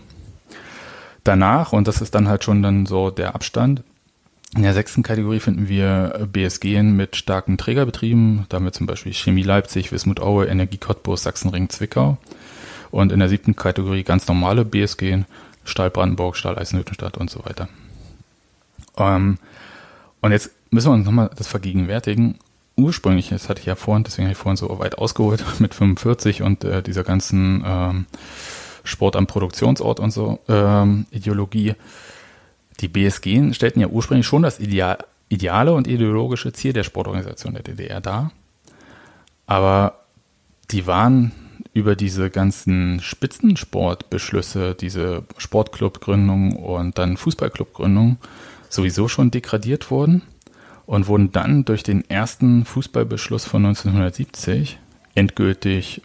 Danach, 1.23 1.73
und 1.73 1.87
das 1.87 2.01
ist 2.01 2.15
dann 2.15 2.27
halt 2.27 2.43
schon 2.43 2.61
dann 2.61 2.85
so 2.85 3.11
der 3.11 3.35
Abstand, 3.35 3.83
in 4.55 4.63
der 4.63 4.73
sechsten 4.73 5.03
Kategorie 5.03 5.39
finden 5.39 5.69
wir 5.69 6.27
BSG 6.31 6.81
mit 6.81 7.15
starken 7.15 7.57
Trägerbetrieben. 7.57 8.47
Da 8.49 8.57
haben 8.57 8.65
wir 8.65 8.71
zum 8.71 8.87
Beispiel 8.87 9.13
Chemie 9.13 9.43
Leipzig, 9.43 9.91
Wismut 9.91 10.19
Aue, 10.19 10.47
Energie 10.47 10.77
Cottbus, 10.77 11.21
Sachsenring, 11.21 11.69
Zwickau. 11.69 12.17
Und 12.89 13.11
in 13.11 13.19
der 13.19 13.29
siebten 13.29 13.55
Kategorie 13.55 14.03
ganz 14.03 14.27
normale 14.27 14.65
BSG, 14.65 15.19
Stahl 15.65 15.91
Brandenburg, 15.91 16.35
Stahl 16.35 16.57
Eisenhüttenstadt 16.57 17.17
und 17.17 17.29
so 17.29 17.45
weiter. 17.45 17.69
Ähm, 18.97 19.37
und 20.21 20.31
jetzt 20.31 20.49
müssen 20.71 20.89
wir 20.89 20.93
uns 20.93 21.05
nochmal 21.05 21.29
das 21.35 21.47
vergegenwärtigen. 21.47 22.39
Ursprünglich, 22.75 23.29
das 23.29 23.49
hatte 23.49 23.59
ich 23.59 23.67
ja 23.67 23.75
vorhin, 23.75 24.03
deswegen 24.03 24.25
habe 24.25 24.31
ich 24.31 24.37
vorhin 24.37 24.57
so 24.57 24.79
weit 24.79 24.97
ausgeholt, 24.97 25.43
mit 25.59 25.75
45 25.75 26.41
und 26.41 26.63
äh, 26.63 26.81
dieser 26.81 27.03
ganzen 27.03 27.63
ähm, 27.65 28.05
Sport 28.89 29.15
am 29.15 29.27
Produktionsort 29.27 29.99
und 29.99 30.11
so 30.11 30.39
ähm, 30.47 31.05
Ideologie 31.11 31.75
die 32.79 32.87
BSG 32.87 33.53
stellten 33.53 33.81
ja 33.81 33.87
ursprünglich 33.87 34.25
schon 34.25 34.43
das 34.43 34.59
Ideal, 34.59 34.99
ideale 35.27 35.73
und 35.73 35.87
ideologische 35.87 36.53
Ziel 36.53 36.73
der 36.73 36.83
Sportorganisation 36.83 37.53
der 37.53 37.63
DDR 37.63 38.01
dar. 38.01 38.31
Aber 39.45 39.99
die 40.71 40.87
waren 40.87 41.31
über 41.73 41.95
diese 41.95 42.29
ganzen 42.29 42.99
Spitzensportbeschlüsse, 43.01 44.75
diese 44.75 45.23
Sportclubgründung 45.37 46.55
und 46.55 46.97
dann 46.97 47.17
Fußballclubgründung 47.17 48.17
sowieso 48.69 49.07
schon 49.07 49.31
degradiert 49.31 49.91
worden 49.91 50.21
und 50.85 51.07
wurden 51.07 51.31
dann 51.31 51.65
durch 51.65 51.83
den 51.83 52.09
ersten 52.09 52.65
Fußballbeschluss 52.65 53.45
von 53.45 53.65
1970 53.65 54.79
endgültig 55.15 56.01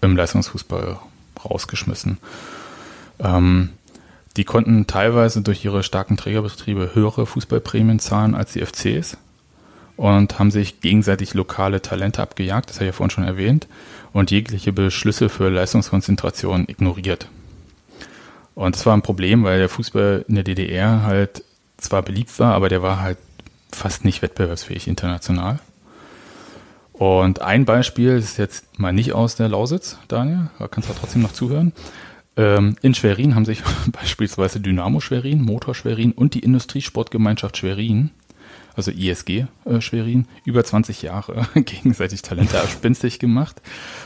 im 0.00 0.16
Leistungsfußball 0.16 0.98
rausgeschmissen. 1.44 2.18
Ähm, 3.18 3.70
die 4.36 4.44
konnten 4.44 4.86
teilweise 4.86 5.42
durch 5.42 5.64
ihre 5.64 5.82
starken 5.82 6.16
Trägerbetriebe 6.16 6.94
höhere 6.94 7.26
Fußballprämien 7.26 7.98
zahlen 7.98 8.34
als 8.34 8.52
die 8.52 8.64
FCs 8.64 9.16
und 9.96 10.38
haben 10.38 10.50
sich 10.50 10.80
gegenseitig 10.80 11.34
lokale 11.34 11.82
Talente 11.82 12.22
abgejagt, 12.22 12.70
das 12.70 12.76
habe 12.76 12.86
ich 12.86 12.88
ja 12.88 12.92
vorhin 12.92 13.10
schon 13.10 13.24
erwähnt, 13.24 13.66
und 14.12 14.30
jegliche 14.30 14.72
Beschlüsse 14.72 15.28
für 15.28 15.50
Leistungskonzentration 15.50 16.68
ignoriert. 16.68 17.28
Und 18.54 18.76
das 18.76 18.86
war 18.86 18.96
ein 18.96 19.02
Problem, 19.02 19.44
weil 19.44 19.58
der 19.58 19.68
Fußball 19.68 20.24
in 20.26 20.36
der 20.36 20.44
DDR 20.44 21.02
halt 21.02 21.44
zwar 21.76 22.02
beliebt 22.02 22.38
war, 22.38 22.54
aber 22.54 22.68
der 22.68 22.82
war 22.82 23.00
halt 23.00 23.18
fast 23.72 24.04
nicht 24.04 24.22
wettbewerbsfähig 24.22 24.88
international. 24.88 25.58
Und 27.00 27.40
ein 27.40 27.64
Beispiel 27.64 28.10
ist 28.10 28.36
jetzt 28.36 28.78
mal 28.78 28.92
nicht 28.92 29.14
aus 29.14 29.34
der 29.34 29.48
Lausitz, 29.48 29.96
Daniel, 30.08 30.50
da 30.58 30.68
kannst 30.68 30.90
du 30.90 30.92
trotzdem 30.92 31.22
noch 31.22 31.32
zuhören. 31.32 31.72
Ähm, 32.36 32.76
in 32.82 32.92
Schwerin 32.92 33.34
haben 33.34 33.46
sich 33.46 33.62
beispielsweise 33.90 34.60
Dynamo 34.60 35.00
Schwerin, 35.00 35.40
Motor 35.40 35.74
Schwerin 35.74 36.12
und 36.12 36.34
die 36.34 36.40
Industriesportgemeinschaft 36.40 37.56
Schwerin, 37.56 38.10
also 38.76 38.90
ISG 38.90 39.46
äh, 39.64 39.80
Schwerin, 39.80 40.26
über 40.44 40.62
20 40.62 41.00
Jahre 41.00 41.46
gegenseitig 41.54 42.20
Talente 42.20 42.56
erspinstig 42.58 43.18
gemacht 43.18 43.62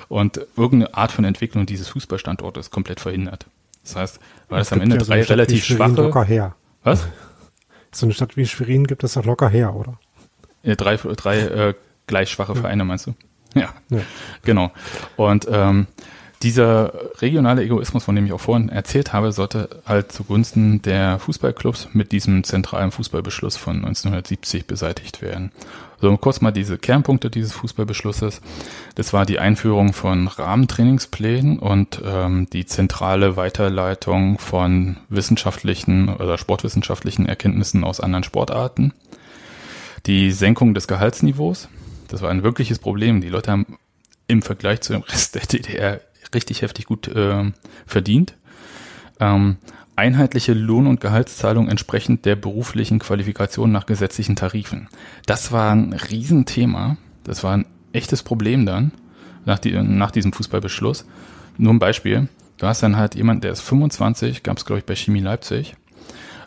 und 0.09 0.47
irgendeine 0.57 0.95
Art 0.95 1.11
von 1.11 1.24
Entwicklung 1.24 1.66
dieses 1.66 1.88
Fußballstandortes 1.88 2.70
komplett 2.70 3.01
verhindert. 3.01 3.47
Das 3.82 3.97
heißt, 3.97 4.20
weil 4.49 4.61
es 4.61 4.72
am 4.72 4.80
Ende 4.80 4.99
ja 4.99 5.01
so 5.05 5.11
drei 5.11 5.22
relativ 5.22 5.64
schwache. 5.64 6.01
locker 6.01 6.22
her. 6.22 6.55
Was? 6.84 7.09
So 7.90 8.07
eine 8.07 8.12
Stadt 8.14 8.36
wie 8.36 8.47
Schwerin 8.47 8.86
gibt 8.86 9.03
es 9.03 9.14
doch 9.14 9.24
locker 9.24 9.49
her, 9.49 9.74
oder? 9.74 9.99
Drei 10.62 10.97
drei 10.97 11.40
äh, 11.40 11.74
gleich 12.07 12.30
schwache 12.30 12.55
Vereine, 12.55 12.84
meinst 12.84 13.07
du? 13.07 13.14
Ja, 13.55 13.72
Ja. 13.88 14.00
genau. 14.42 14.72
Und 15.16 15.46
ähm, 15.50 15.86
dieser 16.42 16.92
regionale 17.22 17.62
Egoismus, 17.62 18.05
von 18.05 18.14
dem 18.14 18.26
ich 18.26 18.32
auch 18.34 18.40
vorhin 18.40 18.68
erzählt 18.68 19.14
habe, 19.14 19.32
sollte 19.32 19.80
halt 19.86 20.12
zugunsten 20.12 20.82
der 20.82 21.18
Fußballclubs 21.18 21.88
mit 21.94 22.12
diesem 22.12 22.44
zentralen 22.44 22.90
Fußballbeschluss 22.90 23.57
von 23.57 23.76
1970 23.76 24.66
beseitigt 24.66 25.22
werden. 25.22 25.52
So 26.02 26.14
kurz 26.18 26.42
mal 26.42 26.50
diese 26.50 26.76
Kernpunkte 26.76 27.30
dieses 27.30 27.52
Fußballbeschlusses. 27.55 28.42
Das 28.94 29.14
war 29.14 29.24
die 29.24 29.38
Einführung 29.38 29.94
von 29.94 30.28
Rahmentrainingsplänen 30.28 31.59
und 31.59 32.02
ähm, 32.05 32.46
die 32.52 32.66
zentrale 32.66 33.36
Weiterleitung 33.38 34.38
von 34.38 34.98
wissenschaftlichen 35.09 36.11
oder 36.11 36.36
sportwissenschaftlichen 36.36 37.24
Erkenntnissen 37.24 37.84
aus 37.84 38.00
anderen 38.00 38.24
Sportarten. 38.24 38.92
Die 40.05 40.30
Senkung 40.30 40.74
des 40.74 40.88
Gehaltsniveaus. 40.88 41.68
Das 42.09 42.22
war 42.22 42.30
ein 42.30 42.42
wirkliches 42.42 42.78
Problem. 42.78 43.20
Die 43.20 43.28
Leute 43.28 43.50
haben 43.50 43.78
im 44.26 44.42
Vergleich 44.42 44.80
zu 44.80 44.92
dem 44.92 45.02
Rest 45.02 45.34
der 45.34 45.42
DDR 45.42 46.00
richtig 46.34 46.62
heftig 46.62 46.86
gut 46.86 47.09
äh, 47.09 47.52
verdient. 47.86 48.36
Ähm, 49.20 49.57
einheitliche 49.96 50.55
Lohn- 50.55 50.86
und 50.86 51.00
Gehaltszahlung 51.00 51.68
entsprechend 51.68 52.24
der 52.24 52.36
beruflichen 52.36 52.98
Qualifikation 52.98 53.70
nach 53.70 53.86
gesetzlichen 53.86 54.36
Tarifen. 54.36 54.88
Das 55.26 55.52
war 55.52 55.72
ein 55.72 55.92
Riesenthema. 55.92 56.96
Das 57.22 57.44
war 57.44 57.57
ein 57.57 57.66
echtes 57.92 58.22
Problem 58.22 58.66
dann 58.66 58.92
nach, 59.44 59.59
die, 59.59 59.72
nach 59.72 60.11
diesem 60.11 60.32
Fußballbeschluss. 60.32 61.07
Nur 61.57 61.72
ein 61.72 61.78
Beispiel. 61.78 62.28
Du 62.59 62.66
hast 62.66 62.82
dann 62.82 62.96
halt 62.96 63.14
jemand, 63.14 63.44
der 63.44 63.52
ist 63.52 63.61
25, 63.61 64.42
gab 64.42 64.59
es 64.59 64.64
glaube 64.64 64.80
ich 64.80 64.84
bei 64.84 64.96
Chemie 64.96 65.20
Leipzig. 65.20 65.76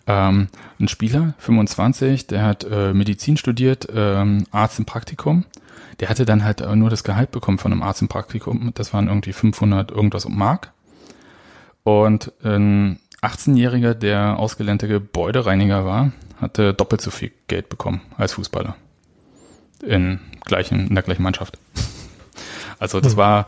Ähm, 0.08 0.48
ein 0.80 0.88
Spieler, 0.88 1.34
25, 1.40 2.28
der 2.28 2.44
hat 2.44 2.64
äh, 2.64 2.94
Medizin 2.94 3.36
studiert, 3.36 3.88
ähm, 3.94 4.46
Arzt 4.52 4.80
im 4.80 4.86
Praktikum. 4.86 5.46
Der 6.00 6.10
hatte 6.10 6.26
dann 6.26 6.44
halt 6.44 6.62
äh, 6.62 6.76
nur 6.76 6.90
das 6.90 7.04
Gehalt 7.04 7.32
bekommen 7.32 7.58
von 7.58 7.74
einem 7.74 7.84
Arzt 7.84 8.02
im 8.02 8.08
Praktikum. 8.08 8.72
Das 8.74 8.94
waren 8.94 9.10
irgendwie 9.10 9.34
500 9.34 9.92
irgendwas 9.92 10.28
Mark. 10.30 10.72
Und 11.84 12.32
ein 12.44 13.00
18-Jähriger, 13.22 13.94
der 13.94 14.40
ausgelernte 14.40 14.88
Gebäudereiniger 14.88 15.86
war, 15.86 16.12
hatte 16.40 16.74
doppelt 16.74 17.02
so 17.02 17.12
viel 17.12 17.32
Geld 17.48 17.70
bekommen 17.70 18.02
als 18.18 18.34
Fußballer. 18.34 18.76
In, 19.84 20.20
gleichen, 20.46 20.88
in 20.88 20.96
der 20.96 21.04
gleichen 21.04 21.24
Mannschaft. 21.24 21.58
Also 22.80 23.02
das 23.02 23.18
war 23.18 23.48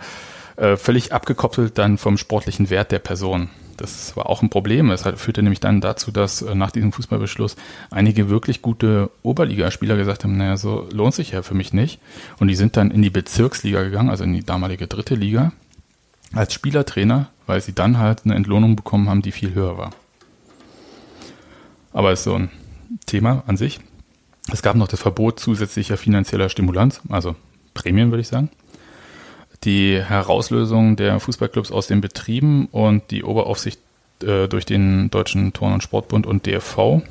äh, 0.59 0.77
völlig 0.77 1.13
abgekoppelt 1.13 1.77
dann 1.77 1.97
vom 1.97 2.17
sportlichen 2.17 2.69
Wert 2.69 2.91
der 2.91 2.99
Person. 2.99 3.49
Das 3.77 4.17
war 4.17 4.29
auch 4.29 4.41
ein 4.41 4.49
Problem. 4.49 4.91
Es 4.91 5.05
hat, 5.05 5.17
führte 5.17 5.41
nämlich 5.41 5.61
dann 5.61 5.79
dazu, 5.79 6.11
dass 6.11 6.41
äh, 6.41 6.53
nach 6.53 6.71
diesem 6.71 6.91
Fußballbeschluss 6.91 7.55
einige 7.91 8.29
wirklich 8.29 8.61
gute 8.61 9.09
Oberligaspieler 9.23 9.95
gesagt 9.95 10.25
haben, 10.25 10.35
naja, 10.35 10.57
so 10.57 10.85
lohnt 10.91 11.13
sich 11.13 11.31
ja 11.31 11.43
für 11.43 11.53
mich 11.53 11.71
nicht. 11.71 12.01
Und 12.39 12.49
die 12.49 12.55
sind 12.55 12.75
dann 12.75 12.91
in 12.91 13.01
die 13.01 13.09
Bezirksliga 13.09 13.83
gegangen, 13.83 14.09
also 14.09 14.25
in 14.25 14.33
die 14.33 14.43
damalige 14.43 14.87
dritte 14.87 15.15
Liga, 15.15 15.53
als 16.33 16.53
Spielertrainer, 16.53 17.29
weil 17.47 17.61
sie 17.61 17.73
dann 17.73 17.97
halt 17.97 18.25
eine 18.25 18.35
Entlohnung 18.35 18.75
bekommen 18.75 19.09
haben, 19.09 19.21
die 19.21 19.31
viel 19.31 19.53
höher 19.53 19.77
war. 19.77 19.91
Aber 21.93 22.11
ist 22.11 22.23
so 22.23 22.35
ein 22.35 22.49
Thema 23.05 23.43
an 23.47 23.55
sich. 23.55 23.79
Es 24.51 24.61
gab 24.61 24.75
noch 24.75 24.89
das 24.89 24.99
Verbot 24.99 25.39
zusätzlicher 25.39 25.95
finanzieller 25.95 26.49
Stimulanz, 26.49 27.01
also 27.07 27.35
Prämien 27.73 28.11
würde 28.11 28.21
ich 28.21 28.27
sagen. 28.27 28.49
Die 29.63 30.01
Herauslösung 30.01 30.95
der 30.95 31.19
Fußballclubs 31.19 31.71
aus 31.71 31.87
den 31.87 32.01
Betrieben 32.01 32.67
und 32.67 33.11
die 33.11 33.23
Oberaufsicht 33.23 33.79
äh, 34.23 34.47
durch 34.47 34.65
den 34.65 35.11
Deutschen 35.11 35.53
Turn- 35.53 35.73
und 35.73 35.83
Sportbund 35.83 36.25
und 36.25 36.45
DFV, 36.45 37.01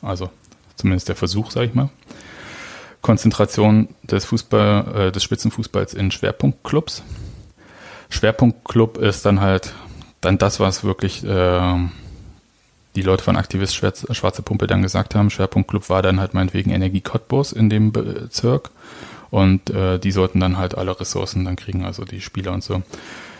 also 0.00 0.30
zumindest 0.76 1.08
der 1.08 1.16
Versuch, 1.16 1.50
sage 1.50 1.66
ich 1.66 1.74
mal. 1.74 1.90
Konzentration 3.00 3.88
des 4.02 4.24
Fußball, 4.24 5.08
äh, 5.08 5.12
des 5.12 5.22
Spitzenfußballs 5.22 5.94
in 5.94 6.10
Schwerpunktclubs. 6.10 7.02
Schwerpunktclub 8.10 8.98
ist 8.98 9.26
dann 9.26 9.40
halt 9.40 9.74
dann 10.20 10.38
das, 10.38 10.60
was 10.60 10.84
wirklich 10.84 11.24
äh, 11.24 11.78
die 12.94 13.02
Leute 13.02 13.24
von 13.24 13.36
Aktivist 13.36 13.74
Schwarz, 13.74 14.06
Schwarze 14.12 14.42
Pumpe 14.42 14.66
dann 14.66 14.82
gesagt 14.82 15.14
haben. 15.14 15.30
Schwerpunktclub 15.30 15.88
war 15.88 16.02
dann 16.02 16.20
halt 16.20 16.34
meinetwegen 16.34 16.70
Energie 16.70 17.00
Cottbus 17.00 17.52
in 17.52 17.70
dem 17.70 17.92
Bezirk 17.92 18.70
und 19.32 19.70
äh, 19.70 19.98
die 19.98 20.12
sollten 20.12 20.40
dann 20.40 20.58
halt 20.58 20.76
alle 20.76 21.00
Ressourcen 21.00 21.46
dann 21.46 21.56
kriegen, 21.56 21.86
also 21.86 22.04
die 22.04 22.20
Spieler 22.20 22.52
und 22.52 22.62
so. 22.62 22.82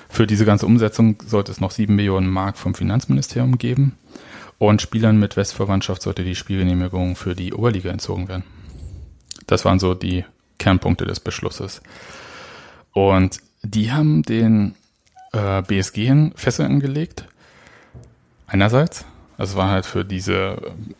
Für 0.08 0.26
diese 0.26 0.46
ganze 0.46 0.64
Umsetzung 0.64 1.16
sollte 1.24 1.52
es 1.52 1.60
noch 1.60 1.70
sieben 1.70 1.96
Millionen 1.96 2.30
Mark 2.30 2.56
vom 2.56 2.74
Finanzministerium 2.74 3.58
geben 3.58 3.98
und 4.58 4.80
Spielern 4.80 5.18
mit 5.18 5.36
Westverwandtschaft 5.36 6.00
sollte 6.00 6.24
die 6.24 6.34
Spielgenehmigung 6.34 7.14
für 7.14 7.34
die 7.34 7.52
Oberliga 7.52 7.90
entzogen 7.90 8.26
werden. 8.28 8.44
Das 9.46 9.66
waren 9.66 9.78
so 9.78 9.92
die 9.92 10.24
Kernpunkte 10.58 11.04
des 11.04 11.20
Beschlusses. 11.20 11.82
Und 12.94 13.40
die 13.62 13.92
haben 13.92 14.22
den 14.22 14.74
äh, 15.32 15.60
BSG 15.60 16.06
in 16.06 16.32
Fesseln 16.36 16.72
angelegt. 16.72 17.26
Einerseits, 18.46 19.04
also 19.42 19.56
war 19.56 19.70
halt 19.70 19.86
für 19.86 20.04
diese 20.04 20.56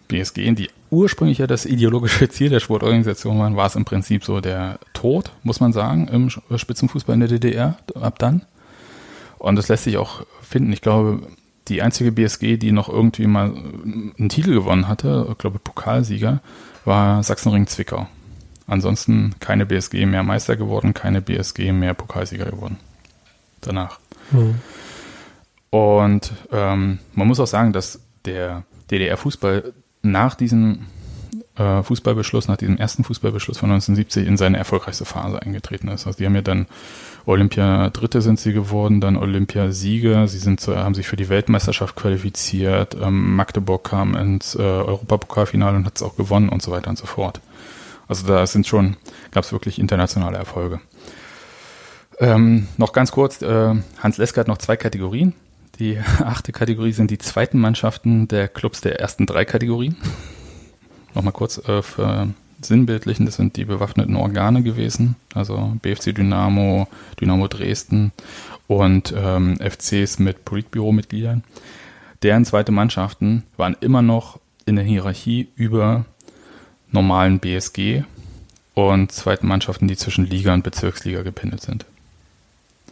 BSG, 0.09 0.51
die 0.57 0.69
ursprünglich 0.91 1.39
ja 1.39 1.47
das 1.47 1.65
ideologische 1.65 2.29
Ziel 2.29 2.51
der 2.51 2.59
Sportorganisation 2.59 3.39
waren, 3.39 3.55
war 3.55 3.67
es 3.67 3.77
im 3.77 3.85
Prinzip 3.85 4.25
so 4.25 4.41
der 4.41 4.81
Tod, 4.95 5.31
muss 5.45 5.61
man 5.61 5.73
sagen, 5.73 6.09
im 6.09 6.29
Spitzenfußball 6.29 7.15
in 7.15 7.21
der 7.21 7.29
DDR 7.29 7.77
ab 7.95 8.19
dann. 8.19 8.43
Und 9.39 9.55
das 9.55 9.69
lässt 9.69 9.85
sich 9.85 9.97
auch 9.97 10.27
finden. 10.43 10.73
Ich 10.73 10.81
glaube, 10.81 11.23
die 11.69 11.83
einzige 11.83 12.11
BSG, 12.11 12.57
die 12.57 12.73
noch 12.73 12.89
irgendwie 12.89 13.29
mal 13.29 13.55
einen 13.55 14.29
Titel 14.29 14.53
gewonnen 14.55 14.89
hatte, 14.89 15.29
ich 15.31 15.39
glaube 15.39 15.61
Pokalsieger, 15.61 16.41
war 16.85 17.23
Sachsenring 17.23 17.69
Zwickau. 17.69 18.09
Ansonsten 18.67 19.37
keine 19.39 19.67
BSG 19.67 20.05
mehr 20.05 20.25
Meister 20.25 20.57
geworden, 20.57 20.95
keine 20.95 21.23
BSG 21.23 21.71
mehr 21.71 21.95
Pokalsieger 21.95 22.47
geworden. 22.47 22.79
Danach. 23.61 24.01
Mhm. 24.33 24.57
Und 25.71 26.33
ähm, 26.51 26.99
man 27.15 27.29
muss 27.29 27.39
auch 27.39 27.47
sagen, 27.47 27.73
dass 27.73 28.02
der 28.25 28.65
DDR-Fußball 28.91 29.73
nach 30.03 30.35
diesem 30.35 30.87
äh, 31.57 31.83
Fußballbeschluss, 31.83 32.49
nach 32.49 32.57
diesem 32.57 32.77
ersten 32.77 33.05
Fußballbeschluss 33.05 33.59
von 33.59 33.71
1970 33.71 34.27
in 34.27 34.37
seine 34.37 34.59
erfolgreichste 34.59 35.05
Phase 35.05 35.41
eingetreten 35.43 35.89
ist. 35.89 36.07
Also 36.07 36.19
die 36.19 36.27
haben 36.27 36.35
ja 36.35 36.43
dann 36.43 36.67
Olympia 37.25 37.91
Dritte 37.91 38.21
sind 38.21 38.41
sie 38.41 38.53
geworden, 38.53 39.01
dann 39.01 39.17
Olympiasieger. 39.17 40.27
Sie 40.27 40.39
sind 40.39 40.67
haben 40.67 40.95
sich 40.95 41.07
für 41.07 41.17
die 41.17 41.29
Weltmeisterschaft 41.29 41.95
qualifiziert. 41.95 42.97
Ähm, 43.01 43.37
Magdeburg 43.37 43.85
kam 43.85 44.15
ins 44.15 44.55
äh, 44.55 44.63
Europapokalfinale 44.63 45.77
und 45.77 45.87
hat 45.87 45.97
es 45.97 46.03
auch 46.03 46.17
gewonnen 46.17 46.49
und 46.49 46.63
so 46.63 46.71
weiter 46.71 46.91
und 46.91 46.99
so 46.99 47.07
fort. 47.07 47.41
Also 48.09 48.27
da 48.27 48.47
sind 48.47 48.67
schon, 48.67 48.97
gab 49.31 49.45
es 49.45 49.53
wirklich 49.53 49.79
internationale 49.79 50.37
Erfolge. 50.37 50.81
Ähm, 52.19 52.69
noch 52.77 52.93
ganz 52.93 53.13
kurz, 53.13 53.41
äh, 53.43 53.75
Hans 53.99 54.19
Leske 54.19 54.41
hat 54.41 54.49
noch 54.49 54.59
zwei 54.59 54.77
Kategorien. 54.77 55.35
Die 55.79 55.99
achte 56.19 56.53
Kategorie 56.53 56.93
sind 56.93 57.11
die 57.11 57.19
zweiten 57.19 57.59
Mannschaften 57.59 58.29
der 58.29 58.49
Clubs 58.49 58.81
der 58.81 59.01
ersten 59.01 59.27
drei 59.27 59.45
Kategorien. 59.45 59.97
Nochmal 61.15 61.33
kurz 61.33 61.59
äh, 61.69 61.83
für 61.83 62.29
sinnbildlichen, 62.61 63.27
das 63.27 63.37
sind 63.37 63.57
die 63.57 63.65
bewaffneten 63.65 64.17
Organe 64.17 64.63
gewesen, 64.63 65.17
also 65.35 65.77
BFC 65.83 66.15
Dynamo, 66.15 66.87
Dynamo 67.21 67.49
Dresden 67.49 68.13
und 68.69 69.13
ähm, 69.17 69.59
FCs 69.59 70.19
mit 70.19 70.45
Politbüro-Mitgliedern. 70.45 71.43
Deren 72.23 72.45
zweite 72.45 72.71
Mannschaften 72.71 73.43
waren 73.57 73.77
immer 73.81 74.01
noch 74.01 74.39
in 74.65 74.77
der 74.77 74.85
Hierarchie 74.85 75.49
über 75.57 76.05
normalen 76.93 77.41
BSG 77.41 78.05
und 78.75 79.11
zweiten 79.13 79.49
Mannschaften, 79.49 79.89
die 79.89 79.97
zwischen 79.97 80.27
Liga 80.27 80.55
und 80.55 80.63
Bezirksliga 80.63 81.23
gependelt 81.23 81.63
sind. 81.63 81.85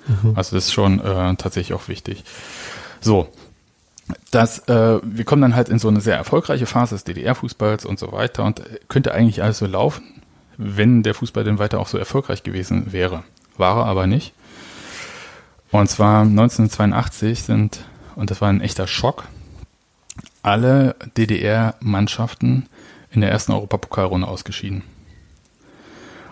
Mhm. 0.07 0.33
Also 0.37 0.57
das 0.57 0.67
ist 0.67 0.73
schon 0.73 1.01
äh, 1.01 1.35
tatsächlich 1.37 1.75
auch 1.75 1.89
wichtig. 1.89 2.25
So, 3.01 3.29
das, 4.31 4.61
äh, 4.69 5.01
wir 5.03 5.25
kommen 5.25 5.43
dann 5.43 5.57
halt 5.57 5.69
in 5.69 5.79
so 5.79 5.89
eine 5.89 6.01
sehr 6.01 6.17
erfolgreiche 6.17 6.67
Phase 6.67 6.95
des 6.95 7.05
DDR-Fußballs 7.05 7.85
und 7.85 7.99
so 7.99 8.13
weiter 8.13 8.45
und 8.45 8.63
könnte 8.89 9.13
eigentlich 9.13 9.43
alles 9.43 9.59
so 9.59 9.67
laufen, 9.67 10.23
wenn 10.57 11.03
der 11.03 11.15
Fußball 11.15 11.45
denn 11.45 11.59
weiter 11.59 11.81
auch 11.81 11.89
so 11.89 11.99
erfolgreich 11.99 12.43
gewesen 12.43 12.93
wäre. 12.93 13.23
War 13.57 13.79
er 13.79 13.87
aber 13.87 14.07
nicht. 14.07 14.33
Und 15.71 15.89
zwar 15.89 16.23
1982 16.23 17.43
sind, 17.43 17.85
und 18.17 18.31
das 18.31 18.41
war 18.41 18.49
ein 18.49 18.61
echter 18.61 18.87
Schock, 18.87 19.25
alle 20.43 20.97
DDR-Mannschaften 21.17 22.67
in 23.13 23.21
der 23.21 23.31
ersten 23.31 23.53
Europapokalrunde 23.53 24.27
ausgeschieden. 24.27 24.83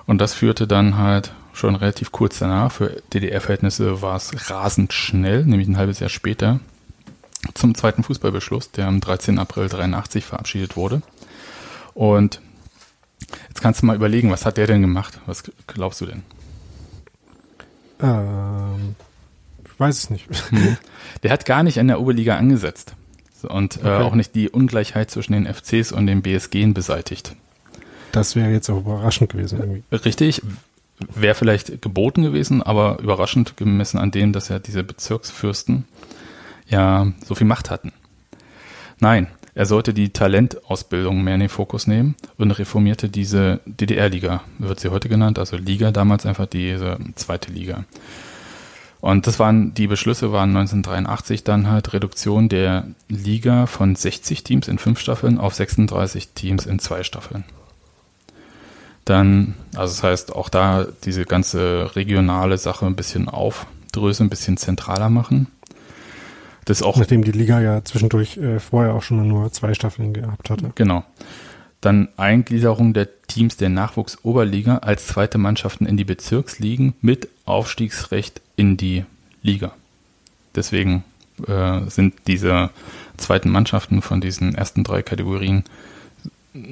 Und 0.07 0.21
das 0.21 0.35
führte 0.35 0.67
dann 0.67 0.97
halt 0.97 1.33
schon 1.59 1.75
relativ 1.77 2.13
kurz 2.13 2.39
danach, 2.39 2.73
für 2.73 3.03
DDR-Verhältnisse 3.13 4.01
war 4.03 4.17
es 4.17 4.51
rasend 4.51 4.93
schnell, 4.93 5.45
nämlich 5.45 5.69
ein 5.69 5.77
halbes 5.77 6.01
Jahr 6.01 6.11
später, 6.11 6.61
zum 7.55 7.75
zweiten 7.75 8.03
Fußballbeschluss, 8.05 8.71
der 8.73 8.87
am 8.87 9.01
13. 9.01 9.39
April 9.39 9.69
83 9.69 10.25
verabschiedet 10.25 10.77
wurde. 10.77 11.03
Und 11.95 12.41
Jetzt 13.49 13.61
kannst 13.61 13.83
du 13.83 13.87
mal 13.87 13.97
überlegen, 13.97 14.31
was 14.31 14.47
hat 14.47 14.57
der 14.57 14.67
denn 14.69 14.81
gemacht? 14.81 15.19
Was 15.27 15.43
glaubst 15.67 16.01
du 16.01 16.07
denn? 16.07 16.23
Ähm, 18.01 18.95
ich 19.65 19.79
weiß 19.81 19.97
es 19.99 20.11
nicht. 20.11 20.29
Der 21.23 21.31
hat 21.33 21.45
gar 21.45 21.63
nicht 21.63 21.79
an 21.81 21.89
der 21.89 22.01
Oberliga 22.01 22.37
angesetzt 22.37 22.95
und 23.43 23.77
äh, 23.79 23.81
Okay. 23.81 24.03
auch 24.05 24.15
nicht 24.15 24.35
die 24.35 24.49
Ungleichheit 24.49 25.11
zwischen 25.11 25.33
den 25.33 25.53
FCs 25.53 25.93
und 25.93 26.07
den 26.07 26.23
BSG 26.23 26.67
beseitigt. 26.73 27.35
Das 28.13 28.37
wäre 28.37 28.51
jetzt 28.51 28.71
auch 28.71 28.79
überraschend 28.79 29.31
gewesen 29.33 29.59
irgendwie. 29.59 29.83
Richtig, 29.93 30.43
wäre 31.15 31.35
vielleicht 31.35 31.83
geboten 31.83 32.23
gewesen, 32.23 32.63
aber 32.63 32.99
überraschend 33.01 33.57
gemessen 33.57 33.99
an 33.99 34.11
dem, 34.11 34.33
dass 34.33 34.49
ja 34.49 34.59
diese 34.59 34.85
Bezirksfürsten 34.85 35.85
ja 36.69 37.13
so 37.25 37.35
viel 37.35 37.47
Macht 37.47 37.71
hatten. 37.71 37.93
Nein, 39.01 39.29
er 39.55 39.67
sollte 39.67 39.95
die 39.95 40.11
Talentausbildung 40.11 41.23
mehr 41.23 41.35
in 41.35 41.41
den 41.41 41.49
Fokus 41.49 41.87
nehmen 41.87 42.15
und 42.37 42.51
reformierte 42.53 43.09
diese 43.09 43.61
DDR-Liga, 43.67 44.43
wird 44.59 44.81
sie 44.81 44.91
heute 44.91 45.09
genannt, 45.09 45.39
also 45.39 45.57
Liga, 45.57 45.91
damals 45.91 46.27
einfach 46.27 46.47
diese 46.47 46.99
zweite 47.15 47.51
Liga. 47.53 47.85
Und 49.01 49.27
das 49.27 49.39
waren, 49.39 49.75
die 49.75 49.87
Beschlüsse 49.87 50.33
waren 50.33 50.51
1983 50.51 51.45
dann 51.45 51.69
halt 51.69 51.93
Reduktion 51.93 52.49
der 52.49 52.87
Liga 53.09 53.67
von 53.67 53.95
60 53.95 54.43
Teams 54.43 54.67
in 54.67 54.79
fünf 54.79 54.99
Staffeln 54.99 55.39
auf 55.39 55.55
36 55.55 56.29
Teams 56.35 56.67
in 56.67 56.79
zwei 56.79 57.05
Staffeln. 57.05 57.45
Dann, 59.09 59.55
also 59.75 59.95
das 59.95 60.03
heißt, 60.03 60.37
auch 60.37 60.51
da 60.51 60.87
diese 61.05 61.25
ganze 61.25 61.97
regionale 61.97 62.59
Sache 62.59 62.85
ein 62.85 62.95
bisschen 62.95 63.31
aufdröseln, 63.31 64.27
ein 64.27 64.31
bisschen 64.31 64.59
zentraler 64.59 65.09
machen. 65.09 65.47
Das 66.67 66.83
auch 66.83 66.99
Nachdem 66.99 67.25
die 67.25 67.33
Liga 67.33 67.59
ja 67.63 67.83
zwischendurch 67.83 68.37
äh, 68.37 68.61
vorher 68.61 68.93
auch 68.93 69.03
schon 69.03 69.17
mal 69.17 69.25
nur 69.25 69.51
zwei 69.51 69.73
Staffeln 69.73 70.13
gehabt 70.13 70.51
hatte. 70.51 70.73
Genau. 70.75 71.05
Dann 71.81 72.09
Eingliederung 72.19 72.93
der 72.93 73.09
Teams 73.29 73.57
der 73.57 73.71
Nachwuchsoberliga 73.71 74.79
als 74.79 75.07
zweite 75.07 75.39
Mannschaften 75.39 75.87
in 75.87 75.97
die 75.97 76.05
Bezirksligen 76.05 76.93
mit 77.01 77.31
Aufstiegsrecht 77.47 78.43
in 78.57 78.77
die 78.77 79.07
Liga. 79.41 79.73
Deswegen 80.55 81.03
äh, 81.47 81.81
sind 81.89 82.15
diese 82.27 82.69
zweiten 83.17 83.49
Mannschaften 83.49 84.03
von 84.03 84.21
diesen 84.21 84.55
ersten 84.55 84.85
drei 84.85 85.01
Kategorien 85.01 85.65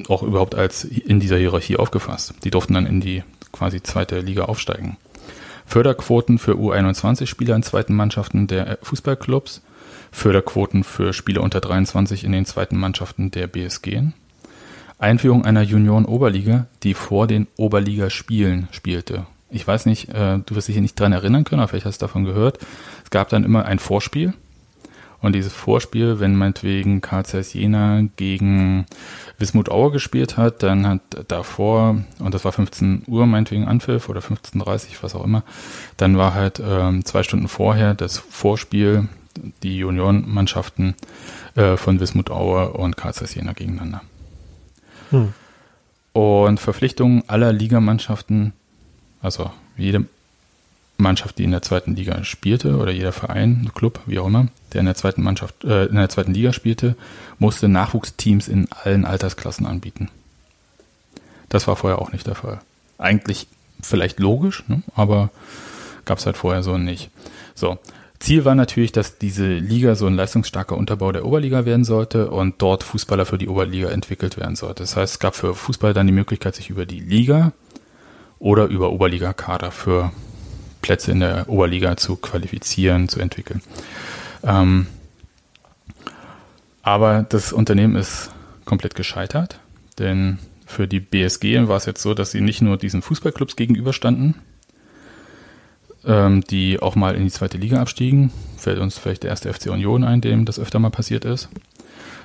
auch 0.08 0.22
überhaupt 0.22 0.54
als 0.54 0.84
in 0.84 1.20
dieser 1.20 1.36
Hierarchie 1.36 1.76
aufgefasst. 1.76 2.34
Die 2.44 2.50
durften 2.50 2.74
dann 2.74 2.86
in 2.86 3.00
die 3.00 3.22
quasi 3.52 3.82
zweite 3.82 4.20
Liga 4.20 4.44
aufsteigen. 4.44 4.96
Förderquoten 5.66 6.38
für 6.38 6.52
U21-Spieler 6.52 7.56
in 7.56 7.62
zweiten 7.62 7.94
Mannschaften 7.94 8.46
der 8.46 8.78
Fußballclubs, 8.82 9.62
Förderquoten 10.12 10.84
für 10.84 11.12
Spieler 11.12 11.42
unter 11.42 11.60
23 11.60 12.24
in 12.24 12.32
den 12.32 12.46
zweiten 12.46 12.78
Mannschaften 12.78 13.30
der 13.30 13.48
BSG, 13.48 14.02
Einführung 14.98 15.44
einer 15.44 15.62
Junioren-Oberliga, 15.62 16.66
die 16.82 16.94
vor 16.94 17.26
den 17.26 17.48
Oberligaspielen 17.56 18.68
spielte. 18.70 19.26
Ich 19.50 19.66
weiß 19.66 19.86
nicht, 19.86 20.08
äh, 20.08 20.38
du 20.44 20.54
wirst 20.54 20.68
dich 20.68 20.74
hier 20.74 20.82
nicht 20.82 20.98
dran 20.98 21.12
erinnern 21.12 21.44
können, 21.44 21.60
aber 21.60 21.68
vielleicht 21.68 21.86
hast 21.86 22.00
du 22.00 22.06
davon 22.06 22.24
gehört. 22.24 22.58
Es 23.04 23.10
gab 23.10 23.28
dann 23.28 23.44
immer 23.44 23.66
ein 23.66 23.78
Vorspiel. 23.78 24.32
Und 25.26 25.32
dieses 25.32 25.52
Vorspiel, 25.52 26.20
wenn 26.20 26.36
meinetwegen 26.36 27.00
Karl 27.00 27.26
Zeiss 27.26 27.52
Jena 27.52 28.02
gegen 28.14 28.86
Wismut 29.38 29.68
Auer 29.68 29.90
gespielt 29.90 30.36
hat, 30.36 30.62
dann 30.62 30.86
hat 30.86 31.00
davor, 31.26 32.04
und 32.20 32.32
das 32.32 32.44
war 32.44 32.52
15 32.52 33.02
Uhr 33.08 33.26
meinetwegen 33.26 33.66
Anpfiff 33.66 34.08
oder 34.08 34.20
15.30 34.20 34.90
was 35.00 35.16
auch 35.16 35.24
immer, 35.24 35.42
dann 35.96 36.16
war 36.16 36.34
halt 36.34 36.62
ähm, 36.64 37.04
zwei 37.04 37.24
Stunden 37.24 37.48
vorher 37.48 37.94
das 37.94 38.18
Vorspiel, 38.18 39.08
die 39.64 39.78
Juniorenmannschaften 39.78 40.94
äh, 41.56 41.76
von 41.76 41.98
Wismut 41.98 42.30
Auer 42.30 42.78
und 42.78 42.96
Karl 42.96 43.14
Zeiss 43.14 43.34
Jena 43.34 43.52
gegeneinander. 43.52 44.02
Hm. 45.10 45.32
Und 46.12 46.60
Verpflichtungen 46.60 47.24
aller 47.28 47.52
Ligamannschaften, 47.52 48.52
also 49.20 49.50
jede 49.76 50.04
Mannschaft, 50.98 51.38
die 51.38 51.44
in 51.44 51.50
der 51.50 51.62
zweiten 51.62 51.94
Liga 51.94 52.24
spielte, 52.24 52.76
oder 52.76 52.90
jeder 52.90 53.12
Verein, 53.12 53.70
Club, 53.74 54.00
wie 54.06 54.18
auch 54.18 54.26
immer, 54.26 54.48
der 54.72 54.80
in 54.80 54.86
der 54.86 54.94
zweiten 54.94 55.22
Mannschaft, 55.22 55.64
äh, 55.64 55.86
in 55.86 55.96
der 55.96 56.08
zweiten 56.08 56.32
Liga 56.32 56.52
spielte, 56.52 56.96
musste 57.38 57.68
Nachwuchsteams 57.68 58.48
in 58.48 58.68
allen 58.70 59.04
Altersklassen 59.04 59.66
anbieten. 59.66 60.10
Das 61.48 61.68
war 61.68 61.76
vorher 61.76 62.00
auch 62.00 62.12
nicht 62.12 62.26
der 62.26 62.34
Fall. 62.34 62.60
Eigentlich 62.98 63.46
vielleicht 63.80 64.20
logisch, 64.20 64.64
ne? 64.68 64.82
aber 64.94 65.30
gab 66.04 66.18
es 66.18 66.26
halt 66.26 66.36
vorher 66.36 66.62
so 66.62 66.78
nicht. 66.78 67.10
So. 67.54 67.78
Ziel 68.18 68.46
war 68.46 68.54
natürlich, 68.54 68.92
dass 68.92 69.18
diese 69.18 69.46
Liga 69.46 69.94
so 69.94 70.06
ein 70.06 70.14
leistungsstarker 70.14 70.76
Unterbau 70.76 71.12
der 71.12 71.26
Oberliga 71.26 71.66
werden 71.66 71.84
sollte 71.84 72.30
und 72.30 72.54
dort 72.62 72.82
Fußballer 72.82 73.26
für 73.26 73.36
die 73.36 73.48
Oberliga 73.48 73.90
entwickelt 73.90 74.38
werden 74.38 74.56
sollte. 74.56 74.84
Das 74.84 74.96
heißt, 74.96 75.14
es 75.14 75.18
gab 75.18 75.36
für 75.36 75.54
Fußball 75.54 75.92
dann 75.92 76.06
die 76.06 76.14
Möglichkeit, 76.14 76.54
sich 76.54 76.70
über 76.70 76.86
die 76.86 77.00
Liga 77.00 77.52
oder 78.38 78.66
über 78.66 78.90
Oberliga-Kader 78.90 79.70
für 79.70 80.12
Plätze 80.86 81.10
in 81.10 81.18
der 81.18 81.48
Oberliga 81.48 81.96
zu 81.96 82.14
qualifizieren, 82.14 83.08
zu 83.08 83.18
entwickeln. 83.18 83.60
Ähm, 84.44 84.86
aber 86.82 87.26
das 87.28 87.52
Unternehmen 87.52 87.96
ist 87.96 88.30
komplett 88.64 88.94
gescheitert, 88.94 89.58
denn 89.98 90.38
für 90.64 90.86
die 90.86 91.00
BSG 91.00 91.66
war 91.66 91.76
es 91.76 91.86
jetzt 91.86 92.02
so, 92.02 92.14
dass 92.14 92.30
sie 92.30 92.40
nicht 92.40 92.62
nur 92.62 92.76
diesen 92.76 93.02
Fußballclubs 93.02 93.56
gegenüberstanden, 93.56 94.36
ähm, 96.04 96.42
die 96.42 96.80
auch 96.80 96.94
mal 96.94 97.16
in 97.16 97.24
die 97.24 97.32
zweite 97.32 97.58
Liga 97.58 97.80
abstiegen, 97.80 98.30
fällt 98.56 98.78
uns 98.78 98.96
vielleicht 98.96 99.24
der 99.24 99.30
erste 99.30 99.52
FC 99.52 99.66
Union 99.70 100.04
ein, 100.04 100.20
dem 100.20 100.44
das 100.44 100.60
öfter 100.60 100.78
mal 100.78 100.90
passiert 100.90 101.24
ist, 101.24 101.48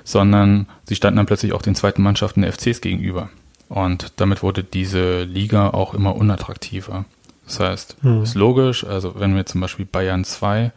sondern 0.04 0.68
sie 0.84 0.94
standen 0.94 1.16
dann 1.16 1.26
plötzlich 1.26 1.52
auch 1.52 1.62
den 1.62 1.74
zweiten 1.74 2.02
Mannschaften 2.02 2.42
der 2.42 2.52
FCs 2.52 2.80
gegenüber. 2.80 3.28
Und 3.68 4.12
damit 4.20 4.44
wurde 4.44 4.62
diese 4.62 5.24
Liga 5.24 5.70
auch 5.70 5.94
immer 5.94 6.14
unattraktiver. 6.14 7.06
Das 7.46 7.60
heißt, 7.60 7.96
Mhm. 8.02 8.22
ist 8.22 8.34
logisch, 8.34 8.84
also 8.84 9.14
wenn 9.18 9.34
wir 9.34 9.46
zum 9.46 9.60
Beispiel 9.60 9.84
Bayern 9.84 10.24
2 10.24 10.72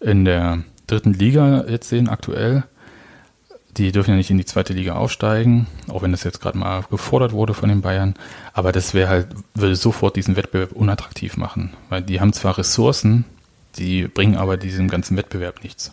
in 0.00 0.24
der 0.24 0.62
dritten 0.86 1.12
Liga 1.12 1.64
jetzt 1.68 1.88
sehen, 1.88 2.08
aktuell, 2.08 2.64
die 3.76 3.92
dürfen 3.92 4.10
ja 4.10 4.16
nicht 4.16 4.30
in 4.30 4.38
die 4.38 4.44
zweite 4.44 4.72
Liga 4.72 4.94
aufsteigen, 4.94 5.66
auch 5.88 6.02
wenn 6.02 6.10
das 6.10 6.24
jetzt 6.24 6.40
gerade 6.40 6.58
mal 6.58 6.82
gefordert 6.90 7.32
wurde 7.32 7.54
von 7.54 7.68
den 7.68 7.80
Bayern. 7.80 8.14
Aber 8.52 8.72
das 8.72 8.92
wäre 8.94 9.08
halt, 9.08 9.28
würde 9.54 9.76
sofort 9.76 10.16
diesen 10.16 10.36
Wettbewerb 10.36 10.72
unattraktiv 10.72 11.36
machen. 11.36 11.74
Weil 11.88 12.02
die 12.02 12.20
haben 12.20 12.32
zwar 12.32 12.58
Ressourcen, 12.58 13.24
die 13.76 14.08
bringen 14.08 14.36
aber 14.36 14.56
diesem 14.56 14.88
ganzen 14.88 15.16
Wettbewerb 15.16 15.62
nichts. 15.62 15.92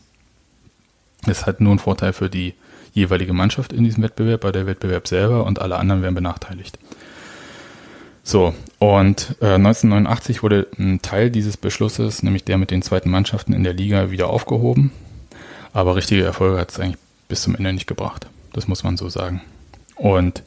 Das 1.25 1.45
hat 1.45 1.61
nur 1.61 1.71
einen 1.71 1.79
Vorteil 1.79 2.13
für 2.13 2.29
die 2.29 2.53
jeweilige 2.93 3.33
Mannschaft 3.33 3.73
in 3.73 3.83
diesem 3.83 4.03
Wettbewerb, 4.03 4.41
bei 4.41 4.51
der 4.51 4.65
Wettbewerb 4.65 5.07
selber 5.07 5.45
und 5.45 5.59
alle 5.59 5.77
anderen 5.77 6.01
werden 6.01 6.15
benachteiligt. 6.15 6.79
So, 8.27 8.55
und 8.79 9.35
äh, 9.39 9.53
1989 9.53 10.41
wurde 10.41 10.67
ein 10.79 10.99
Teil 11.03 11.29
dieses 11.29 11.57
Beschlusses, 11.57 12.23
nämlich 12.23 12.43
der 12.43 12.57
mit 12.57 12.71
den 12.71 12.81
zweiten 12.81 13.11
Mannschaften 13.11 13.53
in 13.53 13.63
der 13.63 13.73
Liga, 13.73 14.09
wieder 14.09 14.31
aufgehoben. 14.31 14.91
Aber 15.73 15.95
richtige 15.95 16.23
Erfolge 16.23 16.59
hat 16.59 16.71
es 16.71 16.79
eigentlich 16.79 16.97
bis 17.27 17.43
zum 17.43 17.55
Ende 17.55 17.71
nicht 17.71 17.85
gebracht. 17.85 18.25
Das 18.51 18.67
muss 18.67 18.83
man 18.83 18.97
so 18.97 19.09
sagen. 19.09 19.41
Und 19.95 20.41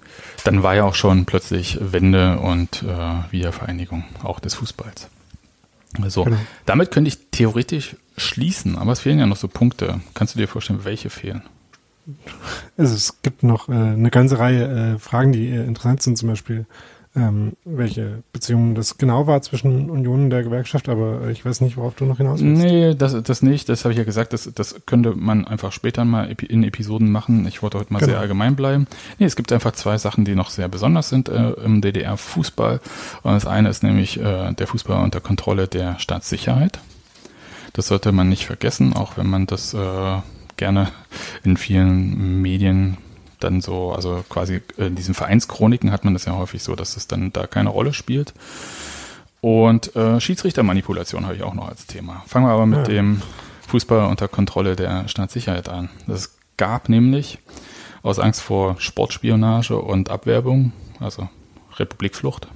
dann 0.44 0.64
war 0.64 0.74
ja 0.74 0.84
auch 0.84 0.96
schon 0.96 1.24
plötzlich 1.24 1.78
Wende 1.80 2.38
und 2.40 2.82
äh, 2.82 3.32
Wiedervereinigung 3.32 4.04
auch 4.24 4.40
des 4.40 4.54
Fußballs. 4.54 5.08
So, 6.08 6.24
Genau. 6.24 6.36
damit 6.66 6.90
könnte 6.90 7.08
ich 7.08 7.18
theoretisch 7.30 7.96
schließen, 8.16 8.76
aber 8.76 8.90
es 8.92 9.00
fehlen 9.00 9.20
ja 9.20 9.26
noch 9.26 9.36
so 9.36 9.46
Punkte. 9.48 10.00
Kannst 10.14 10.34
du 10.34 10.38
dir 10.40 10.48
vorstellen, 10.48 10.84
welche 10.84 11.10
fehlen? 11.10 11.42
Also 12.76 12.94
es 12.94 13.22
gibt 13.22 13.42
noch 13.44 13.68
äh, 13.68 13.72
eine 13.72 14.10
ganze 14.10 14.38
Reihe 14.40 14.94
äh, 14.96 14.98
Fragen, 14.98 15.30
die 15.32 15.48
äh, 15.48 15.64
interessant 15.64 16.02
sind, 16.02 16.18
zum 16.18 16.28
Beispiel 16.28 16.66
ähm, 17.18 17.52
welche 17.64 18.22
Beziehungen 18.32 18.74
das 18.74 18.96
genau 18.96 19.26
war 19.26 19.42
zwischen 19.42 19.90
Union 19.90 20.24
und 20.24 20.30
der 20.30 20.42
Gewerkschaft, 20.44 20.88
aber 20.88 21.22
äh, 21.22 21.32
ich 21.32 21.44
weiß 21.44 21.60
nicht, 21.62 21.76
worauf 21.76 21.94
du 21.94 22.04
noch 22.04 22.18
hinaus 22.18 22.40
willst. 22.40 22.62
Nee, 22.62 22.94
das, 22.94 23.20
das 23.22 23.42
nicht. 23.42 23.68
Das 23.68 23.84
habe 23.84 23.92
ich 23.92 23.98
ja 23.98 24.04
gesagt. 24.04 24.32
Das, 24.32 24.48
das 24.54 24.76
könnte 24.86 25.14
man 25.16 25.44
einfach 25.46 25.72
später 25.72 26.04
mal 26.04 26.30
in 26.48 26.62
Episoden 26.62 27.10
machen. 27.10 27.46
Ich 27.48 27.62
wollte 27.62 27.78
heute 27.78 27.92
mal 27.92 27.98
Genau. 27.98 28.12
sehr 28.12 28.20
allgemein 28.20 28.54
bleiben. 28.56 28.86
Nee, 29.18 29.26
es 29.26 29.34
gibt 29.36 29.52
einfach 29.52 29.72
zwei 29.72 29.98
Sachen, 29.98 30.24
die 30.24 30.34
noch 30.34 30.50
sehr 30.50 30.68
besonders 30.68 31.08
sind 31.08 31.28
äh, 31.28 31.50
im 31.64 31.80
DDR-Fußball. 31.80 32.80
Und 33.22 33.32
das 33.32 33.46
eine 33.46 33.68
ist 33.68 33.82
nämlich 33.82 34.20
äh, 34.20 34.52
der 34.52 34.66
Fußball 34.66 35.02
unter 35.02 35.20
Kontrolle 35.20 35.66
der 35.66 35.98
Staatssicherheit. 35.98 36.78
Das 37.72 37.88
sollte 37.88 38.12
man 38.12 38.28
nicht 38.28 38.46
vergessen, 38.46 38.92
auch 38.92 39.16
wenn 39.16 39.26
man 39.28 39.46
das 39.46 39.74
äh, 39.74 40.16
gerne 40.56 40.88
in 41.44 41.56
vielen 41.56 42.40
Medien 42.42 42.96
dann 43.40 43.60
so, 43.60 43.92
also 43.92 44.24
quasi 44.28 44.60
in 44.76 44.94
diesen 44.94 45.14
Vereinschroniken 45.14 45.90
hat 45.92 46.04
man 46.04 46.14
das 46.14 46.24
ja 46.24 46.36
häufig 46.36 46.62
so, 46.62 46.74
dass 46.74 46.96
es 46.96 47.06
dann 47.06 47.32
da 47.32 47.46
keine 47.46 47.70
Rolle 47.70 47.92
spielt. 47.92 48.34
Und 49.40 49.94
äh, 49.94 50.20
Schiedsrichtermanipulation 50.20 51.24
habe 51.24 51.36
ich 51.36 51.42
auch 51.42 51.54
noch 51.54 51.68
als 51.68 51.86
Thema. 51.86 52.22
Fangen 52.26 52.46
wir 52.46 52.52
aber 52.52 52.66
mit 52.66 52.78
Ja. 52.78 52.84
dem 52.94 53.22
Fußball 53.68 54.06
unter 54.08 54.26
Kontrolle 54.28 54.74
der 54.76 55.06
Staatssicherheit 55.08 55.68
an. 55.68 55.90
Es 56.08 56.36
gab 56.56 56.88
nämlich 56.88 57.38
aus 58.02 58.18
Angst 58.18 58.40
vor 58.40 58.76
Sportspionage 58.78 59.76
und 59.76 60.10
Abwerbung, 60.10 60.72
also 61.00 61.28
Republikflucht, 61.76 62.48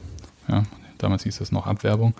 ja, 0.48 0.64
damals 0.98 1.22
hieß 1.24 1.40
es 1.40 1.52
noch 1.52 1.66
Abwerbung, 1.66 2.14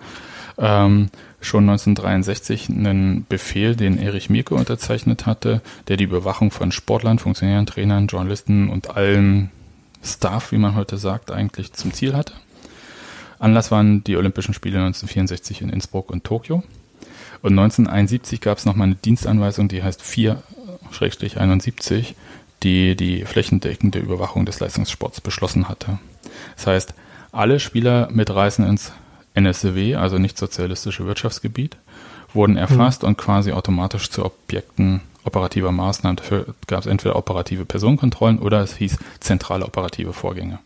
ähm, 0.57 1.09
schon 1.45 1.69
1963 1.69 2.69
einen 2.69 3.25
Befehl, 3.27 3.75
den 3.75 3.97
Erich 3.97 4.29
Mielke 4.29 4.55
unterzeichnet 4.55 5.25
hatte, 5.25 5.61
der 5.87 5.97
die 5.97 6.05
Überwachung 6.05 6.51
von 6.51 6.71
Sportlern, 6.71 7.19
Funktionären, 7.19 7.65
Trainern, 7.65 8.07
Journalisten 8.07 8.69
und 8.69 8.95
allen 8.95 9.51
Staff, 10.03 10.51
wie 10.51 10.57
man 10.57 10.75
heute 10.75 10.97
sagt, 10.97 11.31
eigentlich 11.31 11.73
zum 11.73 11.93
Ziel 11.93 12.15
hatte. 12.15 12.33
Anlass 13.39 13.71
waren 13.71 14.03
die 14.03 14.15
Olympischen 14.15 14.53
Spiele 14.53 14.77
1964 14.77 15.61
in 15.61 15.69
Innsbruck 15.69 16.11
und 16.11 16.23
Tokio. 16.23 16.63
Und 17.41 17.51
1971 17.51 18.39
gab 18.39 18.57
es 18.57 18.65
nochmal 18.65 18.87
eine 18.87 18.95
Dienstanweisung, 18.95 19.67
die 19.67 19.83
heißt 19.83 20.01
4-71, 20.01 22.13
die 22.63 22.95
die 22.95 23.25
flächendeckende 23.25 23.99
Überwachung 23.99 24.45
des 24.45 24.61
Leistungssports 24.61 25.19
beschlossen 25.19 25.67
hatte. 25.67 25.99
Das 26.55 26.67
heißt, 26.67 26.93
alle 27.33 27.59
Spieler 27.59 28.09
mit 28.11 28.29
Reisen 28.29 28.65
ins 28.65 28.93
NSW, 29.33 29.95
also 29.95 30.17
nicht 30.17 30.37
sozialistische 30.37 31.05
Wirtschaftsgebiet, 31.05 31.77
wurden 32.33 32.57
erfasst 32.57 33.03
mhm. 33.03 33.09
und 33.09 33.17
quasi 33.17 33.51
automatisch 33.51 34.09
zu 34.09 34.25
Objekten 34.25 35.01
operativer 35.23 35.71
Maßnahmen. 35.71 36.17
Dafür 36.17 36.45
gab 36.67 36.81
es 36.81 36.85
entweder 36.85 37.15
operative 37.15 37.65
Personenkontrollen 37.65 38.39
oder 38.39 38.61
es 38.61 38.75
hieß 38.75 38.97
zentrale 39.19 39.65
operative 39.65 40.13
Vorgänge. 40.13 40.59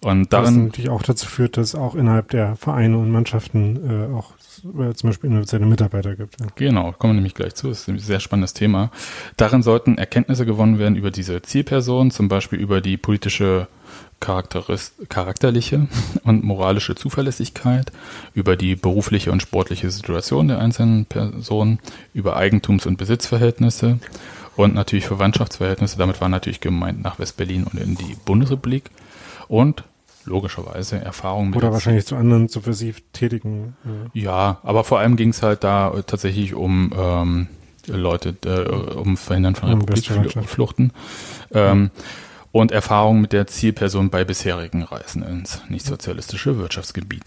Und 0.00 0.32
darin, 0.32 0.46
Was 0.46 0.54
natürlich 0.54 0.90
auch 0.90 1.02
dazu 1.02 1.26
führt, 1.26 1.56
dass 1.56 1.74
auch 1.74 1.94
innerhalb 1.94 2.30
der 2.30 2.56
Vereine 2.56 2.98
und 2.98 3.10
Mannschaften 3.10 4.10
äh, 4.12 4.14
auch 4.14 4.32
äh, 4.64 4.94
zum 4.94 5.10
Beispiel 5.10 5.30
inoffizielle 5.30 5.66
Mitarbeiter 5.66 6.16
gibt. 6.16 6.36
Genau, 6.56 6.92
kommen 6.92 7.12
wir 7.12 7.16
nämlich 7.16 7.34
gleich 7.34 7.54
zu. 7.54 7.68
Das 7.68 7.80
ist 7.80 7.88
ein 7.88 7.98
sehr 7.98 8.20
spannendes 8.20 8.54
Thema. 8.54 8.90
Darin 9.36 9.62
sollten 9.62 9.98
Erkenntnisse 9.98 10.46
gewonnen 10.46 10.78
werden 10.78 10.96
über 10.96 11.10
diese 11.10 11.42
Zielperson, 11.42 12.10
zum 12.10 12.28
Beispiel 12.28 12.58
über 12.58 12.80
die 12.80 12.96
politische 12.96 13.68
charakterliche 14.20 15.86
und 16.24 16.44
moralische 16.44 16.94
Zuverlässigkeit, 16.94 17.92
über 18.34 18.56
die 18.56 18.74
berufliche 18.74 19.30
und 19.32 19.42
sportliche 19.42 19.90
Situation 19.90 20.48
der 20.48 20.58
einzelnen 20.58 21.06
Personen, 21.06 21.78
über 22.14 22.36
Eigentums- 22.36 22.86
und 22.86 22.96
Besitzverhältnisse 22.96 23.98
und 24.56 24.74
natürlich 24.74 25.06
Verwandtschaftsverhältnisse. 25.06 25.98
Damit 25.98 26.20
war 26.20 26.28
natürlich 26.28 26.60
gemeint 26.60 27.02
nach 27.02 27.18
West-Berlin 27.18 27.64
und 27.64 27.80
in 27.80 27.94
die 27.94 28.16
Bundesrepublik 28.24 28.90
und 29.46 29.84
logischerweise 30.28 30.96
Erfahrungen 31.00 31.50
mit. 31.50 31.58
Oder 31.58 31.72
wahrscheinlich 31.72 32.06
zu 32.06 32.16
anderen 32.16 32.48
subversiv 32.48 33.02
tätigen. 33.12 33.76
Ja, 34.12 34.22
ja 34.22 34.58
aber 34.62 34.84
vor 34.84 34.98
allem 34.98 35.16
ging 35.16 35.30
es 35.30 35.42
halt 35.42 35.64
da 35.64 35.92
tatsächlich 36.06 36.54
um 36.54 36.92
ähm, 36.96 37.46
Leute, 37.86 38.36
äh, 38.44 38.94
um 38.94 39.16
Verhindern 39.16 39.54
von 39.54 39.70
Republikfluchten. 39.70 40.92
Ähm, 41.52 41.90
und 42.50 42.72
Erfahrungen 42.72 43.20
mit 43.20 43.32
der 43.32 43.46
Zielperson 43.46 44.10
bei 44.10 44.24
bisherigen 44.24 44.82
Reisen 44.82 45.22
ins 45.22 45.60
nicht-sozialistische 45.68 46.58
Wirtschaftsgebiet. 46.58 47.24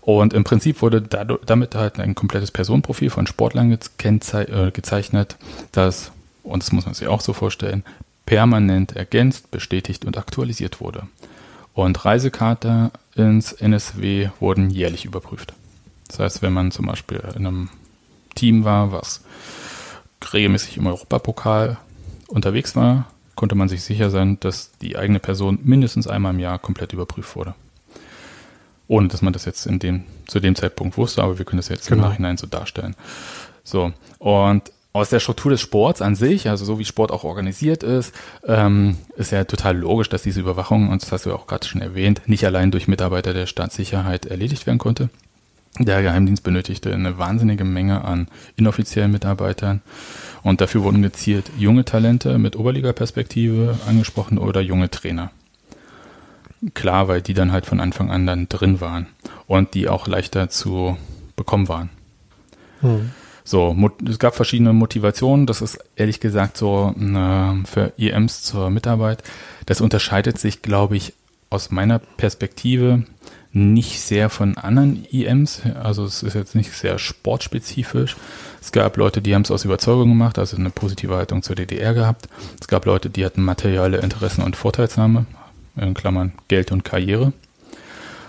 Und 0.00 0.34
im 0.34 0.44
Prinzip 0.44 0.82
wurde 0.82 1.00
damit 1.00 1.74
halt 1.74 2.00
ein 2.00 2.14
komplettes 2.14 2.50
Personenprofil 2.50 3.10
von 3.10 3.26
Sportlern 3.26 3.70
äh, 3.72 4.70
gezeichnet, 4.72 5.36
das, 5.72 6.10
und 6.42 6.62
das 6.62 6.72
muss 6.72 6.86
man 6.86 6.94
sich 6.94 7.06
auch 7.06 7.20
so 7.20 7.32
vorstellen, 7.32 7.84
permanent 8.26 8.96
ergänzt, 8.96 9.50
bestätigt 9.50 10.04
und 10.04 10.18
aktualisiert 10.18 10.80
wurde. 10.80 11.06
Und 11.74 12.04
Reisekarte 12.04 12.92
ins 13.14 13.52
NSW 13.52 14.30
wurden 14.40 14.70
jährlich 14.70 15.04
überprüft. 15.04 15.52
Das 16.08 16.20
heißt, 16.20 16.42
wenn 16.42 16.52
man 16.52 16.70
zum 16.70 16.86
Beispiel 16.86 17.22
in 17.34 17.46
einem 17.46 17.68
Team 18.34 18.64
war, 18.64 18.92
was 18.92 19.22
regelmäßig 20.32 20.76
im 20.78 20.86
Europapokal 20.86 21.76
unterwegs 22.28 22.76
war, 22.76 23.06
konnte 23.34 23.56
man 23.56 23.68
sich 23.68 23.82
sicher 23.82 24.10
sein, 24.10 24.38
dass 24.40 24.70
die 24.78 24.96
eigene 24.96 25.18
Person 25.18 25.58
mindestens 25.62 26.06
einmal 26.06 26.32
im 26.32 26.40
Jahr 26.40 26.58
komplett 26.58 26.92
überprüft 26.92 27.34
wurde. 27.36 27.54
Ohne 28.86 29.08
dass 29.08 29.22
man 29.22 29.32
das 29.32 29.44
jetzt 29.44 29.66
in 29.66 29.78
dem, 29.78 30.04
zu 30.26 30.40
dem 30.40 30.54
Zeitpunkt 30.54 30.96
wusste, 30.96 31.22
aber 31.22 31.38
wir 31.38 31.44
können 31.44 31.58
das 31.58 31.68
jetzt 31.68 31.88
genau. 31.88 32.04
im 32.04 32.08
Nachhinein 32.08 32.36
so 32.36 32.46
darstellen. 32.46 32.94
So, 33.64 33.92
und 34.18 34.70
aus 34.94 35.10
der 35.10 35.18
Struktur 35.18 35.50
des 35.50 35.60
Sports 35.60 36.00
an 36.00 36.14
sich, 36.14 36.48
also 36.48 36.64
so 36.64 36.78
wie 36.78 36.84
Sport 36.84 37.10
auch 37.10 37.24
organisiert 37.24 37.82
ist, 37.82 38.14
ähm, 38.46 38.96
ist 39.16 39.32
ja 39.32 39.42
total 39.42 39.76
logisch, 39.76 40.08
dass 40.08 40.22
diese 40.22 40.40
Überwachung, 40.40 40.88
und 40.88 41.02
das 41.02 41.10
hast 41.10 41.26
du 41.26 41.30
ja 41.30 41.36
auch 41.36 41.48
gerade 41.48 41.66
schon 41.66 41.80
erwähnt, 41.80 42.22
nicht 42.26 42.46
allein 42.46 42.70
durch 42.70 42.86
Mitarbeiter 42.86 43.34
der 43.34 43.46
Staatssicherheit 43.46 44.24
erledigt 44.24 44.66
werden 44.66 44.78
konnte. 44.78 45.10
Der 45.80 46.00
Geheimdienst 46.00 46.44
benötigte 46.44 46.94
eine 46.94 47.18
wahnsinnige 47.18 47.64
Menge 47.64 48.04
an 48.04 48.28
inoffiziellen 48.54 49.10
Mitarbeitern 49.10 49.82
und 50.44 50.60
dafür 50.60 50.84
wurden 50.84 51.02
gezielt 51.02 51.50
junge 51.58 51.84
Talente 51.84 52.38
mit 52.38 52.54
Oberliga-Perspektive 52.54 53.76
angesprochen 53.88 54.38
oder 54.38 54.60
junge 54.60 54.90
Trainer. 54.90 55.32
Klar, 56.74 57.08
weil 57.08 57.20
die 57.20 57.34
dann 57.34 57.50
halt 57.50 57.66
von 57.66 57.80
Anfang 57.80 58.12
an 58.12 58.26
dann 58.26 58.48
drin 58.48 58.80
waren 58.80 59.08
und 59.48 59.74
die 59.74 59.88
auch 59.88 60.06
leichter 60.06 60.48
zu 60.50 60.96
bekommen 61.34 61.66
waren. 61.66 61.90
Hm. 62.80 63.10
So, 63.44 63.76
es 64.08 64.18
gab 64.18 64.34
verschiedene 64.34 64.72
Motivationen. 64.72 65.46
Das 65.46 65.60
ist 65.60 65.78
ehrlich 65.96 66.18
gesagt 66.18 66.56
so 66.56 66.94
äh, 66.98 67.66
für 67.66 67.92
IMs 67.98 68.42
zur 68.42 68.70
Mitarbeit. 68.70 69.22
Das 69.66 69.82
unterscheidet 69.82 70.38
sich, 70.38 70.62
glaube 70.62 70.96
ich, 70.96 71.12
aus 71.50 71.70
meiner 71.70 71.98
Perspektive 71.98 73.04
nicht 73.52 74.00
sehr 74.00 74.30
von 74.30 74.56
anderen 74.58 75.04
IMs. 75.04 75.62
Also 75.80 76.04
es 76.04 76.22
ist 76.22 76.34
jetzt 76.34 76.54
nicht 76.54 76.72
sehr 76.72 76.98
sportspezifisch. 76.98 78.16
Es 78.60 78.72
gab 78.72 78.96
Leute, 78.96 79.22
die 79.22 79.34
haben 79.34 79.42
es 79.42 79.50
aus 79.50 79.64
Überzeugung 79.64 80.08
gemacht, 80.08 80.38
also 80.38 80.56
eine 80.56 80.70
positive 80.70 81.14
Haltung 81.14 81.42
zur 81.42 81.54
DDR 81.54 81.94
gehabt. 81.94 82.28
Es 82.60 82.66
gab 82.66 82.84
Leute, 82.86 83.10
die 83.10 83.24
hatten 83.24 83.42
materielle 83.42 83.98
Interessen 83.98 84.42
und 84.42 84.56
Vorteilsnahme, 84.56 85.26
in 85.76 85.94
Klammern 85.94 86.32
Geld 86.48 86.72
und 86.72 86.84
Karriere. 86.84 87.32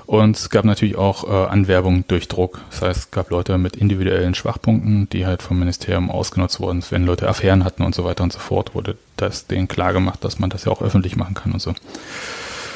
Und 0.05 0.37
es 0.37 0.49
gab 0.49 0.65
natürlich 0.65 0.97
auch 0.97 1.23
äh, 1.23 1.49
Anwerbung 1.49 2.05
durch 2.07 2.27
Druck. 2.27 2.61
Das 2.69 2.81
heißt, 2.81 2.99
es 2.99 3.11
gab 3.11 3.31
Leute 3.31 3.57
mit 3.57 3.75
individuellen 3.75 4.35
Schwachpunkten, 4.35 5.09
die 5.09 5.25
halt 5.25 5.41
vom 5.41 5.57
Ministerium 5.57 6.11
ausgenutzt 6.11 6.59
wurden. 6.59 6.83
Wenn 6.89 7.05
Leute 7.05 7.27
Affären 7.27 7.63
hatten 7.63 7.83
und 7.83 7.95
so 7.95 8.03
weiter 8.03 8.23
und 8.23 8.31
so 8.31 8.39
fort, 8.39 8.75
wurde 8.75 8.97
das 9.17 9.47
denen 9.47 9.67
klar 9.67 9.93
gemacht, 9.93 10.23
dass 10.23 10.37
man 10.37 10.49
das 10.49 10.65
ja 10.65 10.71
auch 10.71 10.81
öffentlich 10.81 11.15
machen 11.15 11.33
kann 11.33 11.53
und 11.53 11.61
so. 11.61 11.71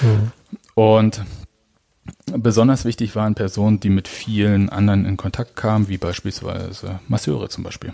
Mhm. 0.02 0.32
Und 0.74 1.22
besonders 2.26 2.86
wichtig 2.86 3.16
waren 3.16 3.36
Personen, 3.36 3.80
die 3.80 3.90
mit 3.90 4.08
vielen 4.08 4.70
anderen 4.70 5.06
in 5.06 5.18
Kontakt 5.18 5.56
kamen, 5.56 5.88
wie 5.88 5.98
beispielsweise 5.98 7.00
Masseure 7.08 7.50
zum 7.50 7.64
Beispiel. 7.64 7.94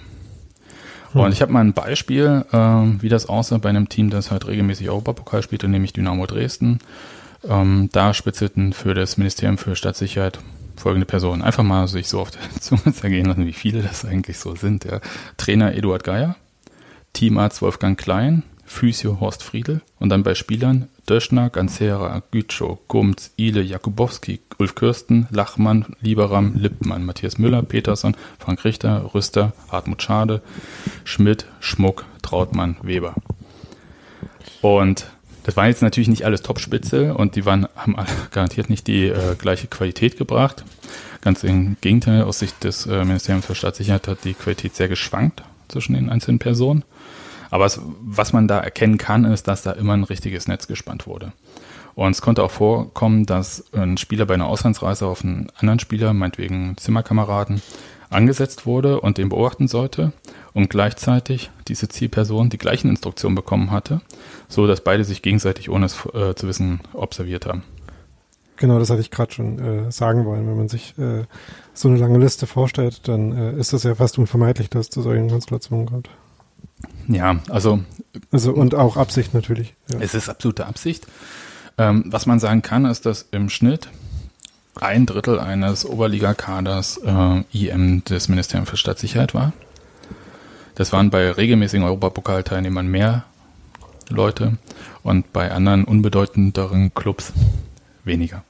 Mhm. 1.13 1.21
Und 1.21 1.31
ich 1.31 1.41
habe 1.41 1.51
mal 1.51 1.61
ein 1.61 1.73
Beispiel, 1.73 2.45
äh, 2.51 2.57
wie 2.57 3.09
das 3.09 3.27
aussah 3.27 3.57
bei 3.57 3.69
einem 3.69 3.89
Team, 3.89 4.09
das 4.09 4.31
halt 4.31 4.47
regelmäßig 4.47 4.89
Europapokal 4.89 5.41
spielte, 5.41 5.67
nämlich 5.67 5.93
Dynamo 5.93 6.25
Dresden. 6.25 6.79
Ähm, 7.47 7.89
da 7.91 8.13
spitzelten 8.13 8.73
für 8.73 8.93
das 8.93 9.17
Ministerium 9.17 9.57
für 9.57 9.75
Stadtsicherheit 9.75 10.39
folgende 10.75 11.05
Personen. 11.05 11.41
Einfach 11.41 11.63
mal 11.63 11.87
sich 11.87 12.07
so 12.07 12.19
auf 12.19 12.31
der 12.31 12.41
Zunge 12.59 12.93
zergehen 12.93 13.25
lassen, 13.25 13.45
wie 13.45 13.53
viele 13.53 13.81
das 13.81 14.05
eigentlich 14.05 14.37
so 14.37 14.55
sind. 14.55 14.85
Ja. 14.85 14.99
Trainer 15.37 15.73
Eduard 15.75 16.03
Geier, 16.03 16.35
Teamarzt 17.13 17.61
Wolfgang 17.61 17.97
Klein, 17.97 18.43
Physio 18.65 19.19
Horst 19.19 19.43
Friedel 19.43 19.81
und 19.99 20.09
dann 20.09 20.23
bei 20.23 20.33
Spielern 20.33 20.89
Döschner, 21.07 21.51
Ganzera, 21.51 22.23
Gütschow, 22.31 22.79
Gumz, 22.87 23.31
Ile, 23.37 23.61
Jakubowski, 23.61 24.39
Ulf 24.57 24.73
Kürsten, 24.73 25.27
Lachmann, 25.29 25.95
Lieberam, 26.01 26.55
Lippmann, 26.55 27.05
Matthias 27.05 27.37
Müller, 27.37 27.61
Peterson, 27.61 28.17
Frank 28.39 28.65
Richter, 28.65 29.13
Rüster, 29.13 29.53
Hartmut 29.71 30.01
Schade, 30.01 30.41
Schmidt, 31.03 31.45
Schmuck, 31.59 32.05
Trautmann, 32.23 32.77
Weber. 32.81 33.13
Und 34.61 35.05
das 35.45 35.55
waren 35.55 35.67
jetzt 35.67 35.83
natürlich 35.83 36.07
nicht 36.07 36.25
alles 36.25 36.41
Topspitze 36.41 37.13
und 37.13 37.35
die 37.35 37.45
waren, 37.45 37.67
haben 37.75 37.95
garantiert 38.31 38.71
nicht 38.71 38.87
die 38.87 39.05
äh, 39.05 39.35
gleiche 39.37 39.67
Qualität 39.67 40.17
gebracht. 40.17 40.65
Ganz 41.21 41.43
im 41.43 41.77
Gegenteil, 41.81 42.23
aus 42.23 42.39
Sicht 42.39 42.63
des 42.63 42.87
äh, 42.87 43.05
Ministeriums 43.05 43.45
für 43.45 43.53
Staatssicherheit 43.53 44.07
hat 44.07 44.23
die 44.23 44.33
Qualität 44.33 44.75
sehr 44.75 44.87
geschwankt 44.87 45.43
zwischen 45.67 45.93
den 45.93 46.09
einzelnen 46.09 46.39
Personen. 46.39 46.83
Aber 47.51 47.65
es, 47.65 47.79
was 48.01 48.33
man 48.33 48.47
da 48.47 48.59
erkennen 48.59 48.97
kann, 48.97 49.23
ist, 49.23 49.47
dass 49.47 49.61
da 49.61 49.71
immer 49.73 49.93
ein 49.93 50.03
richtiges 50.03 50.47
Netz 50.47 50.65
gespannt 50.65 51.05
wurde. 51.05 51.31
Und 51.93 52.11
es 52.11 52.21
konnte 52.21 52.43
auch 52.43 52.51
vorkommen, 52.51 53.27
dass 53.27 53.71
ein 53.71 53.97
Spieler 53.97 54.25
bei 54.25 54.33
einer 54.33 54.47
Auslandsreise 54.47 55.05
auf 55.05 55.23
einen 55.23 55.47
anderen 55.57 55.79
Spieler, 55.79 56.11
meinetwegen 56.13 56.75
Zimmerkameraden, 56.75 57.61
angesetzt 58.09 58.65
wurde 58.65 59.01
und 59.01 59.17
den 59.17 59.29
beobachten 59.29 59.67
sollte 59.67 60.13
und 60.53 60.69
gleichzeitig 60.69 61.51
diese 61.67 61.89
Zielperson 61.89 62.49
die 62.49 62.57
gleichen 62.57 62.89
Instruktionen 62.89 63.35
bekommen 63.35 63.71
hatte, 63.71 64.01
so 64.47 64.67
dass 64.67 64.81
beide 64.81 65.03
sich 65.03 65.21
gegenseitig 65.21 65.69
ohne 65.69 65.85
es 65.85 65.97
äh, 66.13 66.35
zu 66.35 66.47
wissen 66.47 66.81
observiert 66.93 67.45
haben. 67.45 67.63
Genau, 68.57 68.79
das 68.79 68.89
hatte 68.89 69.01
ich 69.01 69.11
gerade 69.11 69.33
schon 69.33 69.59
äh, 69.59 69.91
sagen 69.91 70.25
wollen. 70.25 70.47
Wenn 70.47 70.57
man 70.57 70.69
sich 70.69 70.97
äh, 70.97 71.23
so 71.73 71.89
eine 71.89 71.97
lange 71.97 72.19
Liste 72.19 72.47
vorstellt, 72.47 73.07
dann 73.07 73.33
äh, 73.33 73.59
ist 73.59 73.73
das 73.73 73.83
ja 73.83 73.95
fast 73.95 74.17
unvermeidlich, 74.17 74.69
dass 74.69 74.85
es 74.85 74.89
zu 74.91 75.01
solchen 75.01 75.29
Konstellationen 75.29 75.85
kommt. 75.87 76.09
Ja, 77.07 77.41
also. 77.49 77.79
Also 78.31 78.53
und 78.53 78.75
auch 78.75 78.97
Absicht 78.97 79.33
natürlich. 79.33 79.73
Ja. 79.91 79.99
Es 79.99 80.13
ist 80.13 80.29
absolute 80.29 80.65
Absicht. 80.65 81.05
Ähm, 81.77 82.05
was 82.07 82.25
man 82.25 82.39
sagen 82.39 82.61
kann, 82.61 82.85
ist, 82.85 83.05
dass 83.05 83.27
im 83.31 83.49
Schnitt 83.49 83.89
ein 84.79 85.05
Drittel 85.05 85.39
eines 85.39 85.85
Oberligakaders 85.85 86.97
äh, 87.05 87.43
IM 87.53 88.03
des 88.03 88.27
Ministeriums 88.27 88.69
für 88.69 88.77
Stadtsicherheit 88.77 89.33
war. 89.33 89.53
Das 90.75 90.91
waren 90.91 91.09
bei 91.09 91.31
regelmäßigen 91.31 91.85
Europapokalteilnehmern 91.85 92.87
mehr 92.87 93.23
Leute 94.09 94.57
und 95.03 95.31
bei 95.33 95.51
anderen 95.51 95.85
unbedeutenderen 95.85 96.93
Clubs 96.93 97.31
weniger. 98.03 98.43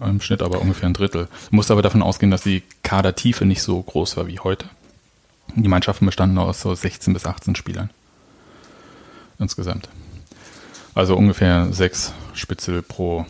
Im 0.00 0.20
Schnitt 0.20 0.40
aber 0.40 0.62
ungefähr 0.62 0.88
ein 0.88 0.94
Drittel. 0.94 1.28
Du 1.50 1.56
musst 1.56 1.70
aber 1.70 1.82
davon 1.82 2.02
ausgehen, 2.02 2.30
dass 2.30 2.42
die 2.42 2.62
Kadertiefe 2.82 3.44
nicht 3.44 3.62
so 3.62 3.82
groß 3.82 4.16
war 4.16 4.26
wie 4.28 4.38
heute. 4.38 4.66
Die 5.54 5.68
Mannschaften 5.68 6.06
bestanden 6.06 6.38
aus 6.38 6.60
so 6.60 6.74
16 6.74 7.12
bis 7.12 7.26
18 7.26 7.54
Spielern. 7.54 7.90
Insgesamt. 9.38 9.88
Also 10.94 11.16
ungefähr 11.16 11.72
sechs 11.72 12.12
Spitzel 12.32 12.80
pro 12.80 13.26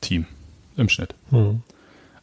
Team 0.00 0.26
im 0.76 0.88
Schnitt. 0.88 1.14
Mhm. 1.30 1.62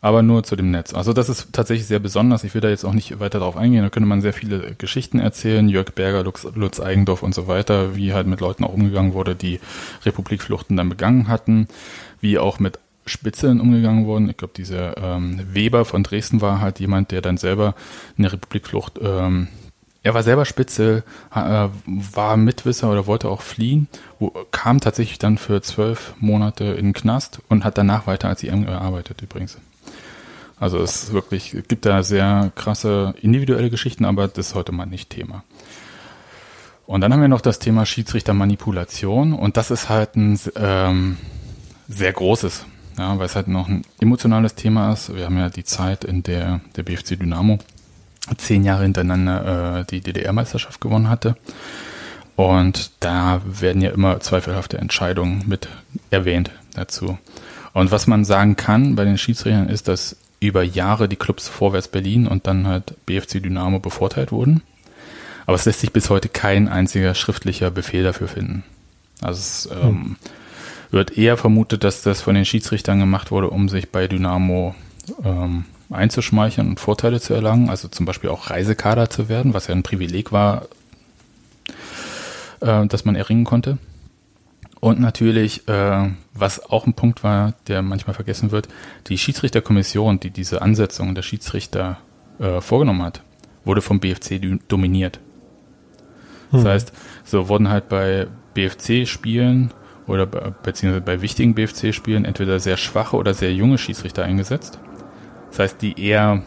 Aber 0.08 0.24
nur 0.24 0.44
zu 0.44 0.56
dem 0.56 0.72
Netz. 0.72 0.94
Also 0.94 1.12
das 1.12 1.28
ist 1.28 1.52
tatsächlich 1.52 1.86
sehr 1.86 2.00
besonders. 2.00 2.46
Ich 2.46 2.54
will 2.54 2.62
da 2.62 2.70
jetzt 2.70 2.86
auch 2.86 2.94
nicht 2.94 3.20
weiter 3.20 3.40
darauf 3.40 3.58
eingehen. 3.58 3.84
Da 3.84 3.90
könnte 3.90 4.08
man 4.08 4.22
sehr 4.22 4.32
viele 4.32 4.74
Geschichten 4.78 5.20
erzählen. 5.20 5.68
Jörg 5.68 5.92
Berger, 5.96 6.24
Lutz, 6.24 6.48
Lutz 6.56 6.80
Eigendorf 6.80 7.24
und 7.24 7.36
so 7.36 7.50
weiter, 7.50 7.98
wie 7.98 8.14
halt 8.14 8.26
mit 8.26 8.40
Leuten 8.40 8.64
auch 8.64 8.74
umgegangen 8.74 9.12
wurde, 9.14 9.36
die 9.36 9.60
Republikfluchten 10.06 10.78
dann 10.78 10.88
begangen 10.88 11.28
hatten, 11.28 11.68
wie 12.22 12.40
auch 12.40 12.58
mit 12.58 12.80
Spitzeln 13.06 13.60
umgegangen 13.60 14.06
wurden. 14.06 14.30
Ich 14.30 14.38
glaube, 14.38 14.54
dieser 14.56 14.96
ähm, 14.96 15.42
Weber 15.52 15.84
von 15.84 16.04
Dresden 16.04 16.40
war 16.40 16.62
halt 16.62 16.80
jemand, 16.80 17.12
der 17.12 17.20
dann 17.20 17.36
selber 17.36 17.76
eine 18.18 18.32
Republikflucht 18.32 19.02
ähm, 19.04 19.50
er 20.04 20.14
war 20.14 20.24
selber 20.24 20.46
Spitze, 20.46 21.04
äh, 21.36 21.68
war 21.86 22.38
Mitwisser 22.38 22.90
oder 22.90 23.08
wollte 23.08 23.28
auch 23.28 23.42
fliehen, 23.42 23.90
kam 24.52 24.80
tatsächlich 24.80 25.20
dann 25.20 25.38
für 25.38 25.62
zwölf 25.62 26.14
Monate 26.18 26.64
in 26.64 26.86
den 26.86 26.94
Knast 26.94 27.42
und 27.50 27.66
hat 27.66 27.78
danach 27.78 28.08
weiter 28.08 28.30
als 28.30 28.42
IM 28.42 28.66
gearbeitet 28.66 29.22
übrigens. 29.22 29.58
Also 30.60 30.80
es 30.80 31.12
wirklich, 31.12 31.56
gibt 31.68 31.86
da 31.86 32.04
sehr 32.04 32.52
krasse 32.56 33.14
individuelle 33.22 33.70
Geschichten, 33.70 34.06
aber 34.06 34.28
das 34.28 34.50
ist 34.50 34.56
heute 34.56 34.72
mal 34.72 34.86
nicht 34.86 35.10
Thema. 35.10 35.44
Und 36.88 37.02
dann 37.02 37.14
haben 37.14 37.22
wir 37.22 37.28
noch 37.28 37.42
das 37.42 37.60
Thema 37.60 37.86
Schiedsrichtermanipulation 37.86 39.34
und 39.34 39.58
das 39.58 39.72
ist 39.72 39.90
halt 39.90 40.16
ein 40.16 40.40
ähm, 40.56 41.18
sehr 41.88 42.14
großes, 42.14 42.66
ja, 42.98 43.20
weil 43.20 43.26
es 43.26 43.36
halt 43.36 43.50
noch 43.50 43.68
ein 43.68 43.84
emotionales 44.00 44.56
Thema 44.56 44.94
ist. 44.94 45.14
Wir 45.14 45.26
haben 45.26 45.38
ja 45.38 45.50
die 45.50 45.66
Zeit, 45.66 46.06
in 46.06 46.24
der 46.24 46.62
der 46.76 46.84
BFC 46.84 47.20
Dynamo 47.20 47.60
zehn 48.38 48.64
Jahre 48.64 48.84
hintereinander 48.84 49.80
äh, 49.80 49.86
die 49.86 50.02
DDR-Meisterschaft 50.02 50.82
gewonnen 50.82 51.10
hatte. 51.10 51.38
Und 52.36 52.92
da 53.00 53.42
werden 53.46 53.82
ja 53.82 53.90
immer 53.92 54.20
zweifelhafte 54.20 54.78
Entscheidungen 54.78 55.44
mit 55.48 55.70
erwähnt 56.12 56.52
dazu. 56.74 57.18
Und 57.74 57.92
was 57.92 58.08
man 58.08 58.26
sagen 58.26 58.56
kann 58.56 58.96
bei 58.96 59.06
den 59.06 59.18
Schiedsrichtern 59.18 59.70
ist, 59.70 59.88
dass 59.88 60.18
über 60.40 60.64
Jahre 60.64 61.10
die 61.10 61.16
Clubs 61.16 61.48
Vorwärts 61.48 61.88
Berlin 61.88 62.28
und 62.28 62.48
dann 62.48 62.68
halt 62.68 62.94
BFC 63.06 63.42
Dynamo 63.42 63.80
bevorteilt 63.80 64.32
wurden. 64.32 64.62
Aber 65.46 65.56
es 65.56 65.66
lässt 65.66 65.80
sich 65.80 65.94
bis 65.94 66.10
heute 66.10 66.30
kein 66.30 66.68
einziger 66.68 67.16
schriftlicher 67.16 67.72
Befehl 67.72 68.04
dafür 68.04 68.28
finden. 68.28 68.64
Also 69.22 69.40
es 69.40 69.70
ähm, 69.72 69.88
hm. 69.88 70.16
wird 70.92 71.18
eher 71.18 71.38
vermutet, 71.38 71.84
dass 71.84 72.02
das 72.04 72.22
von 72.22 72.36
den 72.36 72.46
Schiedsrichtern 72.46 73.00
gemacht 73.00 73.32
wurde, 73.32 73.50
um 73.50 73.70
sich 73.70 73.90
bei 73.90 74.08
Dynamo 74.08 74.76
ähm, 75.24 75.66
einzuschmeicheln 75.90 76.68
und 76.68 76.80
Vorteile 76.80 77.22
zu 77.22 77.34
erlangen, 77.34 77.70
also 77.70 77.88
zum 77.88 78.06
Beispiel 78.06 78.30
auch 78.30 78.50
Reisekader 78.50 79.10
zu 79.10 79.30
werden, 79.30 79.54
was 79.54 79.68
ja 79.68 79.74
ein 79.74 79.84
Privileg 79.84 80.32
war, 80.32 80.68
äh, 82.60 82.86
das 82.86 83.06
man 83.06 83.16
erringen 83.16 83.46
konnte. 83.46 83.78
Und 84.88 85.02
natürlich, 85.02 85.68
äh, 85.68 86.12
was 86.34 86.64
auch 86.72 86.88
ein 86.88 86.94
Punkt 86.94 87.22
war, 87.22 87.54
der 87.68 87.82
manchmal 87.82 88.14
vergessen 88.14 88.52
wird, 88.52 88.70
die 89.08 89.18
Schiedsrichterkommission, 89.18 90.22
die 90.22 90.30
diese 90.30 90.62
Ansetzung 90.62 91.14
der 91.14 91.24
Schiedsrichter 91.24 91.98
äh, 92.40 92.62
vorgenommen 92.62 93.04
hat, 93.04 93.22
wurde 93.66 93.82
vom 93.82 94.00
BFC 94.00 94.40
dominiert. 94.70 95.20
Das 96.54 96.62
hm. 96.62 96.70
heißt, 96.70 96.94
so 97.26 97.50
wurden 97.50 97.68
halt 97.68 97.90
bei 97.90 98.28
BFC-Spielen 98.54 99.74
oder 100.08 100.26
beziehungsweise 100.26 101.04
bei 101.04 101.22
wichtigen 101.22 101.54
BFC-Spielen 101.54 102.24
entweder 102.24 102.62
sehr 102.62 102.78
schwache 102.78 103.18
oder 103.18 103.34
sehr 103.34 103.54
junge 103.54 103.78
Schiedsrichter 103.78 104.24
eingesetzt. 104.24 104.80
Das 105.50 105.60
heißt, 105.60 105.82
die 105.82 106.02
eher 106.02 106.44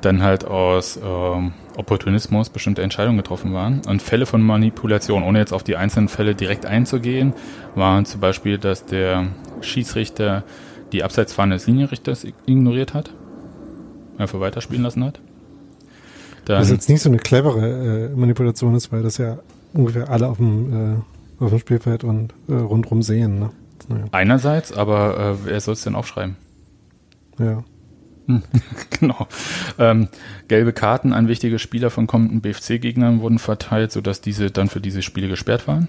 dann 0.00 0.24
halt 0.24 0.44
aus 0.44 0.98
ähm, 1.00 1.52
Opportunismus 1.76 2.50
bestimmte 2.50 2.82
Entscheidungen 2.82 3.16
getroffen 3.16 3.52
waren. 3.52 3.82
Und 3.86 4.02
Fälle 4.02 4.26
von 4.26 4.42
Manipulation, 4.42 5.22
ohne 5.22 5.38
jetzt 5.38 5.52
auf 5.52 5.62
die 5.62 5.76
einzelnen 5.76 6.08
Fälle 6.08 6.34
direkt 6.34 6.66
einzugehen, 6.66 7.32
waren 7.74 8.04
zum 8.04 8.20
Beispiel, 8.20 8.58
dass 8.58 8.84
der 8.86 9.28
Schiedsrichter 9.60 10.44
die 10.92 11.02
Abseitsfahne 11.02 11.54
des 11.54 11.66
Linienrichters 11.66 12.26
ignoriert 12.46 12.94
hat, 12.94 13.10
einfach 14.18 14.40
weiterspielen 14.40 14.82
lassen 14.82 15.04
hat. 15.04 15.20
Dann, 16.44 16.60
Was 16.60 16.70
jetzt 16.70 16.88
nicht 16.88 17.02
so 17.02 17.08
eine 17.08 17.18
clevere 17.18 18.08
äh, 18.10 18.16
Manipulation 18.16 18.74
ist, 18.74 18.92
weil 18.92 19.02
das 19.02 19.16
ja 19.18 19.38
ungefähr 19.72 20.10
alle 20.10 20.28
auf 20.28 20.38
dem, 20.38 21.02
äh, 21.40 21.44
auf 21.44 21.50
dem 21.50 21.58
Spielfeld 21.58 22.04
und 22.04 22.34
äh, 22.48 22.54
rundrum 22.54 23.02
sehen. 23.02 23.38
Ne? 23.38 23.50
Naja. 23.88 24.04
Einerseits, 24.12 24.72
aber 24.72 25.18
äh, 25.18 25.46
wer 25.46 25.60
soll 25.60 25.74
es 25.74 25.82
denn 25.82 25.94
aufschreiben? 25.94 26.36
Ja. 27.38 27.64
genau. 29.00 29.26
Ähm, 29.78 30.08
gelbe 30.48 30.72
Karten 30.72 31.12
an 31.12 31.28
wichtige 31.28 31.58
Spieler 31.58 31.90
von 31.90 32.06
kommenden 32.06 32.40
BFC-Gegnern 32.40 33.20
wurden 33.20 33.38
verteilt, 33.38 33.92
sodass 33.92 34.20
diese 34.20 34.50
dann 34.50 34.68
für 34.68 34.80
diese 34.80 35.02
Spiele 35.02 35.28
gesperrt 35.28 35.66
waren. 35.66 35.88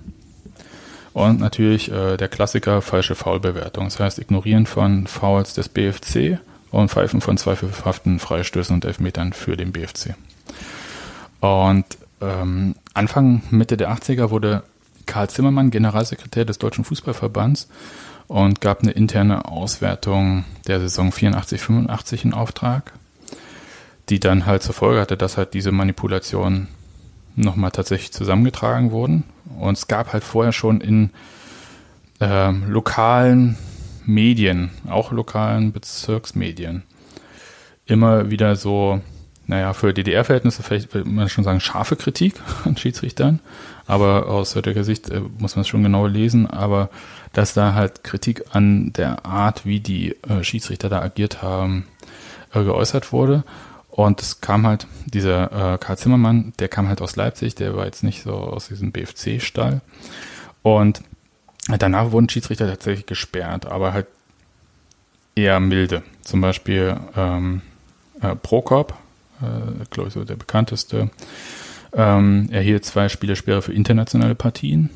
Und 1.13 1.39
natürlich 1.39 1.91
äh, 1.91 2.17
der 2.17 2.27
Klassiker 2.27 2.81
falsche 2.81 3.15
Foulbewertung. 3.15 3.85
Das 3.85 3.99
heißt, 3.99 4.19
Ignorieren 4.19 4.65
von 4.65 5.05
Fouls 5.05 5.53
des 5.53 5.69
BFC 5.69 6.39
und 6.71 6.89
Pfeifen 6.89 7.21
von 7.21 7.37
zweifelhaften 7.37 8.17
Freistößen 8.17 8.73
und 8.73 8.83
Elfmetern 8.83 9.31
für 9.31 9.55
den 9.55 9.71
BFC. 9.71 10.15
Und 11.39 11.85
ähm, 12.19 12.75
Anfang, 12.95 13.43
Mitte 13.51 13.77
der 13.77 13.91
80er 13.91 14.31
wurde 14.31 14.63
Karl 15.05 15.29
Zimmermann 15.29 15.69
Generalsekretär 15.69 16.45
des 16.45 16.57
Deutschen 16.57 16.83
Fußballverbands 16.83 17.67
und 18.27 18.61
gab 18.61 18.81
eine 18.81 18.91
interne 18.91 19.45
Auswertung 19.45 20.45
der 20.67 20.79
Saison 20.79 21.11
84, 21.11 21.61
85 21.61 22.25
in 22.25 22.33
Auftrag, 22.33 22.93
die 24.09 24.19
dann 24.19 24.45
halt 24.45 24.63
zur 24.63 24.73
Folge 24.73 25.01
hatte, 25.01 25.17
dass 25.17 25.37
halt 25.37 25.53
diese 25.53 25.71
Manipulationen 25.71 26.67
nochmal 27.35 27.71
tatsächlich 27.71 28.13
zusammengetragen 28.13 28.91
wurden. 28.91 29.23
Und 29.59 29.77
es 29.77 29.87
gab 29.87 30.13
halt 30.13 30.23
vorher 30.23 30.53
schon 30.53 30.81
in 30.81 31.11
äh, 32.19 32.51
lokalen 32.51 33.57
Medien, 34.05 34.71
auch 34.89 35.11
lokalen 35.11 35.71
Bezirksmedien, 35.71 36.83
immer 37.85 38.29
wieder 38.29 38.55
so, 38.55 39.01
naja, 39.45 39.73
für 39.73 39.93
DDR-Verhältnisse 39.93 40.63
vielleicht 40.63 40.93
würde 40.93 41.09
man 41.09 41.29
schon 41.29 41.43
sagen, 41.43 41.59
scharfe 41.59 41.95
Kritik 41.95 42.35
an 42.65 42.77
Schiedsrichtern. 42.77 43.39
Aber 43.85 44.27
aus 44.27 44.55
heutiger 44.55 44.83
Sicht 44.83 45.09
äh, 45.09 45.21
muss 45.37 45.55
man 45.55 45.61
es 45.61 45.67
schon 45.67 45.83
genau 45.83 46.07
lesen. 46.07 46.49
Aber 46.49 46.89
dass 47.33 47.53
da 47.53 47.73
halt 47.73 48.03
Kritik 48.03 48.43
an 48.51 48.93
der 48.93 49.25
Art, 49.25 49.65
wie 49.65 49.79
die 49.79 50.15
äh, 50.23 50.43
Schiedsrichter 50.43 50.89
da 50.89 51.01
agiert 51.01 51.41
haben, 51.41 51.85
äh, 52.53 52.63
geäußert 52.63 53.11
wurde. 53.11 53.43
Und 53.89 54.21
es 54.21 54.41
kam 54.41 54.65
halt, 54.65 54.87
dieser 55.05 55.73
äh, 55.73 55.77
Karl 55.77 55.97
Zimmermann, 55.97 56.53
der 56.59 56.67
kam 56.67 56.87
halt 56.87 57.01
aus 57.01 57.15
Leipzig, 57.15 57.55
der 57.55 57.75
war 57.75 57.85
jetzt 57.85 58.03
nicht 58.03 58.23
so 58.23 58.33
aus 58.33 58.69
diesem 58.69 58.91
BFC-Stall. 58.91 59.81
Und 60.63 61.03
danach 61.67 62.11
wurden 62.11 62.29
Schiedsrichter 62.29 62.67
tatsächlich 62.67 63.05
gesperrt, 63.05 63.65
aber 63.65 63.93
halt 63.93 64.07
eher 65.35 65.59
milde. 65.59 66.01
Zum 66.21 66.41
Beispiel 66.41 66.97
ähm, 67.15 67.61
äh, 68.21 68.35
Prokop, 68.35 68.95
äh, 69.41 69.85
glaube 69.89 70.09
ich 70.09 70.13
so 70.13 70.23
der 70.23 70.35
bekannteste, 70.35 71.09
ähm, 71.93 72.49
erhielt 72.51 72.85
zwei 72.85 73.09
Spielersperre 73.09 73.61
für 73.61 73.73
internationale 73.73 74.35
Partien 74.35 74.89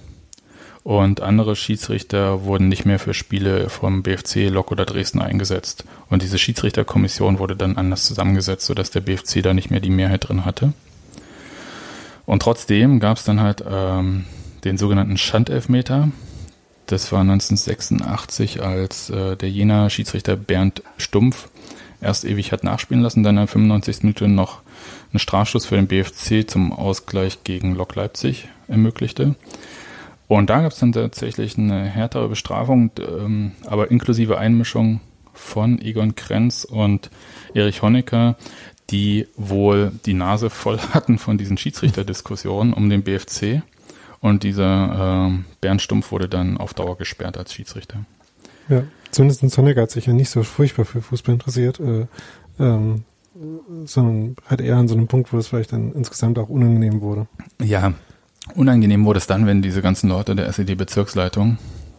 und 0.88 1.20
andere 1.20 1.58
Schiedsrichter 1.58 2.46
wurden 2.46 2.70
nicht 2.70 2.86
mehr 2.86 2.98
für 2.98 3.14
Spiele 3.14 3.70
vom 3.70 4.04
BFC, 4.04 4.48
Lok 4.48 4.72
oder 4.72 4.86
Dresden 4.86 5.20
eingesetzt. 5.20 5.84
Und 6.10 6.22
diese 6.22 6.38
Schiedsrichterkommission 6.38 7.40
wurde 7.40 7.58
dann 7.58 7.76
anders 7.76 8.06
zusammengesetzt, 8.06 8.66
sodass 8.66 8.90
der 8.90 9.02
BFC 9.02 9.44
da 9.44 9.54
nicht 9.54 9.70
mehr 9.70 9.82
die 9.82 9.90
Mehrheit 9.90 10.30
drin 10.30 10.46
hatte. 10.46 10.72
Und 12.26 12.42
trotzdem 12.42 13.02
gab 13.02 13.18
es 13.18 13.26
dann 13.26 13.42
halt 13.42 13.66
ähm, 13.70 14.24
den 14.64 14.78
sogenannten 14.78 15.18
Schandelfmeter. 15.18 16.08
Das 16.86 17.12
war 17.12 17.20
1986, 17.20 18.64
als 18.64 19.10
äh, 19.10 19.36
der 19.36 19.50
Jena 19.50 19.90
Schiedsrichter 19.90 20.38
Bernd 20.38 20.84
Stumpf 20.96 21.50
erst 22.02 22.26
ewig 22.26 22.52
hat 22.52 22.64
nachspielen 22.64 23.04
lassen, 23.04 23.24
dann 23.24 23.36
in 23.38 23.42
der 23.42 23.48
95. 23.48 24.04
Minute 24.04 24.28
noch 24.28 24.62
einen 25.12 25.20
Strafstoß 25.20 25.66
für 25.66 25.76
den 25.76 25.88
BFC 25.88 26.50
zum 26.50 26.72
Ausgleich 26.72 27.44
gegen 27.44 27.76
Lok 27.76 27.96
Leipzig 27.96 28.48
ermöglichte. 28.68 29.36
Und 30.28 30.50
da 30.50 30.62
gab 30.62 30.74
es 30.74 30.80
dann 30.80 30.92
tatsächlich 30.92 31.58
eine 31.58 31.86
härtere 31.86 32.28
Bestrafung, 32.28 32.92
ähm, 33.00 33.54
aber 33.66 33.92
inklusive 33.92 34.38
Einmischung 34.38 35.00
von 35.34 35.80
Egon 35.82 36.16
Krenz 36.16 36.66
und 36.66 37.10
Erich 37.54 37.82
Honecker, 37.82 38.36
die 38.90 39.28
wohl 39.36 39.92
die 40.06 40.14
Nase 40.14 40.50
voll 40.50 40.80
hatten 40.94 41.18
von 41.18 41.38
diesen 41.38 41.58
Schiedsrichterdiskussionen 41.58 42.74
um 42.74 42.90
den 42.90 43.04
BFC. 43.04 43.62
Und 44.20 44.44
dieser 44.44 45.30
äh, 45.30 45.44
Bernd 45.62 45.82
Stumpf 45.82 46.12
wurde 46.12 46.28
dann 46.28 46.58
auf 46.58 46.74
Dauer 46.74 46.98
gesperrt 46.98 47.38
als 47.38 47.54
Schiedsrichter. 47.54 48.00
Ja, 48.68 48.84
zumindest 49.12 49.58
Honecker 49.58 49.84
hat 49.84 49.92
sich 49.92 50.06
ja 50.06 50.14
nicht 50.14 50.30
so 50.30 50.44
furchtbar 50.44 50.86
für 50.86 51.02
Fußball 51.02 51.34
interessiert, 51.34 51.80
äh, 51.80 52.08
ähm, 52.60 53.04
sondern 53.86 54.36
halt 54.48 54.62
eher 54.62 54.78
an 54.78 54.88
so 54.88 54.96
einem 54.96 55.08
Punkt, 55.08 55.32
wo 55.32 55.38
es 55.38 55.48
vielleicht 55.48 55.74
dann 55.74 55.94
insgesamt 55.94 56.40
auch 56.40 56.50
unangenehm 56.50 57.02
wurde. 57.02 57.28
Ja, 57.62 57.94
Unangenehm 58.56 59.06
wurde 59.06 59.18
es 59.18 59.28
dann, 59.28 59.46
wenn 59.46 59.62
diese 59.62 59.82
ganzen 59.82 60.10
Leute 60.10 60.36
der 60.36 60.48
SED-Bezirksleitung 60.48 61.58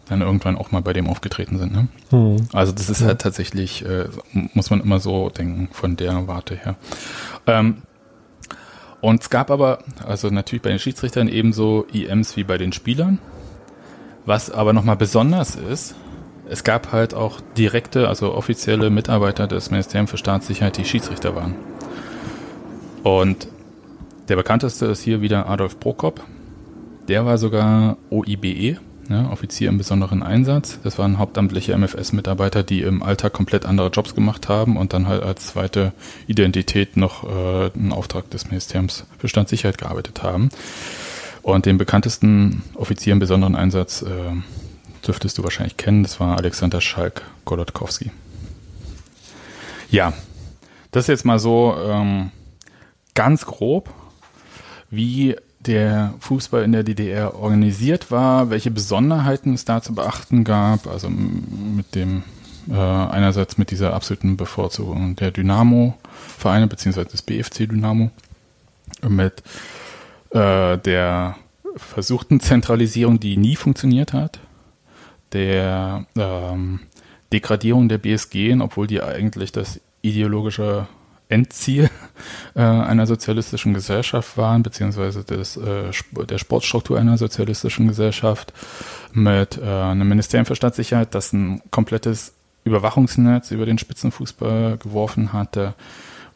dann 0.08 0.22
irgendwann 0.22 0.56
auch 0.56 0.70
mal 0.70 0.80
bei 0.80 0.94
dem 0.94 1.06
aufgetreten 1.06 1.58
sind. 1.58 1.72
Ne? 1.72 1.88
Hm. 2.10 2.48
Also 2.52 2.72
das 2.72 2.88
ist 2.88 3.02
ja. 3.02 3.08
halt 3.08 3.20
tatsächlich, 3.20 3.84
äh, 3.84 4.08
muss 4.32 4.70
man 4.70 4.80
immer 4.80 5.00
so 5.00 5.28
denken, 5.28 5.68
von 5.70 5.96
der 5.96 6.26
Warte 6.26 6.56
her. 6.56 6.76
Ähm, 7.46 7.82
und 9.00 9.22
es 9.22 9.30
gab 9.30 9.50
aber, 9.50 9.80
also 10.04 10.30
natürlich 10.30 10.62
bei 10.62 10.70
den 10.70 10.78
Schiedsrichtern 10.78 11.28
ebenso 11.28 11.86
IMs 11.92 12.36
wie 12.36 12.44
bei 12.44 12.58
den 12.58 12.72
Spielern, 12.72 13.18
Was 14.24 14.50
aber 14.50 14.72
nochmal 14.72 14.96
besonders 14.96 15.56
ist, 15.56 15.94
es 16.50 16.64
gab 16.64 16.92
halt 16.92 17.14
auch 17.14 17.40
direkte, 17.56 18.08
also 18.08 18.34
offizielle 18.34 18.90
Mitarbeiter 18.90 19.46
des 19.46 19.70
Ministeriums 19.70 20.10
für 20.10 20.18
Staatssicherheit, 20.18 20.76
die 20.76 20.84
Schiedsrichter 20.84 21.34
waren. 21.34 21.54
Und 23.02 23.48
der 24.28 24.36
bekannteste 24.36 24.86
ist 24.86 25.02
hier 25.02 25.20
wieder 25.20 25.48
Adolf 25.48 25.80
Prokop. 25.80 26.22
Der 27.08 27.24
war 27.24 27.38
sogar 27.38 27.96
OIBE, 28.10 28.78
ne, 29.08 29.28
Offizier 29.30 29.68
im 29.68 29.78
besonderen 29.78 30.22
Einsatz. 30.22 30.78
Das 30.82 30.98
waren 30.98 31.18
hauptamtliche 31.18 31.76
MFS-Mitarbeiter, 31.76 32.62
die 32.62 32.82
im 32.82 33.02
Alltag 33.02 33.32
komplett 33.32 33.64
andere 33.64 33.88
Jobs 33.88 34.14
gemacht 34.14 34.48
haben 34.48 34.76
und 34.76 34.92
dann 34.92 35.08
halt 35.08 35.22
als 35.22 35.48
zweite 35.48 35.92
Identität 36.26 36.96
noch 36.96 37.24
äh, 37.24 37.70
einen 37.74 37.92
Auftrag 37.92 38.30
des 38.30 38.46
Ministeriums 38.46 39.06
für 39.18 39.28
Standsicherheit 39.28 39.78
gearbeitet 39.78 40.22
haben. 40.22 40.50
Und 41.42 41.64
den 41.64 41.78
bekanntesten 41.78 42.62
Offizier 42.74 43.14
im 43.14 43.20
besonderen 43.20 43.56
Einsatz 43.56 44.02
äh, 44.02 44.06
dürftest 45.08 45.38
du 45.38 45.44
wahrscheinlich 45.44 45.76
kennen, 45.76 46.02
das 46.02 46.20
war 46.20 46.36
Alexander 46.36 46.80
Schalk-Golodkowski. 46.80 48.10
Ja, 49.90 50.12
das 50.90 51.04
ist 51.04 51.08
jetzt 51.08 51.24
mal 51.24 51.38
so 51.38 51.74
ähm, 51.82 52.30
ganz 53.14 53.46
grob, 53.46 53.90
wie 54.90 55.36
der 55.60 56.14
Fußball 56.20 56.62
in 56.62 56.72
der 56.72 56.82
DDR 56.82 57.34
organisiert 57.34 58.10
war, 58.10 58.50
welche 58.50 58.70
Besonderheiten 58.70 59.54
es 59.54 59.64
da 59.64 59.82
zu 59.82 59.94
beachten 59.94 60.44
gab, 60.44 60.86
also 60.86 61.08
mit 61.10 61.94
dem 61.94 62.22
äh, 62.70 62.74
einerseits 62.74 63.58
mit 63.58 63.70
dieser 63.70 63.94
absoluten 63.94 64.36
Bevorzugung 64.36 65.16
der 65.16 65.30
Dynamo-Vereine 65.30 66.66
beziehungsweise 66.66 67.08
des 67.08 67.22
BFC 67.22 67.68
Dynamo, 67.68 68.10
mit 69.08 69.42
äh, 70.30 70.78
der 70.78 71.36
versuchten 71.76 72.40
Zentralisierung, 72.40 73.20
die 73.20 73.36
nie 73.36 73.56
funktioniert 73.56 74.12
hat, 74.12 74.38
der 75.32 76.06
ähm, 76.16 76.80
Degradierung 77.32 77.88
der 77.88 77.98
BSG, 77.98 78.56
obwohl 78.60 78.86
die 78.86 79.02
eigentlich 79.02 79.52
das 79.52 79.80
ideologische 80.02 80.86
Endziel 81.28 81.90
äh, 82.54 82.60
einer 82.60 83.06
sozialistischen 83.06 83.74
Gesellschaft 83.74 84.36
waren, 84.38 84.62
beziehungsweise 84.62 85.24
des, 85.24 85.56
äh, 85.56 85.90
der 86.28 86.38
Sportstruktur 86.38 86.98
einer 86.98 87.18
sozialistischen 87.18 87.88
Gesellschaft 87.88 88.52
mit 89.12 89.58
äh, 89.58 89.64
einem 89.64 90.08
Ministerium 90.08 90.46
für 90.46 90.56
Staatssicherheit, 90.56 91.14
das 91.14 91.32
ein 91.32 91.60
komplettes 91.70 92.32
Überwachungsnetz 92.64 93.50
über 93.50 93.66
den 93.66 93.78
Spitzenfußball 93.78 94.78
geworfen 94.78 95.32
hatte 95.32 95.74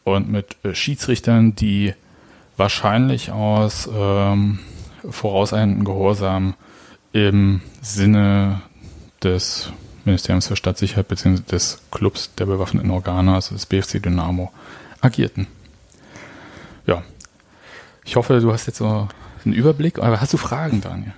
und 0.03 0.29
mit 0.29 0.57
äh, 0.63 0.75
Schiedsrichtern, 0.75 1.55
die 1.55 1.93
wahrscheinlich 2.55 3.31
aus 3.31 3.89
ähm, 3.91 4.59
vorauseilenden 5.09 5.85
Gehorsam 5.85 6.53
im 7.13 7.61
Sinne 7.81 8.61
des 9.23 9.71
Ministeriums 10.05 10.47
für 10.47 10.55
Staatssicherheit 10.55 11.07
bzw. 11.07 11.41
des 11.43 11.81
Clubs 11.91 12.33
der 12.35 12.45
bewaffneten 12.45 12.91
Organe, 12.91 13.33
also 13.35 13.55
des 13.55 13.65
BFC 13.65 14.01
Dynamo, 14.01 14.51
agierten. 15.01 15.47
Ja, 16.85 17.03
ich 18.05 18.15
hoffe, 18.15 18.39
du 18.39 18.51
hast 18.51 18.65
jetzt 18.67 18.77
so 18.77 19.07
einen 19.45 19.53
Überblick. 19.53 19.99
Aber 19.99 20.21
hast 20.21 20.33
du 20.33 20.37
Fragen, 20.37 20.81
Daniel? 20.81 21.13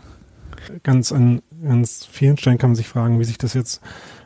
Ganz 0.83 1.11
an 1.11 1.41
ganz 1.63 2.05
vielen 2.05 2.37
Stellen 2.37 2.57
kann 2.57 2.71
man 2.71 2.75
sich 2.75 2.87
fragen, 2.87 3.19
wie 3.19 3.23
sich 3.23 3.37
das 3.37 3.53
jetzt 3.53 3.81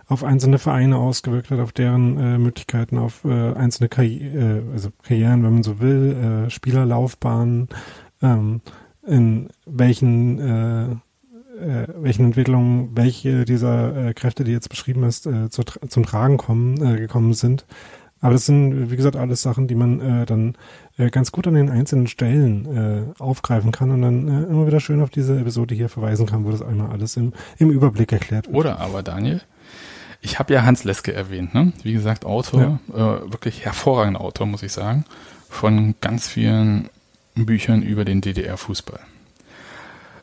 auf 0.07 0.23
einzelne 0.23 0.57
Vereine 0.57 0.97
ausgewirkt 0.97 1.51
hat, 1.51 1.59
auf 1.59 1.71
deren 1.71 2.17
äh, 2.17 2.37
Möglichkeiten, 2.37 2.97
auf 2.97 3.23
äh, 3.25 3.53
einzelne 3.53 3.89
Karri 3.89 4.17
äh, 4.17 4.63
also 4.73 4.89
Karrieren, 5.03 5.43
wenn 5.43 5.53
man 5.53 5.63
so 5.63 5.79
will, 5.79 6.45
äh, 6.47 6.49
Spielerlaufbahnen, 6.49 7.69
ähm, 8.21 8.61
in 9.05 9.49
welchen 9.65 11.01
äh, 11.59 11.87
welchen 11.95 12.25
Entwicklungen 12.25 12.89
welche 12.95 13.45
dieser 13.45 14.09
äh, 14.09 14.13
Kräfte, 14.13 14.43
die 14.43 14.51
jetzt 14.51 14.69
beschrieben 14.69 15.05
hast, 15.05 15.25
äh, 15.25 15.49
zu, 15.49 15.63
zum 15.63 16.05
Tragen 16.05 16.37
kommen, 16.37 16.81
äh, 16.81 16.97
gekommen 16.97 17.33
sind. 17.33 17.65
Aber 18.21 18.33
das 18.33 18.45
sind, 18.45 18.91
wie 18.91 18.95
gesagt, 18.95 19.15
alles 19.15 19.41
Sachen, 19.41 19.67
die 19.67 19.75
man 19.75 20.01
äh, 20.01 20.25
dann 20.25 20.55
äh, 20.97 21.09
ganz 21.09 21.31
gut 21.31 21.47
an 21.47 21.53
den 21.53 21.69
einzelnen 21.69 22.07
Stellen 22.07 22.65
äh, 23.17 23.21
aufgreifen 23.21 23.71
kann 23.71 23.91
und 23.91 24.01
dann 24.01 24.27
äh, 24.27 24.43
immer 24.43 24.67
wieder 24.67 24.81
schön 24.81 25.01
auf 25.01 25.09
diese 25.09 25.39
Episode 25.39 25.73
hier 25.73 25.87
verweisen 25.87 26.25
kann, 26.25 26.43
wo 26.43 26.51
das 26.51 26.61
einmal 26.61 26.89
alles 26.91 27.15
im, 27.15 27.33
im 27.57 27.69
Überblick 27.69 28.11
erklärt 28.11 28.47
wird. 28.47 28.55
Oder 28.55 28.79
aber, 28.79 29.03
Daniel, 29.03 29.41
ich 30.21 30.37
habe 30.37 30.53
ja 30.53 30.63
Hans 30.63 30.83
Leske 30.83 31.13
erwähnt, 31.13 31.53
ne? 31.53 31.71
Wie 31.83 31.93
gesagt, 31.93 32.25
Autor, 32.25 32.79
ja. 32.93 33.15
äh, 33.17 33.31
wirklich 33.31 33.63
hervorragender 33.63 34.19
Autor, 34.19 34.47
muss 34.47 34.63
ich 34.63 34.73
sagen, 34.73 35.05
von 35.47 35.95
ganz 36.01 36.27
vielen 36.27 36.89
Büchern 37.35 37.81
über 37.81 38.03
den 38.03 38.19
DDR-Fußball. 38.19 38.99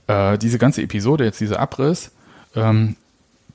Äh, 0.07 0.39
diese 0.39 0.59
ganze 0.59 0.83
Episode, 0.83 1.25
jetzt 1.25 1.41
dieser 1.41 1.61
Abriss, 1.61 2.11
ähm, 2.55 2.97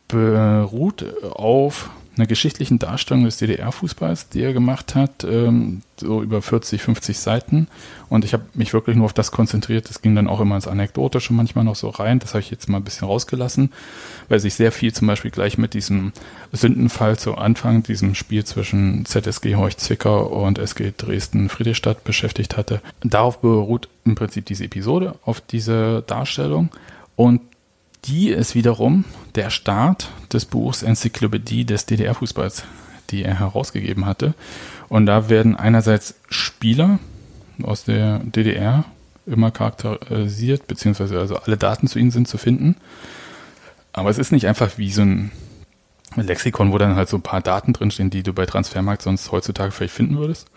beruht 0.08 1.06
auf 1.24 1.90
einer 2.18 2.28
geschichtlichen 2.28 2.78
Darstellung 2.78 3.24
des 3.24 3.38
DDR-Fußballs, 3.38 4.30
die 4.30 4.42
er 4.42 4.52
gemacht 4.52 4.96
hat, 4.96 5.24
ähm, 5.24 5.82
so 5.98 6.22
über 6.22 6.42
40, 6.42 6.82
50 6.82 7.18
Seiten. 7.18 7.68
Und 8.10 8.26
ich 8.26 8.34
habe 8.34 8.44
mich 8.54 8.74
wirklich 8.74 8.98
nur 8.98 9.06
auf 9.06 9.14
das 9.14 9.32
konzentriert. 9.32 9.90
Das 9.90 10.02
ging 10.02 10.16
dann 10.16 10.28
auch 10.28 10.42
immer 10.42 10.56
ins 10.56 10.68
Anekdotische 10.68 11.34
manchmal 11.34 11.64
noch 11.64 11.76
so 11.76 11.90
rein. 11.90 12.20
Das 12.20 12.34
habe 12.34 12.42
ich 12.42 12.52
jetzt 12.52 12.68
mal 12.68 12.78
ein 12.78 12.84
bisschen 12.84 13.08
rausgelassen, 13.08 13.72
weil 14.28 14.40
sich 14.40 14.56
sehr 14.56 14.74
viel 14.74 14.94
zum 14.94 15.08
Beispiel 15.08 15.32
gleich 15.32 15.58
mit 15.58 15.74
diesem 15.74 16.12
Sündenfall 16.52 17.18
zu 17.18 17.36
Anfang, 17.36 17.84
diesem 17.84 18.14
Spiel 18.14 18.44
zwischen 18.44 19.06
ZSG 19.06 19.56
Horch-Zwickau 19.56 20.26
und 20.26 20.60
SG 20.60 20.92
Dresden-Friedrichstadt 20.98 22.04
beschäftigt 22.04 22.58
hatte. 22.58 22.82
Darauf 23.04 23.40
beruht 23.40 23.88
im 24.04 24.16
Prinzip 24.16 24.46
diese 24.46 24.66
Episode, 24.66 25.16
auf 25.24 25.40
diese 25.40 26.04
Darstellung. 26.06 26.70
Und 27.16 27.42
die 28.06 28.30
ist 28.30 28.56
wiederum 28.56 29.06
der 29.36 29.50
Start 29.50 30.10
des 30.32 30.46
Buchs 30.46 30.84
Enzyklopädie 30.84 31.66
des 31.66 31.86
DDR-Fußballs, 31.86 32.64
die 33.10 33.24
er 33.24 33.40
herausgegeben 33.40 34.06
hatte. 34.06 34.34
Und 34.90 35.06
da 35.06 35.30
werden 35.30 35.56
einerseits 35.56 36.16
Spieler 36.30 37.00
aus 37.62 37.84
der 37.84 38.20
DDR 38.20 38.86
immer 39.26 39.52
charakterisiert, 39.52 40.68
beziehungsweise 40.68 41.20
also 41.20 41.38
alle 41.38 41.58
Daten 41.58 41.88
zu 41.88 42.00
ihnen 42.00 42.12
sind 42.12 42.28
zu 42.28 42.38
finden. 42.38 42.76
Aber 43.94 44.10
es 44.10 44.18
ist 44.18 44.32
nicht 44.32 44.48
einfach 44.48 44.78
wie 44.78 44.92
so 44.92 45.04
ein 45.04 45.32
Lexikon, 46.16 46.72
wo 46.72 46.78
dann 46.78 46.96
halt 46.96 47.10
so 47.10 47.18
ein 47.18 47.24
paar 47.24 47.42
Daten 47.42 47.74
drinstehen, 47.74 48.10
die 48.10 48.24
du 48.24 48.34
bei 48.34 48.46
Transfermarkt 48.46 49.02
sonst 49.02 49.32
heutzutage 49.32 49.72
vielleicht 49.72 49.94
finden 49.94 50.18
würdest, 50.18 50.48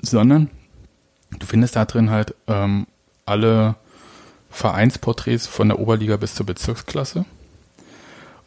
sondern 0.00 0.50
du 1.38 1.46
findest 1.46 1.76
da 1.76 1.84
drin 1.84 2.10
halt 2.10 2.34
ähm, 2.46 2.86
alle 3.24 3.76
Vereinsporträts 4.52 5.46
von 5.46 5.68
der 5.68 5.78
Oberliga 5.78 6.16
bis 6.16 6.34
zur 6.34 6.46
Bezirksklasse. 6.46 7.24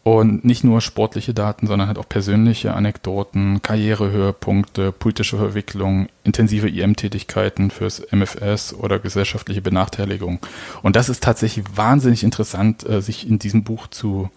Und 0.04 0.46
nicht 0.46 0.64
nur 0.64 0.82
sportliche 0.82 1.34
Daten, 1.34 1.66
sondern 1.66 1.88
halt 1.88 1.98
auch 1.98 2.08
persönliche 2.08 2.76
Anekdoten, 2.76 3.64
Karrierehöhepunkte, 3.64 4.92
politische 4.92 5.38
Verwicklungen, 5.38 6.10
intensive 6.24 6.70
IM-Tätigkeiten 6.70 7.72
fürs 7.72 8.04
MFS 8.12 8.76
oder 8.76 9.00
gesellschaftliche 9.00 9.64
Benachteiligung. 9.64 10.38
Und 10.84 10.96
das 10.96 11.10
ist 11.10 11.24
tatsächlich 11.24 11.66
wahnsinnig 11.76 12.24
interessant, 12.24 12.88
äh, 12.88 13.02
sich 13.02 13.28
in 13.28 13.40
diesem 13.40 13.64
Buch 13.64 13.88
zu 13.88 14.30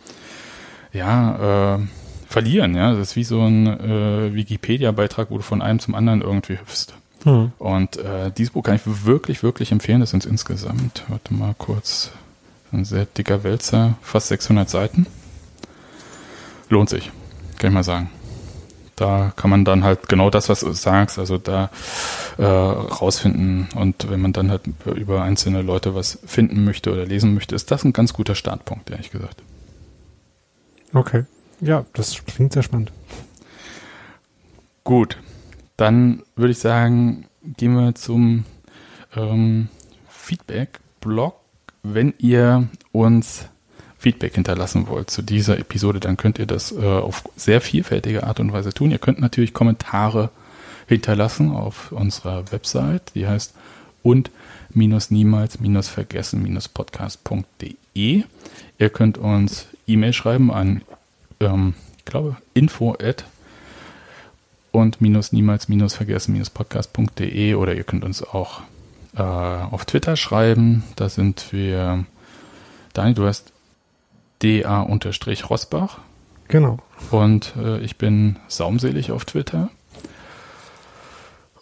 ja, 0.90 1.74
äh, 1.74 1.78
verlieren. 2.26 2.74
Ja, 2.74 2.92
das 2.92 3.10
ist 3.10 3.16
wie 3.16 3.24
so 3.24 3.42
ein 3.42 3.66
äh, 3.66 4.34
Wikipedia-Beitrag, 4.34 5.30
wo 5.30 5.36
du 5.36 5.42
von 5.42 5.60
einem 5.60 5.80
zum 5.80 5.94
anderen 5.94 6.22
irgendwie 6.22 6.58
hüpfst. 6.58 6.94
Mhm. 7.28 7.52
Und 7.58 7.96
äh, 7.98 8.30
dieses 8.30 8.52
Buch 8.52 8.62
kann 8.62 8.76
ich 8.76 8.82
wirklich, 9.04 9.42
wirklich 9.42 9.70
empfehlen. 9.70 10.00
Das 10.00 10.10
sind 10.10 10.24
insgesamt, 10.24 11.04
warte 11.08 11.34
mal 11.34 11.54
kurz, 11.58 12.10
ein 12.72 12.84
sehr 12.84 13.04
dicker 13.04 13.44
Wälzer, 13.44 13.94
fast 14.02 14.28
600 14.28 14.68
Seiten. 14.68 15.06
Lohnt 16.70 16.88
sich, 16.88 17.10
kann 17.58 17.70
ich 17.70 17.74
mal 17.74 17.84
sagen. 17.84 18.10
Da 18.96 19.32
kann 19.36 19.50
man 19.50 19.64
dann 19.64 19.84
halt 19.84 20.08
genau 20.08 20.28
das, 20.28 20.48
was 20.48 20.60
du 20.60 20.72
sagst, 20.72 21.18
also 21.18 21.38
da 21.38 21.70
äh, 22.36 22.44
rausfinden. 22.44 23.68
Und 23.76 24.10
wenn 24.10 24.20
man 24.20 24.32
dann 24.32 24.50
halt 24.50 24.62
über 24.86 25.22
einzelne 25.22 25.62
Leute 25.62 25.94
was 25.94 26.18
finden 26.26 26.64
möchte 26.64 26.92
oder 26.92 27.06
lesen 27.06 27.32
möchte, 27.34 27.54
ist 27.54 27.70
das 27.70 27.84
ein 27.84 27.92
ganz 27.92 28.12
guter 28.12 28.34
Startpunkt, 28.34 28.90
ehrlich 28.90 29.10
gesagt. 29.10 29.42
Okay. 30.92 31.24
Ja, 31.60 31.84
das 31.92 32.24
klingt 32.26 32.52
sehr 32.52 32.62
spannend. 32.62 32.92
Gut. 34.82 35.18
Dann 35.78 36.24
würde 36.36 36.50
ich 36.50 36.58
sagen, 36.58 37.24
gehen 37.56 37.74
wir 37.74 37.94
zum 37.94 38.44
ähm, 39.16 39.68
Feedback-Blog. 40.08 41.36
Wenn 41.84 42.12
ihr 42.18 42.68
uns 42.92 43.46
Feedback 43.96 44.34
hinterlassen 44.34 44.88
wollt 44.88 45.08
zu 45.08 45.22
dieser 45.22 45.58
Episode, 45.58 46.00
dann 46.00 46.16
könnt 46.16 46.40
ihr 46.40 46.46
das 46.46 46.72
äh, 46.72 46.84
auf 46.84 47.22
sehr 47.36 47.60
vielfältige 47.60 48.24
Art 48.24 48.40
und 48.40 48.52
Weise 48.52 48.74
tun. 48.74 48.90
Ihr 48.90 48.98
könnt 48.98 49.20
natürlich 49.20 49.54
Kommentare 49.54 50.30
hinterlassen 50.88 51.52
auf 51.52 51.92
unserer 51.92 52.50
Website, 52.50 53.12
die 53.14 53.28
heißt 53.28 53.54
und 54.02 54.30
niemals 55.60 55.88
vergessen 55.88 56.42
podcast.de. 56.68 58.24
Ihr 58.78 58.90
könnt 58.90 59.16
uns 59.16 59.66
E-Mail 59.86 60.12
schreiben 60.12 60.50
an, 60.50 60.82
ähm, 61.38 61.74
ich 61.98 62.04
glaube, 62.04 62.36
info 62.54 62.96
at 63.00 63.24
und 64.78 65.00
minus 65.00 65.32
niemals 65.32 65.68
minus 65.68 65.94
vergessen 65.94 66.32
minus 66.32 66.50
podcast.de 66.50 67.54
oder 67.54 67.74
ihr 67.74 67.84
könnt 67.84 68.04
uns 68.04 68.22
auch 68.22 68.62
äh, 69.16 69.22
auf 69.22 69.84
Twitter 69.84 70.16
schreiben. 70.16 70.84
Da 70.96 71.08
sind 71.08 71.52
wir. 71.52 72.04
Daniel, 72.94 73.14
du 73.14 73.26
hast 73.26 73.52
da-rosbach. 74.40 75.98
Genau. 76.48 76.78
Und 77.10 77.54
äh, 77.56 77.78
ich 77.80 77.96
bin 77.96 78.36
saumselig 78.48 79.12
auf 79.12 79.24
Twitter. 79.24 79.70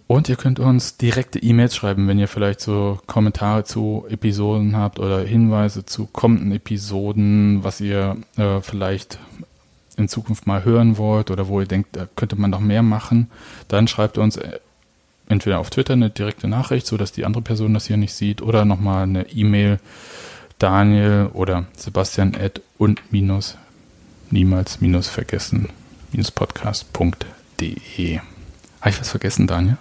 Und 0.06 0.28
ihr 0.28 0.36
könnt 0.36 0.60
uns 0.60 0.98
direkte 0.98 1.40
E-Mails 1.40 1.74
schreiben, 1.74 2.06
wenn 2.06 2.20
ihr 2.20 2.28
vielleicht 2.28 2.60
so 2.60 3.00
Kommentare 3.06 3.64
zu 3.64 4.06
Episoden 4.08 4.76
habt 4.76 5.00
oder 5.00 5.20
Hinweise 5.22 5.84
zu 5.84 6.06
kommenden 6.06 6.52
Episoden, 6.52 7.64
was 7.64 7.80
ihr 7.80 8.16
äh, 8.36 8.60
vielleicht 8.60 9.18
in 9.97 10.09
Zukunft 10.09 10.47
mal 10.47 10.64
hören 10.64 10.99
wollt 10.99 11.30
oder 11.30 11.49
wo 11.49 11.61
ihr 11.61 11.66
denkt, 11.66 11.97
da 11.97 12.07
könnte 12.16 12.36
man 12.36 12.51
noch 12.51 12.61
mehr 12.61 12.82
machen. 12.82 13.30
Dann 13.68 13.88
schreibt 13.88 14.18
uns 14.18 14.36
äh, 14.36 14.59
entweder 15.28 15.59
auf 15.59 15.70
Twitter 15.70 15.94
eine 15.94 16.11
direkte 16.11 16.49
Nachricht, 16.49 16.86
so 16.86 16.97
dass 16.97 17.12
die 17.12 17.24
andere 17.24 17.42
Person 17.42 17.74
das 17.74 17.86
hier 17.86 17.97
nicht 17.97 18.14
sieht, 18.14 18.42
oder 18.42 18.64
nochmal 18.64 19.05
eine 19.05 19.28
E-Mail 19.30 19.78
Daniel 20.59 21.30
oder 21.32 21.66
Sebastian 21.76 22.34
at 22.34 22.62
und 22.78 23.01
minus 23.12 23.59
niemals 24.30 24.80
minus 24.80 25.09
vergessen 25.09 25.68
minus 26.12 26.30
podcast.de. 26.30 28.18
Habe 28.80 28.90
ich 28.90 29.01
was 29.01 29.11
vergessen, 29.11 29.47
Daniel? 29.47 29.76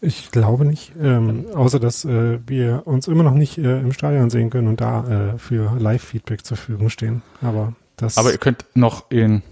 Ich 0.00 0.30
glaube 0.30 0.66
nicht, 0.66 0.92
ähm, 1.00 1.46
außer 1.54 1.80
dass 1.80 2.04
äh, 2.04 2.38
wir 2.46 2.82
uns 2.84 3.08
immer 3.08 3.22
noch 3.22 3.32
nicht 3.32 3.56
äh, 3.56 3.80
im 3.80 3.92
Stadion 3.92 4.28
sehen 4.28 4.50
können 4.50 4.68
und 4.68 4.82
da 4.82 5.32
äh, 5.34 5.38
für 5.38 5.74
Live-Feedback 5.78 6.44
zur 6.44 6.58
Verfügung 6.58 6.90
stehen. 6.90 7.22
Aber 7.40 7.72
das. 7.96 8.18
Aber 8.18 8.32
ihr 8.32 8.38
könnt 8.38 8.64
noch 8.74 9.10
in, 9.10 9.42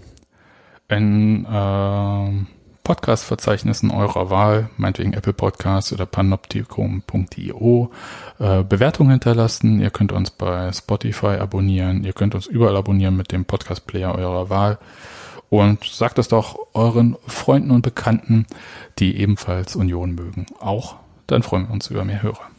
in 0.89 1.45
äh, 1.45 2.45
Podcast-Verzeichnissen 2.83 3.91
eurer 3.91 4.29
Wahl, 4.29 4.69
meinetwegen 4.75 5.13
Apple 5.13 5.33
Podcasts 5.33 5.93
oder 5.93 6.05
panoptikum.io, 6.05 7.91
äh, 8.39 8.63
Bewertungen 8.63 9.11
hinterlassen. 9.11 9.79
Ihr 9.79 9.89
könnt 9.89 10.11
uns 10.11 10.31
bei 10.31 10.71
Spotify 10.73 11.37
abonnieren. 11.37 12.03
Ihr 12.03 12.13
könnt 12.13 12.35
uns 12.35 12.45
überall 12.45 12.75
abonnieren 12.75 13.15
mit 13.15 13.31
dem 13.31 13.45
Podcast-Player 13.45 14.13
eurer 14.15 14.49
Wahl. 14.49 14.79
Und 15.49 15.83
sagt 15.85 16.17
es 16.17 16.27
doch 16.27 16.57
euren 16.73 17.15
Freunden 17.27 17.71
und 17.71 17.83
Bekannten, 17.83 18.47
die 18.99 19.17
ebenfalls 19.17 19.75
Union 19.75 20.15
mögen. 20.15 20.47
Auch 20.59 20.95
dann 21.27 21.43
freuen 21.43 21.67
wir 21.67 21.73
uns 21.73 21.89
über 21.89 22.03
mehr 22.03 22.21
Hörer. 22.21 22.49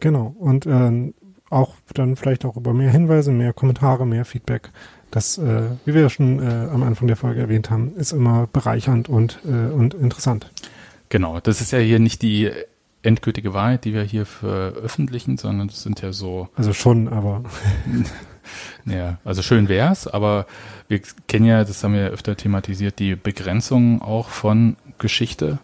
Genau. 0.00 0.34
Und 0.38 0.66
äh, 0.66 1.12
auch 1.50 1.74
dann 1.92 2.16
vielleicht 2.16 2.44
auch 2.44 2.56
über 2.56 2.72
mehr 2.72 2.90
Hinweise, 2.90 3.32
mehr 3.32 3.52
Kommentare, 3.52 4.06
mehr 4.06 4.24
Feedback. 4.24 4.70
Das, 5.10 5.38
äh, 5.38 5.62
wie 5.84 5.94
wir 5.94 6.02
ja 6.02 6.08
schon 6.08 6.38
äh, 6.38 6.68
am 6.72 6.84
Anfang 6.84 7.08
der 7.08 7.16
Folge 7.16 7.40
erwähnt 7.40 7.70
haben, 7.70 7.94
ist 7.96 8.12
immer 8.12 8.46
bereichernd 8.52 9.08
und, 9.08 9.40
äh, 9.44 9.72
und 9.72 9.92
interessant. 9.94 10.50
Genau, 11.08 11.40
das 11.40 11.60
ist 11.60 11.72
ja 11.72 11.80
hier 11.80 11.98
nicht 11.98 12.22
die 12.22 12.50
endgültige 13.02 13.52
Wahrheit, 13.52 13.84
die 13.84 13.94
wir 13.94 14.02
hier 14.02 14.24
veröffentlichen, 14.26 15.36
sondern 15.36 15.66
das 15.68 15.82
sind 15.82 16.00
ja 16.00 16.12
so. 16.12 16.48
Also 16.54 16.72
schon, 16.72 17.08
aber. 17.08 17.42
ja, 18.86 19.18
also 19.24 19.42
schön 19.42 19.68
wär's, 19.68 20.06
aber 20.06 20.46
wir 20.86 21.00
kennen 21.26 21.46
ja, 21.46 21.64
das 21.64 21.82
haben 21.82 21.94
wir 21.94 22.02
ja 22.02 22.08
öfter 22.08 22.36
thematisiert, 22.36 23.00
die 23.00 23.16
Begrenzung 23.16 24.02
auch 24.02 24.28
von 24.28 24.76
Geschichte 24.98 25.58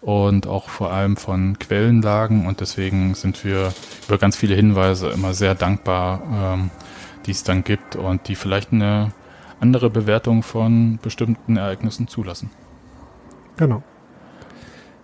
und 0.00 0.46
auch 0.46 0.68
vor 0.68 0.92
allem 0.92 1.16
von 1.16 1.58
Quellenlagen 1.58 2.46
und 2.46 2.60
deswegen 2.60 3.14
sind 3.14 3.44
wir 3.44 3.72
über 4.06 4.18
ganz 4.18 4.36
viele 4.36 4.54
Hinweise 4.54 5.10
immer 5.10 5.34
sehr 5.34 5.54
dankbar, 5.54 6.22
ähm, 6.32 6.70
die 7.26 7.32
es 7.32 7.44
dann 7.44 7.64
gibt 7.64 7.96
und 7.96 8.28
die 8.28 8.34
vielleicht 8.34 8.72
eine 8.72 9.12
andere 9.60 9.90
Bewertung 9.90 10.42
von 10.42 10.98
bestimmten 11.02 11.56
Ereignissen 11.56 12.08
zulassen. 12.08 12.50
Genau. 13.56 13.82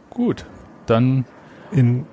Gut, 0.08 0.46
dann 0.86 1.26
in 1.70 2.06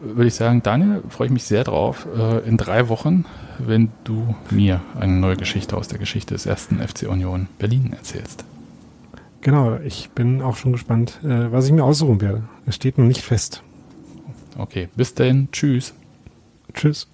würde 0.00 0.26
ich 0.26 0.34
sagen, 0.34 0.62
Daniel, 0.62 1.02
freue 1.08 1.26
ich 1.26 1.32
mich 1.32 1.44
sehr 1.44 1.64
drauf, 1.64 2.06
äh, 2.16 2.38
in 2.48 2.56
drei 2.56 2.88
Wochen, 2.88 3.24
wenn 3.58 3.92
du 4.04 4.34
mir 4.50 4.80
eine 4.98 5.12
neue 5.12 5.36
Geschichte 5.36 5.76
aus 5.76 5.88
der 5.88 5.98
Geschichte 5.98 6.34
des 6.34 6.46
ersten 6.46 6.78
FC 6.80 7.08
Union 7.08 7.48
Berlin 7.58 7.92
erzählst. 7.92 8.44
Genau, 9.42 9.76
ich 9.78 10.10
bin 10.10 10.40
auch 10.40 10.56
schon 10.56 10.72
gespannt, 10.72 11.18
äh, 11.24 11.50
was 11.50 11.66
ich 11.66 11.72
mir 11.72 11.82
aussuchen 11.82 12.20
werde. 12.20 12.44
Es 12.64 12.76
steht 12.76 12.96
noch 12.96 13.04
nicht 13.04 13.22
fest. 13.22 13.62
Okay, 14.56 14.88
bis 14.94 15.14
dahin. 15.14 15.48
Tschüss. 15.50 15.94
Tschüss. 16.72 17.08